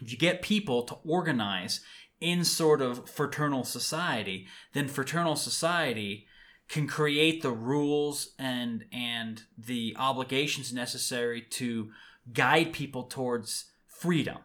[0.00, 1.80] If you get people to organize
[2.20, 6.26] in sort of fraternal society, then fraternal society
[6.68, 11.90] can create the rules and and the obligations necessary to
[12.32, 14.38] guide people towards freedom.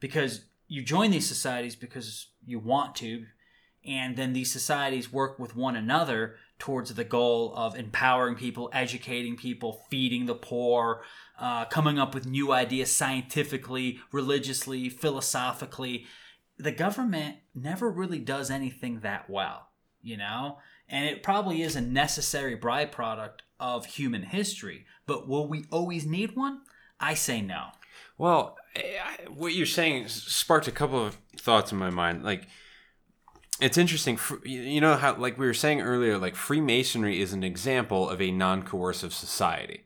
[0.00, 3.26] Because you join these societies because you want to
[3.84, 9.36] and then these societies work with one another towards the goal of empowering people educating
[9.36, 11.02] people feeding the poor
[11.38, 16.06] uh, coming up with new ideas scientifically religiously philosophically
[16.58, 19.68] the government never really does anything that well
[20.02, 20.58] you know
[20.88, 24.86] and it probably is a necessary byproduct of human history.
[25.06, 26.62] But will we always need one?
[27.00, 27.68] I say no.
[28.18, 28.82] Well, eh,
[29.28, 32.24] what you're saying sparked a couple of thoughts in my mind.
[32.24, 32.46] Like,
[33.60, 34.18] it's interesting.
[34.44, 38.30] You know how, like we were saying earlier, like Freemasonry is an example of a
[38.30, 39.84] non-coercive society.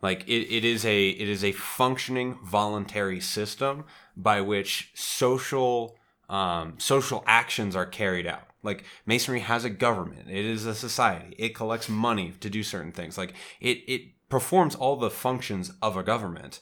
[0.00, 3.84] Like it, it is a it is a functioning voluntary system
[4.16, 5.96] by which social
[6.32, 8.46] um, social actions are carried out.
[8.62, 10.30] Like masonry has a government.
[10.30, 11.34] It is a society.
[11.38, 13.18] It collects money to do certain things.
[13.18, 16.60] Like it it performs all the functions of a government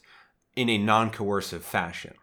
[0.55, 2.13] in a non-coercive fashion.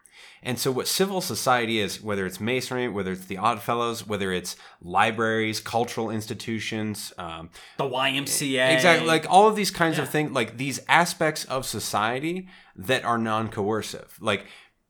[0.43, 4.31] And so, what civil society is, whether it's masonry, whether it's the Odd Fellows, whether
[4.33, 10.05] it's libraries, cultural institutions, um, the YMCA, exactly, like all of these kinds Yeah.
[10.05, 14.47] of things, like these aspects of society that are non-coercive, like.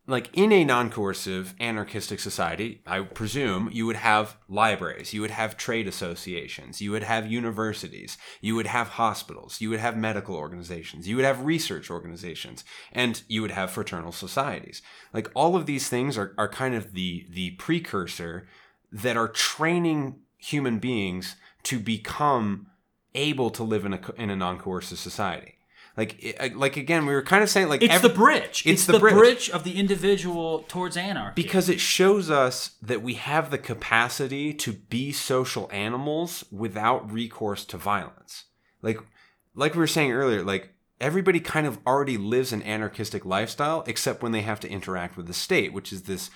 [0.09, 5.59] Like in a non-coercive anarchistic society, I presume you would have libraries, you would have
[5.59, 11.07] trade associations, you would have universities, you would have hospitals, you would have medical organizations,
[11.07, 14.81] you would have research organizations, and you would have fraternal societies.
[15.13, 18.49] Like all of these things are, are kind of the the precursor
[18.91, 22.69] that are training human beings to become
[23.15, 25.58] able to live in a in a non-coercive society.
[25.99, 28.63] Like like again, we were kind of saying like It's the bridge.
[28.65, 29.15] It's, It's, the, the, bridge.
[29.15, 29.51] bridge.
[29.51, 31.43] of the individual towards anarchy.
[31.43, 37.65] because it shows us that we have the capacity to be social animals without recourse
[37.67, 38.45] to violence.
[38.81, 39.01] Like
[39.57, 44.23] like we were saying earlier, like everybody kind of already lives an anarchistic lifestyle except
[44.23, 46.31] when they have to interact with the state, which is this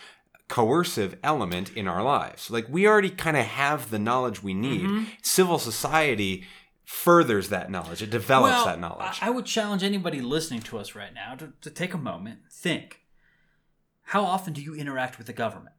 [0.49, 2.51] coercive element in our lives.
[2.51, 4.83] Like we already kind of have the knowledge we need.
[4.83, 5.05] Mm-hmm.
[5.23, 6.45] Civil society
[6.85, 8.03] furthers that knowledge.
[8.03, 9.19] It develops well, that knowledge.
[9.21, 13.01] I would challenge anybody listening to us right now to, to take a moment, think.
[14.07, 15.77] How often do you interact with the government?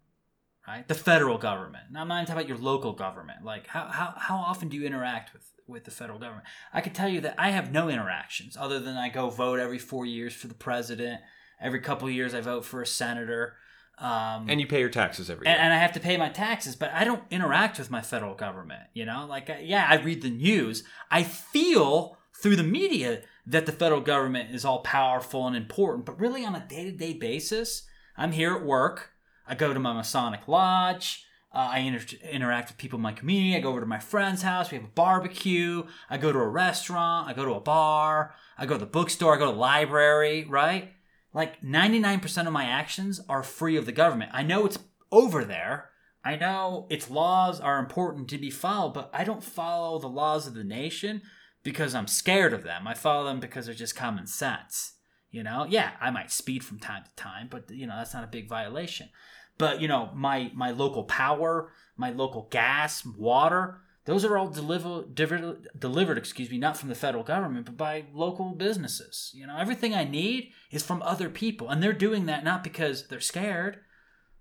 [0.67, 0.87] Right?
[0.87, 1.85] The federal government.
[1.91, 3.43] Now, I'm not even talking about your local government.
[3.43, 6.47] Like, how, how, how often do you interact with, with the federal government?
[6.73, 9.79] I can tell you that I have no interactions other than I go vote every
[9.79, 11.19] four years for the president.
[11.61, 13.57] Every couple of years, I vote for a senator.
[13.99, 15.53] Um, and you pay your taxes every year.
[15.53, 18.33] and, and I have to pay my taxes, but I don't interact with my federal
[18.33, 18.81] government.
[18.93, 20.83] You know, like yeah, I read the news.
[21.11, 26.19] I feel through the media that the federal government is all powerful and important, but
[26.19, 27.83] really on a day to day basis,
[28.17, 29.11] I'm here at work.
[29.47, 31.25] I go to my Masonic lodge.
[31.53, 33.55] Uh, I inter- interact with people in my community.
[33.55, 34.71] I go over to my friend's house.
[34.71, 35.83] We have a barbecue.
[36.09, 37.29] I go to a restaurant.
[37.29, 38.33] I go to a bar.
[38.57, 39.35] I go to the bookstore.
[39.35, 40.45] I go to the library.
[40.45, 40.93] Right?
[41.33, 44.31] Like 99% of my actions are free of the government.
[44.33, 44.79] I know it's
[45.11, 45.89] over there.
[46.23, 50.47] I know its laws are important to be followed, but I don't follow the laws
[50.47, 51.21] of the nation
[51.63, 52.87] because I'm scared of them.
[52.87, 54.93] I follow them because they're just common sense.
[55.31, 58.23] You know, yeah, I might speed from time to time, but you know, that's not
[58.23, 59.09] a big violation.
[59.57, 65.15] But you know, my my local power, my local gas, water, those are all delivered
[65.15, 69.31] delivered, delivered, excuse me, not from the federal government, but by local businesses.
[69.33, 73.07] You know, everything I need is from other people, and they're doing that not because
[73.07, 73.79] they're scared.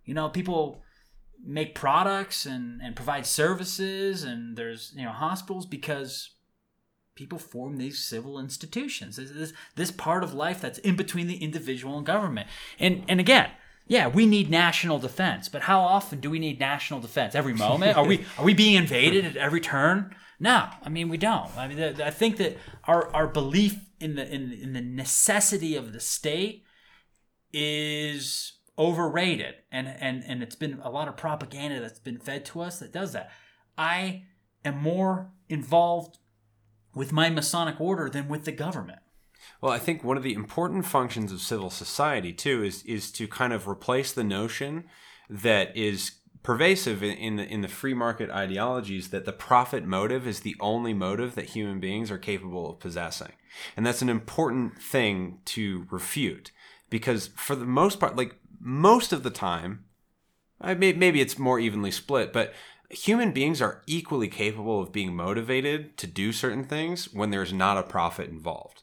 [0.05, 0.83] You know, people
[1.45, 6.31] make products and and provide services, and there's you know hospitals because
[7.15, 9.17] people form these civil institutions.
[9.17, 12.49] This, this this part of life that's in between the individual and government.
[12.81, 13.51] And and again,
[13.93, 17.35] yeah, we need national defense, but how often do we need national defense?
[17.35, 17.95] Every moment?
[17.99, 20.15] Are we are we being invaded at every turn?
[20.41, 21.55] No, I mean we don't.
[21.59, 24.81] I mean the- the- I think that our our belief in the in, in the
[24.81, 26.65] necessity of the state
[27.53, 32.63] is overrated and and and it's been a lot of propaganda that's been fed to
[32.63, 33.31] us that does that.
[33.77, 34.23] I
[34.65, 36.17] am more involved
[36.95, 39.01] with my Masonic order than with the government.
[39.61, 43.29] Well, I think one of the important functions of civil society too is is to
[43.29, 44.85] kind of replace the notion
[45.29, 46.13] that is
[46.43, 50.57] pervasive in, in the in the free market ideologies that the profit motive is the
[50.61, 53.33] only motive that human beings are capable of possessing.
[53.77, 56.51] And that's an important thing to refute
[56.91, 59.85] because for the most part like most of the time
[60.63, 62.55] I may, maybe it's more evenly split, but
[62.89, 67.79] human beings are equally capable of being motivated to do certain things when there's not
[67.79, 68.82] a profit involved.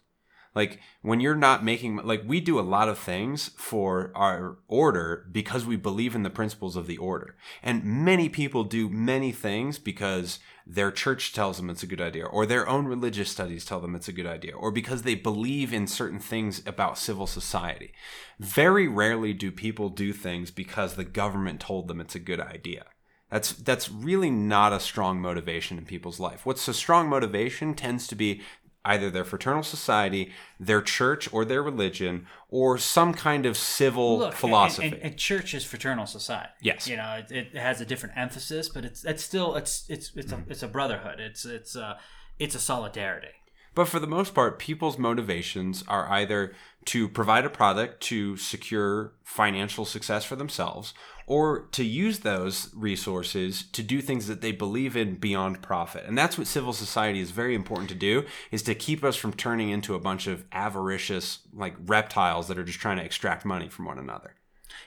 [0.55, 5.27] Like when you're not making like we do a lot of things for our order
[5.31, 7.35] because we believe in the principles of the order.
[7.61, 12.26] And many people do many things because their church tells them it's a good idea
[12.26, 15.73] or their own religious studies tell them it's a good idea or because they believe
[15.73, 17.91] in certain things about civil society.
[18.39, 22.85] Very rarely do people do things because the government told them it's a good idea.
[23.30, 26.45] That's that's really not a strong motivation in people's life.
[26.45, 28.41] What's a strong motivation tends to be
[28.85, 34.34] either their fraternal society, their church or their religion, or some kind of civil Look,
[34.34, 34.88] philosophy.
[34.88, 36.49] And, and, and church is fraternal society.
[36.61, 36.88] Yes.
[36.88, 40.31] you know it, it has a different emphasis, but it's it's still it's it's it's
[40.31, 40.51] a mm-hmm.
[40.51, 41.19] it's a brotherhood.
[41.19, 41.97] It's it's a
[42.38, 43.27] it's a solidarity.
[43.76, 46.53] But for the most part, people's motivations are either
[46.85, 50.93] to provide a product to secure financial success for themselves
[51.30, 56.03] or to use those resources to do things that they believe in beyond profit.
[56.07, 59.34] And that's what civil society is very important to do is to keep us from
[59.34, 63.69] turning into a bunch of avaricious like reptiles that are just trying to extract money
[63.69, 64.34] from one another.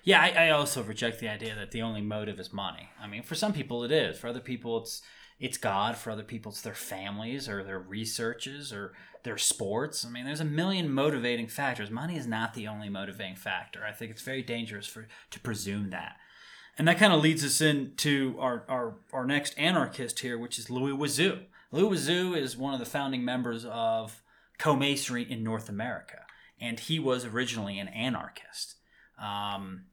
[0.03, 2.89] Yeah, I, I also reject the idea that the only motive is money.
[3.01, 4.19] I mean, for some people it is.
[4.19, 5.01] For other people, it's
[5.39, 5.97] it's God.
[5.97, 10.05] For other people, it's their families or their researches or their sports.
[10.05, 11.91] I mean, there's a million motivating factors.
[11.91, 13.85] Money is not the only motivating factor.
[13.85, 16.17] I think it's very dangerous for to presume that.
[16.79, 20.71] And that kind of leads us into our, our, our next anarchist here, which is
[20.71, 21.43] Louis Goaziou.
[21.71, 24.23] Louis Goaziou is one of the founding members of
[24.59, 26.21] co-masonry in North America,
[26.61, 28.77] and he was originally an anarchist.
[29.21, 29.85] Um,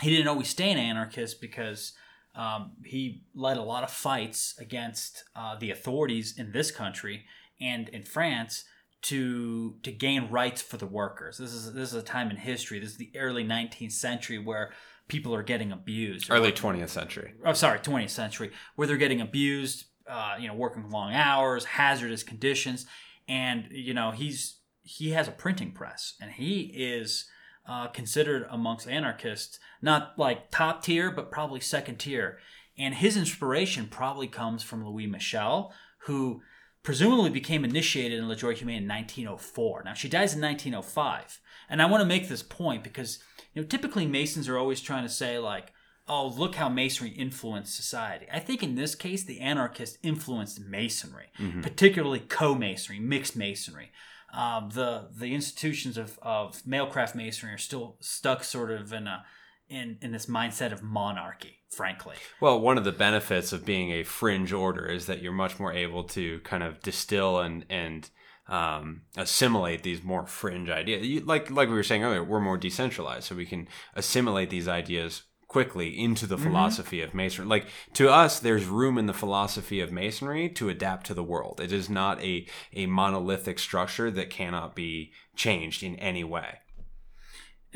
[0.00, 1.92] he didn't always stay an anarchist because
[2.34, 7.24] um, he led a lot of fights against uh, the authorities in this country
[7.60, 8.64] and in France
[9.02, 11.38] to to gain rights for the workers.
[11.38, 12.78] This is this is a time in history.
[12.78, 14.72] This is the early 19th century where
[15.08, 16.30] people are getting abused.
[16.30, 17.34] Early 20th century.
[17.44, 19.84] Oh, sorry, 20th century, where they're getting abused.
[20.08, 22.86] Uh, you know, working long hours, hazardous conditions,
[23.26, 27.28] and you know he's he has a printing press, and he is
[27.68, 32.38] uh, considered amongst anarchists not like top tier, but probably second tier.
[32.78, 36.42] And his inspiration probably comes from Louise Michel, who
[36.86, 39.82] presumably became initiated in Le Droit Humain in 1904.
[39.84, 43.18] Now she dies in 1905, and I want to make this point because
[43.52, 45.72] you know typically Masons are always trying to say like,
[46.06, 48.26] oh look how Masonry influenced society.
[48.32, 51.60] I think in this case the anarchists influenced Masonry, mm-hmm.
[51.60, 53.90] particularly co-Masonry, mixed Masonry.
[54.32, 59.08] Um, the the institutions of, of male craft masonry are still stuck sort of in
[59.08, 59.24] a
[59.68, 62.16] in in this mindset of monarchy frankly.
[62.40, 65.72] Well one of the benefits of being a fringe order is that you're much more
[65.72, 68.08] able to kind of distill and and
[68.48, 71.04] um, assimilate these more fringe ideas.
[71.04, 74.68] You, like like we were saying earlier we're more decentralized so we can assimilate these
[74.68, 76.44] ideas quickly into the mm-hmm.
[76.44, 77.48] philosophy of masonry.
[77.48, 81.60] Like to us there's room in the philosophy of masonry to adapt to the world.
[81.60, 86.60] It is not a a monolithic structure that cannot be changed in any way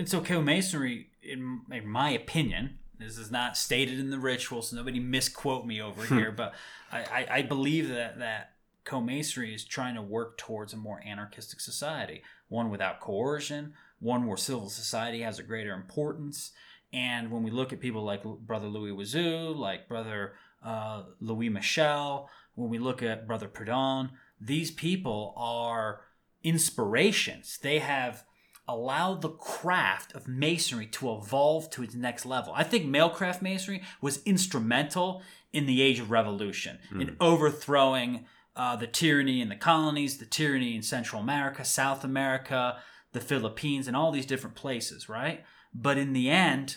[0.00, 4.74] and so co-masonry in, in my opinion, this is not stated in the ritual, so
[4.74, 6.16] nobody misquote me over hmm.
[6.16, 6.54] here, but
[6.90, 8.54] I, I, I believe that that
[8.84, 14.38] co-masonry is trying to work towards a more anarchistic society, one without coercion, one where
[14.38, 16.52] civil society has a greater importance.
[16.94, 20.32] And when we look at people like Brother Louis Goaziou, like Brother
[20.64, 26.00] uh, Louise Michel, when we look at Brother Proudhon, these people are
[26.42, 27.58] inspirations.
[27.62, 28.24] They have
[28.70, 32.52] allow the craft of masonry to evolve to its next level.
[32.54, 35.22] I think male craft masonry was instrumental
[35.52, 37.02] in the age of revolution mm.
[37.02, 38.26] in overthrowing
[38.56, 42.78] uh, the tyranny in the colonies, the tyranny in Central America, South America,
[43.12, 45.44] the Philippines, and all these different places, right?
[45.74, 46.76] But in the end,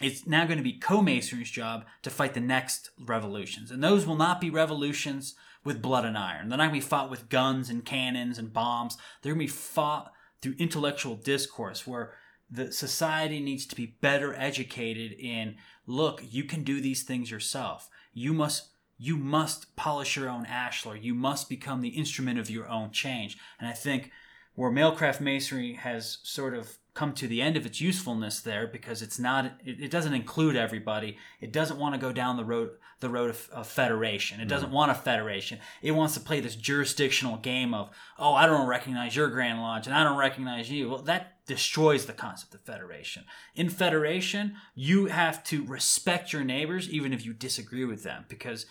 [0.00, 3.70] it's now going to be co-masonry's job to fight the next revolutions.
[3.70, 6.48] And those will not be revolutions with blood and iron.
[6.48, 8.96] They're not going to be fought with guns and cannons and bombs.
[9.22, 12.14] They're going to be fought through intellectual discourse where
[12.50, 15.56] the society needs to be better educated in
[15.86, 17.88] look you can do these things yourself.
[18.12, 18.68] You must
[18.98, 21.02] you must polish your own ashlar.
[21.02, 23.38] You must become the instrument of your own change.
[23.58, 24.10] And i think
[24.54, 28.66] where male craft masonry has sort of come to the end of its usefulness there
[28.66, 31.16] because it's not it, it doesn't include everybody.
[31.40, 34.70] It doesn't want to go down the road the road of, of federation it doesn't
[34.70, 34.74] mm.
[34.74, 39.16] want a federation it wants to play this jurisdictional game of oh i don't recognize
[39.16, 43.24] your grand lodge and i don't recognize you well that destroys the concept of federation
[43.54, 48.66] in federation you have to respect your neighbors even if you disagree with them because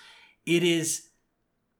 [0.45, 1.09] it is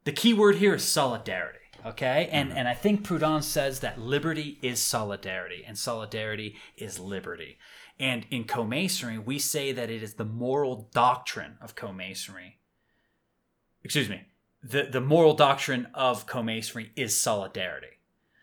[0.04, 2.58] the key word here is solidarity Okay, and mm-hmm.
[2.58, 7.58] and I think Proudhon says that liberty is solidarity, and solidarity is liberty.
[8.00, 12.58] And in co-masonry, we say that it is the moral doctrine of co-masonry.
[13.84, 14.24] Excuse me,
[14.64, 18.00] the the moral doctrine of co-masonry is solidarity.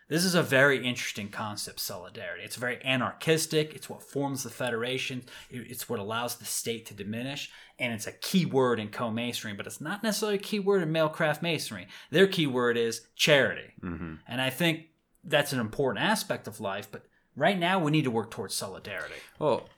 [0.09, 2.43] This is a very interesting concept, solidarity.
[2.43, 3.73] It's very anarchistic.
[3.75, 5.23] It's what forms the federation.
[5.49, 7.51] It's what allows the state to diminish.
[7.77, 10.81] And it's a key word in co masonry, but it's not necessarily a key word
[10.81, 11.87] in male craft masonry.
[12.09, 13.73] Their key word is charity.
[13.83, 14.15] Mm-hmm.
[14.27, 14.87] And I think
[15.25, 16.87] that's an important aspect of life.
[16.89, 17.03] But
[17.37, 19.15] right now, we need to work towards solidarity.
[19.39, 19.69] Well,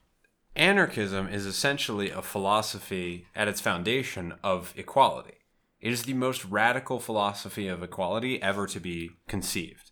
[0.55, 5.35] anarchism is essentially a philosophy at its foundation of equality.
[5.79, 9.91] It is the most radical philosophy of equality ever to be conceived.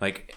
[0.00, 0.34] Like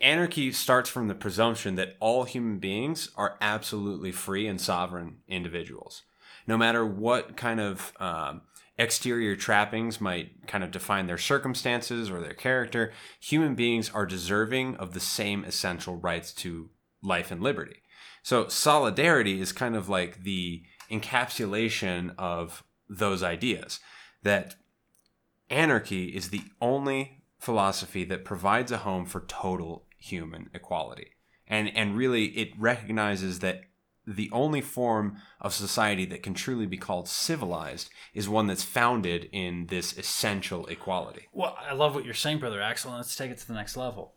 [0.00, 6.02] anarchy starts from the presumption that all human beings are absolutely free and sovereign individuals,
[6.46, 8.42] no matter what kind of um,
[8.76, 12.92] exterior trappings might kind of define their circumstances or their character.
[13.20, 16.70] Human beings are deserving of the same essential rights to
[17.02, 17.82] life and liberty.
[18.22, 23.80] So solidarity is kind of like the encapsulation of those ideas
[24.22, 24.56] that
[25.50, 31.10] anarchy is the only philosophy that provides a home for total human equality.
[31.46, 33.62] And and really it recognizes that
[34.06, 39.28] the only form of society that can truly be called civilized is one that's founded
[39.32, 41.28] in this essential equality.
[41.32, 44.14] Well, I love what you're saying, Brother Axel, let's take it to the next level.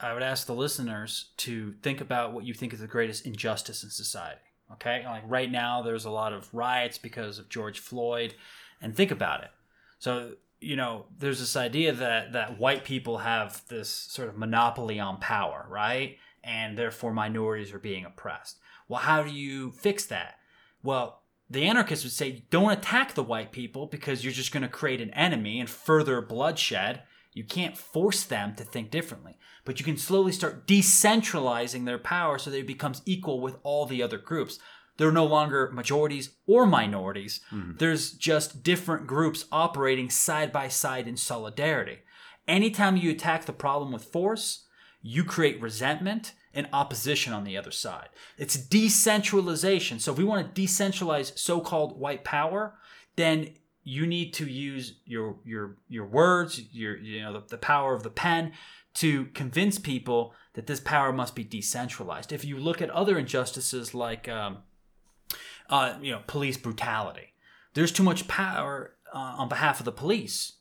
[0.00, 3.84] I would ask the listeners to think about what you think is the greatest injustice
[3.84, 4.40] in society.
[4.72, 5.04] Okay?
[5.04, 8.34] Like right now, there's a lot of riots because of George Floyd,
[8.80, 9.50] and think about it.
[9.98, 14.98] So, you know, there's this idea that, that white people have this sort of monopoly
[14.98, 16.16] on power, right?
[16.42, 18.58] And therefore minorities are being oppressed.
[18.90, 20.34] Well, how do you fix that?
[20.82, 24.68] Well, the anarchists would say don't attack the white people because you're just going to
[24.68, 27.04] create an enemy and further bloodshed.
[27.32, 32.36] You can't force them to think differently, but you can slowly start decentralizing their power
[32.36, 34.58] so that it becomes equal with all the other groups.
[34.96, 37.42] They're no longer majorities or minorities.
[37.50, 37.76] Hmm.
[37.78, 41.98] There's just different groups operating side by side in solidarity.
[42.48, 44.66] Anytime you attack the problem with force,
[45.00, 48.08] you create resentment and opposition on the other side.
[48.36, 50.00] It's decentralization.
[50.00, 52.74] So if we want to decentralize so-called white power,
[53.16, 53.50] then
[53.84, 58.02] you need to use your your your words, your you know the, the power of
[58.02, 58.52] the pen
[58.94, 62.32] to convince people that this power must be decentralized.
[62.32, 64.58] If you look at other injustices like um,
[65.68, 67.34] uh, you know police brutality,
[67.74, 70.54] there's too much power uh, on behalf of the police.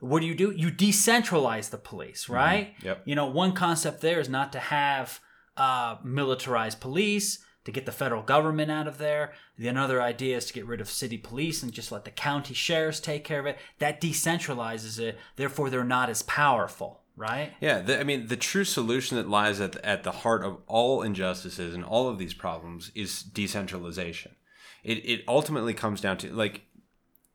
[0.00, 0.52] What do you do?
[0.52, 2.74] You decentralize the police, right?
[2.82, 3.02] Yep.
[3.04, 5.20] You know, one concept there is not to have
[5.58, 9.32] uh, militarized police to get the federal government out of there.
[9.58, 12.54] The another idea is to get rid of city police and just let the county
[12.54, 13.58] sheriffs take care of it.
[13.78, 15.18] That decentralizes it.
[15.36, 17.52] Therefore, they're not as powerful, right?
[17.60, 20.58] Yeah, the, I mean, the true solution that lies at the, at the heart of
[20.66, 24.34] all injustices and all of these problems is decentralization.
[24.82, 26.62] It it ultimately comes down to like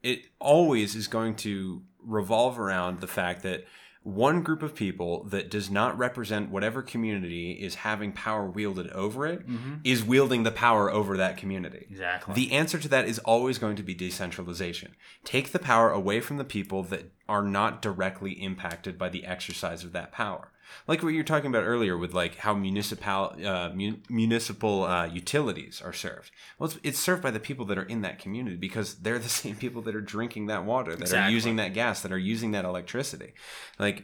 [0.01, 3.65] it always is going to revolve around the fact that
[4.03, 9.25] one group of people that does not represent whatever community is having power wielded over
[9.25, 9.75] it mm-hmm.
[9.83, 11.87] is wielding the power over that community.
[11.89, 12.33] Exactly.
[12.33, 14.95] The answer to that is always going to be decentralization.
[15.23, 19.83] Take the power away from the people that are not directly impacted by the exercise
[19.85, 20.49] of that power.
[20.87, 25.05] Like what you were talking about earlier with like how municipal uh, mun- municipal uh,
[25.05, 26.31] utilities are served.
[26.57, 29.29] Well, it's, it's served by the people that are in that community because they're the
[29.43, 32.51] same people that are drinking that water, that are using that gas, that are using
[32.51, 33.33] that electricity.
[33.79, 34.03] Like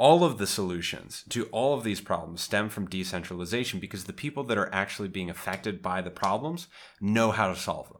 [0.00, 4.42] all of the solutions to all of these problems stem from decentralization because the people
[4.44, 6.68] that are actually being affected by the problems
[7.02, 7.99] know how to solve them.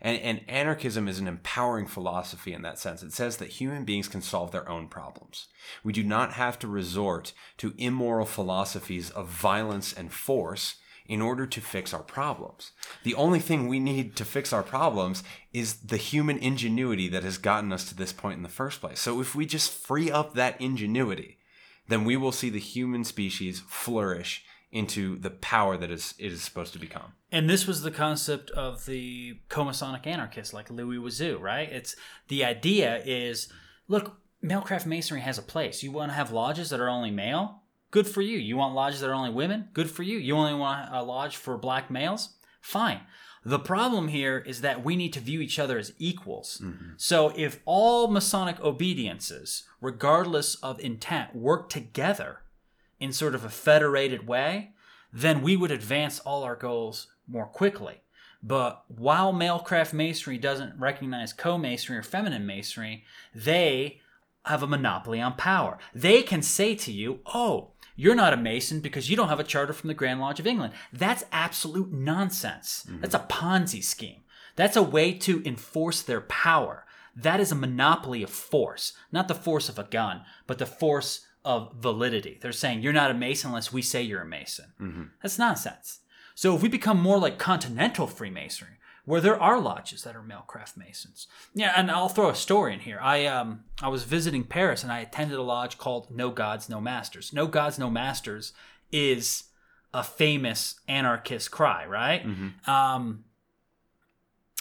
[0.00, 3.02] And, and anarchism is an empowering philosophy in that sense.
[3.02, 5.48] It says that human beings can solve their own problems.
[5.82, 10.76] We do not have to resort to immoral philosophies of violence and force
[11.08, 12.72] in order to fix our problems.
[13.02, 17.38] The only thing we need to fix our problems is the human ingenuity that has
[17.38, 19.00] gotten us to this point in the first place.
[19.00, 21.38] So if we just free up that ingenuity,
[21.88, 26.42] then we will see the human species flourish into the power that is it is
[26.42, 27.12] supposed to become.
[27.32, 31.70] And this was the concept of the co-Masonic anarchists like Louis Goaziou, right?
[31.70, 31.96] It's
[32.28, 33.52] the idea is
[33.88, 35.82] look, male craft masonry has a place.
[35.82, 37.62] You want to have lodges that are only male?
[37.90, 38.36] Good for you.
[38.36, 39.68] You want lodges that are only women?
[39.72, 40.18] Good for you.
[40.18, 42.34] You only want a lodge for black males?
[42.60, 43.00] Fine.
[43.44, 46.60] The problem here is that we need to view each other as equals.
[46.62, 46.90] Mm-hmm.
[46.98, 52.40] So if all Masonic obediences, regardless of intent, work together
[53.00, 54.72] in sort of a federated way,
[55.12, 58.02] then we would advance all our goals more quickly.
[58.42, 63.04] But while male craft masonry doesn't recognize co-masonry or feminine masonry,
[63.34, 64.00] they
[64.44, 65.78] have a monopoly on power.
[65.94, 69.44] They can say to you, "Oh, you're not a mason because you don't have a
[69.44, 72.86] charter from the Grand Lodge of England." That's absolute nonsense.
[72.88, 73.00] Mm-hmm.
[73.00, 74.22] That's a Ponzi scheme.
[74.54, 76.84] That's a way to enforce their power.
[77.14, 81.26] That is a monopoly of force, not the force of a gun, but the force
[81.48, 82.38] of validity.
[82.40, 84.66] They're saying you're not a mason unless we say you're a mason.
[85.22, 86.00] That's nonsense.
[86.34, 88.74] So if we become more like continental Freemasonry,
[89.06, 92.74] where there are lodges that are male craft masons, yeah, and I'll throw a story
[92.74, 92.98] in here.
[93.00, 96.82] I um I was visiting Paris and I attended a lodge called No Gods No
[96.82, 97.32] Masters.
[97.32, 98.52] No Gods No Masters
[98.92, 99.44] is
[99.94, 102.22] a famous anarchist cry, right?
[102.66, 103.24] Um,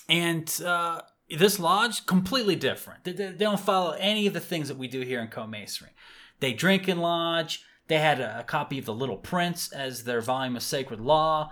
[0.08, 3.04] and uh, this lodge completely different.
[3.04, 5.92] They, they, they don't follow any of the things that we do here in co-masonry.
[6.40, 7.64] They drink in lodge.
[7.88, 11.52] They had a, a copy of The Little Prince as their volume of sacred law.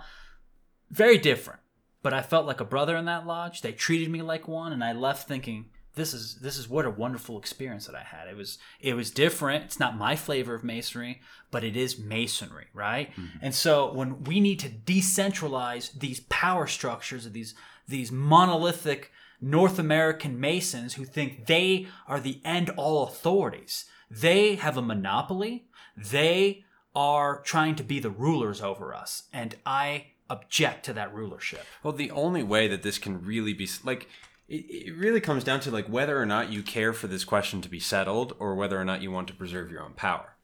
[0.90, 1.60] Very different.
[2.02, 3.62] But I felt like a brother in that lodge.
[3.62, 6.90] They treated me like one, and I left thinking, this is this is what a
[6.90, 8.28] wonderful experience that I had.
[8.28, 9.64] It was it was different.
[9.64, 13.10] It's not my flavor of masonry, but it is masonry, right?
[13.12, 13.38] Mm-hmm.
[13.40, 17.54] And so when we need to decentralize these power structures of these
[17.88, 19.10] these monolithic
[19.40, 23.86] North American masons who think they are the end all authorities.
[24.10, 25.66] They have a monopoly.
[25.96, 26.64] They
[26.94, 29.24] are trying to be the rulers over us.
[29.32, 31.64] And I object to that rulership.
[31.82, 34.08] Well, the only way that this can really be like
[34.48, 37.60] it, it really comes down to like whether or not you care for this question
[37.62, 40.36] to be settled or whether or not you want to preserve your own power.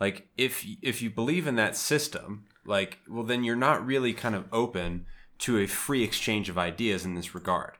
[0.00, 4.34] Like if if you believe in that system, like well then you're not really kind
[4.34, 5.06] of open
[5.38, 7.77] to a free exchange of ideas in this regard.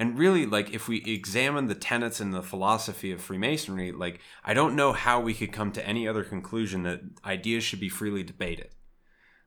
[0.00, 4.54] And really, like, if we examine the tenets and the philosophy of Freemasonry, like, I
[4.54, 8.22] don't know how we could come to any other conclusion that ideas should be freely
[8.22, 8.70] debated.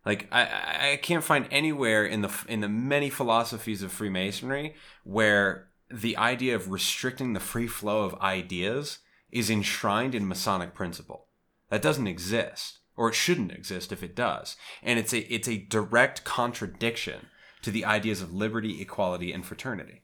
[0.05, 5.69] Like, I, I can't find anywhere in the in the many philosophies of Freemasonry where
[5.89, 8.99] the idea of restricting the free flow of ideas
[9.31, 11.29] is enshrined in Masonic principle.
[11.69, 14.55] That doesn't exist, or it shouldn't exist if it does.
[14.83, 17.25] And it's a it's a direct contradiction
[17.63, 20.02] to the ideas of liberty, equality, and fraternity.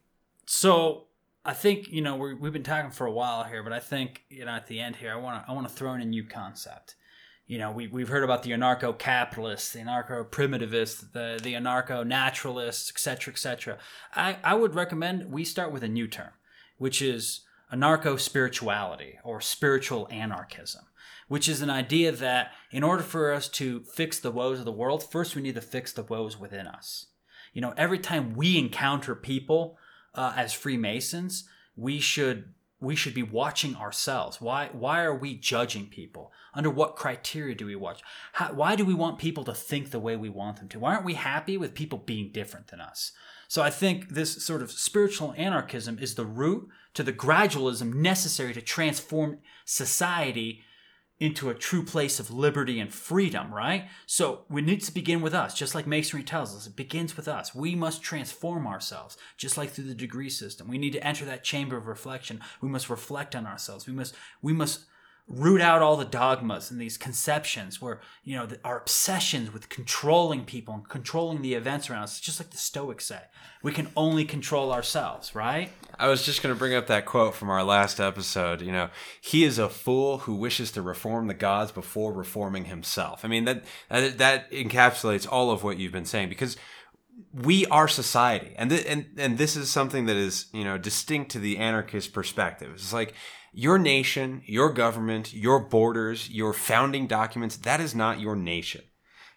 [0.52, 1.06] So
[1.44, 4.24] I think you know we we've been talking for a while here, but I think
[4.28, 6.04] you know at the end here I want to I want to throw in a
[6.04, 6.96] new concept.
[7.46, 13.78] You know we we've heard about the anarcho-capitalists, the anarcho-primitivists, the the anarcho-naturalists, etc., etc.
[14.12, 16.32] I I would recommend we start with a new term,
[16.78, 20.82] which is anarcho-spirituality or spiritual anarchism
[21.28, 24.72] which is an idea that in order for us to fix the woes of the
[24.72, 27.06] world, first we need to fix the woes within us.
[27.52, 29.78] You know, every time we encounter people
[30.14, 31.44] uh, as Freemasons,
[31.76, 34.40] we should we should be watching ourselves.
[34.40, 36.32] Why why are we judging people?
[36.54, 38.00] Under what criteria do we watch?
[38.32, 40.80] How, why do we want people to think the way we want them to?
[40.80, 43.12] Why aren't we happy with people being different than us?
[43.48, 48.54] So I think this sort of spiritual anarchism is the root to the gradualism necessary
[48.54, 50.62] to transform society
[51.20, 53.88] into a true place of liberty and freedom, right?
[54.06, 56.66] So we need to begin with us, just like Masonry tells us.
[56.66, 57.54] It begins with us.
[57.54, 60.66] We must transform ourselves, just like through the degree system.
[60.66, 62.40] We need to enter that chamber of reflection.
[62.62, 63.86] We must reflect on ourselves.
[63.86, 64.86] We must we must
[65.26, 70.44] root out all the dogmas and these conceptions where you know our obsessions with controlling
[70.44, 73.20] people and controlling the events around us just like the stoics say
[73.62, 75.70] we can only control ourselves right?
[75.98, 78.90] I was just going to bring up that quote from our last episode you know
[79.20, 83.24] he is a fool who wishes to reform the gods before reforming himself.
[83.24, 86.56] I mean that that, that encapsulates all of what you've been saying because
[87.32, 88.54] we are society.
[88.56, 92.12] And th- and and this is something that is you know distinct to the anarchist
[92.12, 92.72] perspective.
[92.74, 93.14] It's like
[93.52, 98.82] your nation, your government, your borders, your founding documents, that is not your nation.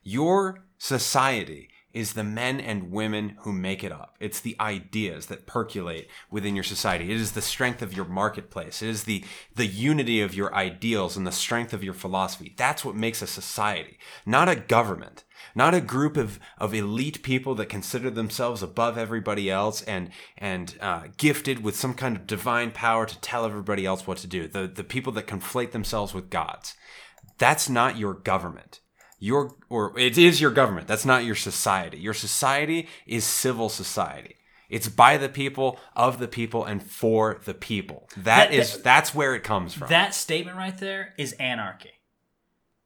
[0.03, 4.15] Your society is the men and women who make it up.
[4.19, 7.11] It's the ideas that percolate within your society.
[7.11, 8.81] It is the strength of your marketplace.
[8.81, 9.23] It is the,
[9.55, 12.53] the unity of your ideals and the strength of your philosophy.
[12.57, 15.23] That's what makes a society, not a government
[15.55, 20.77] not a group of, of elite people that consider themselves above everybody else and and
[20.81, 24.47] uh, gifted with some kind of divine power to tell everybody else what to do.
[24.47, 26.75] The the people that conflate themselves with gods.
[27.37, 28.79] That's not your government.
[29.19, 30.87] Your or it is your government.
[30.87, 31.97] That's not your society.
[31.97, 34.35] Your society is civil society.
[34.69, 38.09] It's by the people, of the people, and for the people.
[38.17, 39.87] that, that is that, that's where it comes from.
[39.89, 41.91] That statement right there is anarchy.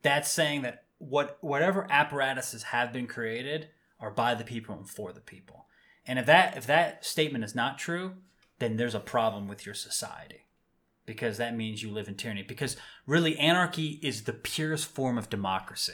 [0.02, 3.70] That's saying that what whatever apparatuses have been created
[4.00, 5.66] are by the people and for the people.
[6.06, 8.14] And if that if that statement is not true,
[8.60, 10.46] then there's a problem with your society.
[11.06, 12.44] Because that means you live in tyranny.
[12.44, 12.76] Because
[13.06, 15.94] really anarchy is the purest form of democracy.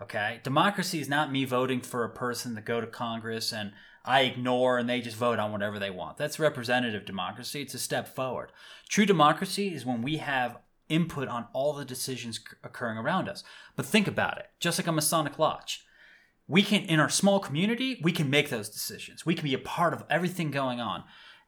[0.00, 0.40] Okay?
[0.44, 3.72] Democracy is not me voting for a person to go to Congress and
[4.04, 6.16] I ignore and they just vote on whatever they want.
[6.16, 7.62] That's representative democracy.
[7.62, 8.50] It's a step forward.
[8.88, 10.58] True democracy is when we have
[10.92, 13.42] input on all the decisions occurring around us.
[13.74, 15.84] But think about it, just like a Masonic lodge.
[16.46, 19.24] We can, in our small community, we can make those decisions.
[19.24, 21.04] We can be a part of everything going on.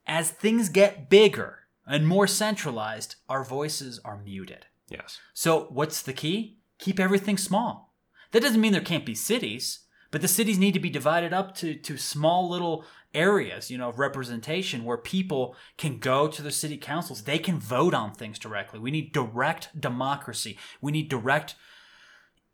[0.06, 4.66] As things get bigger and more centralized, our voices are muted.
[4.88, 5.18] Yes.
[5.34, 6.58] So, what's the key?
[6.78, 7.94] Keep everything small.
[8.32, 9.80] That doesn't mean there can't be cities,
[10.14, 12.84] but the cities need to be divided up to, to small little
[13.16, 17.22] areas, you know, of representation where people can go to the city councils.
[17.22, 18.78] They can vote on things directly.
[18.78, 20.56] We need direct democracy.
[20.80, 21.56] We need direct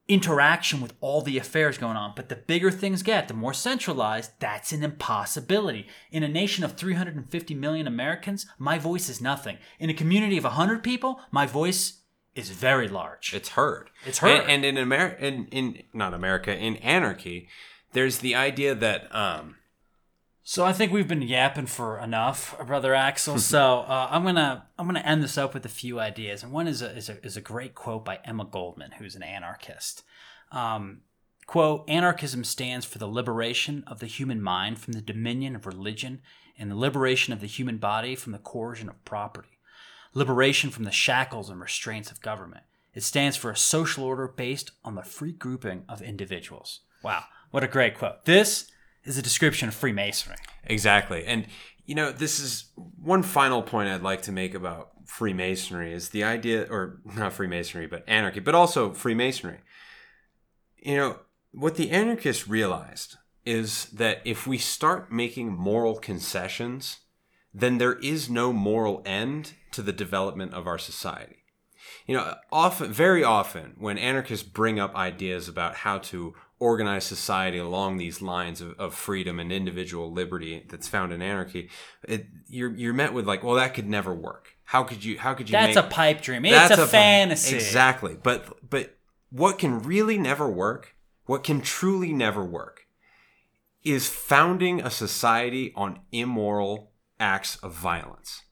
[0.09, 2.15] interaction with all the affairs going on.
[2.16, 5.87] But the bigger things get, the more centralized, that's an impossibility.
[6.11, 9.59] In a nation of 350 million Americans, my voice is nothing.
[9.78, 11.99] In a community of 100 people, my voice
[12.40, 13.32] is very large.
[13.34, 13.90] It's heard.
[14.04, 14.40] It's heard.
[14.40, 17.48] And, and in America, in, in not America, in anarchy,
[17.92, 19.56] there's the idea that um,
[20.50, 23.38] so I think we've been yapping for enough, brother Axel.
[23.54, 26.66] so uh, I'm gonna I'm gonna end this up with a few ideas, and one
[26.66, 30.02] is a is a, is a great quote by Emma Goldman, who's an anarchist.
[30.50, 31.02] Um,
[31.46, 36.20] quote: Anarchism stands for the liberation of the human mind from the dominion of religion,
[36.58, 39.60] and the liberation of the human body from the coercion of property,
[40.15, 42.65] liberation from the shackles and restraints of government.
[42.95, 46.81] It stands for a social order based on the free grouping of individuals.
[47.03, 47.24] Wow.
[47.51, 48.24] What a great quote.
[48.24, 48.70] This
[49.05, 50.37] is a description of Freemasonry.
[50.65, 51.24] Exactly.
[51.24, 51.47] And,
[51.87, 56.24] you know, this is one final point I'd like to make about Freemasonry is the
[56.24, 59.59] idea, or not Freemasonry, but anarchy, but also Freemasonry.
[60.78, 61.16] You know,
[61.53, 67.01] what the anarchists realized is that if we start making moral concessions,
[67.53, 71.36] then there is no moral end to the development of our society.
[72.06, 77.56] You know, often, very often, when anarchists bring up ideas about how to organize society
[77.56, 81.70] along these lines of, of freedom and individual liberty that's found in anarchy,
[82.06, 84.56] it, you're you're met with like, well, that could never work.
[84.64, 85.18] How could you?
[85.18, 85.52] How could you?
[85.52, 86.44] That's make, a pipe dream.
[86.44, 87.56] It's a, fantasy.
[87.56, 88.16] Exactly.
[88.22, 88.97] But but
[89.30, 90.94] what can really never work?
[91.26, 92.86] What can truly never work?
[93.82, 98.42] Is founding a society on immoral acts of violence.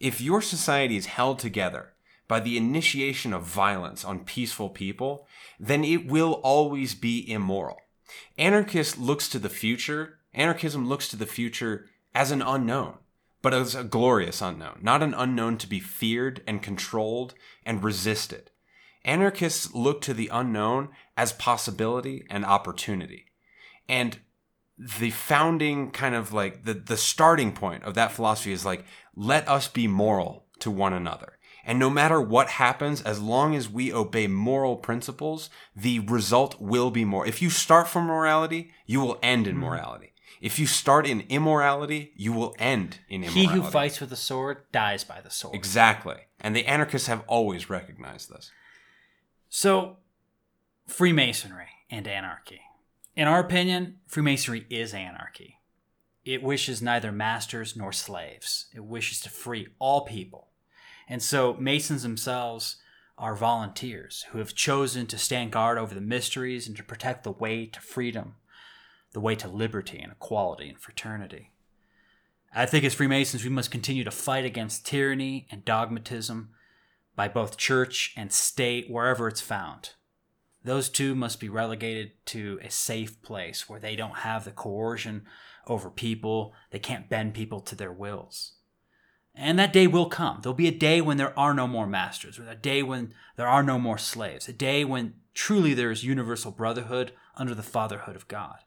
[0.00, 1.94] If your society is held together
[2.28, 5.26] by the initiation of violence on peaceful people,
[5.58, 7.78] then it will always be immoral.
[8.36, 12.94] Anarchist looks to the future, anarchism looks to the future as an unknown,
[13.42, 17.34] but as a glorious unknown, not an unknown to be feared and controlled
[17.64, 18.50] and resisted.
[19.04, 23.26] Anarchists look to the unknown as possibility and opportunity.
[23.88, 24.18] And
[24.78, 28.84] the founding kind of like the, the starting point of that philosophy is like,
[29.18, 31.38] let us be moral to one another.
[31.64, 36.90] And no matter what happens, as long as we obey moral principles, the result will
[36.90, 37.26] be more.
[37.26, 39.64] If you start from morality, you will end in mm-hmm.
[39.64, 40.12] morality.
[40.40, 43.40] If you start in immorality, you will end in immorality.
[43.40, 45.56] He who fights with the sword dies by the sword.
[45.56, 46.16] Exactly.
[46.40, 48.52] And the anarchists have always recognized this.
[49.48, 49.96] So,
[50.86, 52.60] Freemasonry and anarchy.
[53.16, 55.57] In our opinion, Freemasonry is anarchy.
[56.28, 58.66] It wishes neither masters nor slaves.
[58.74, 60.48] It wishes to free all people.
[61.08, 62.76] And so, Masons themselves
[63.16, 67.32] are volunteers who have chosen to stand guard over the mysteries and to protect the
[67.32, 68.34] way to freedom,
[69.14, 71.50] the way to liberty and equality and fraternity.
[72.54, 76.50] I think as Freemasons, we must continue to fight against tyranny and dogmatism
[77.16, 79.94] by both church and state wherever it's found.
[80.62, 85.22] Those two must be relegated to a safe place where they don't have the coercion
[85.68, 88.54] over people, they can't bend people to their wills.
[89.34, 90.40] And that day will come.
[90.42, 93.46] There'll be a day when there are no more masters, or a day when there
[93.46, 98.16] are no more slaves, a day when truly there is universal brotherhood under the fatherhood
[98.16, 98.58] of God.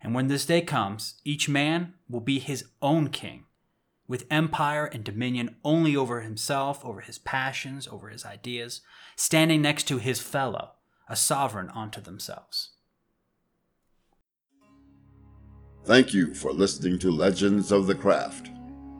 [0.00, 3.44] And when this day comes, each man will be his own king,
[4.08, 8.80] with empire and dominion only over himself, over his passions, over his ideas,
[9.14, 10.72] standing next to his fellow,
[11.08, 12.70] a sovereign unto themselves.
[15.88, 18.50] Thank you for listening to Legends of the Craft.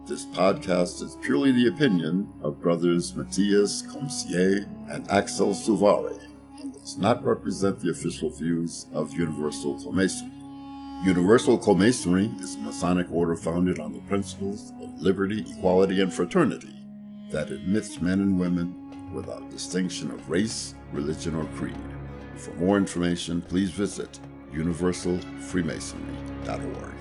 [0.07, 6.19] This podcast is purely the opinion of brothers Matthias Comsier and Axel Suvari
[6.63, 11.05] and does not represent the official views of Universal Comasonry.
[11.05, 16.75] Universal Comasonry is a Masonic order founded on the principles of liberty, equality, and fraternity
[17.31, 21.77] that admits men and women without distinction of race, religion, or creed.
[22.37, 24.19] For more information, please visit
[24.53, 26.98] universalfreemasonry.org.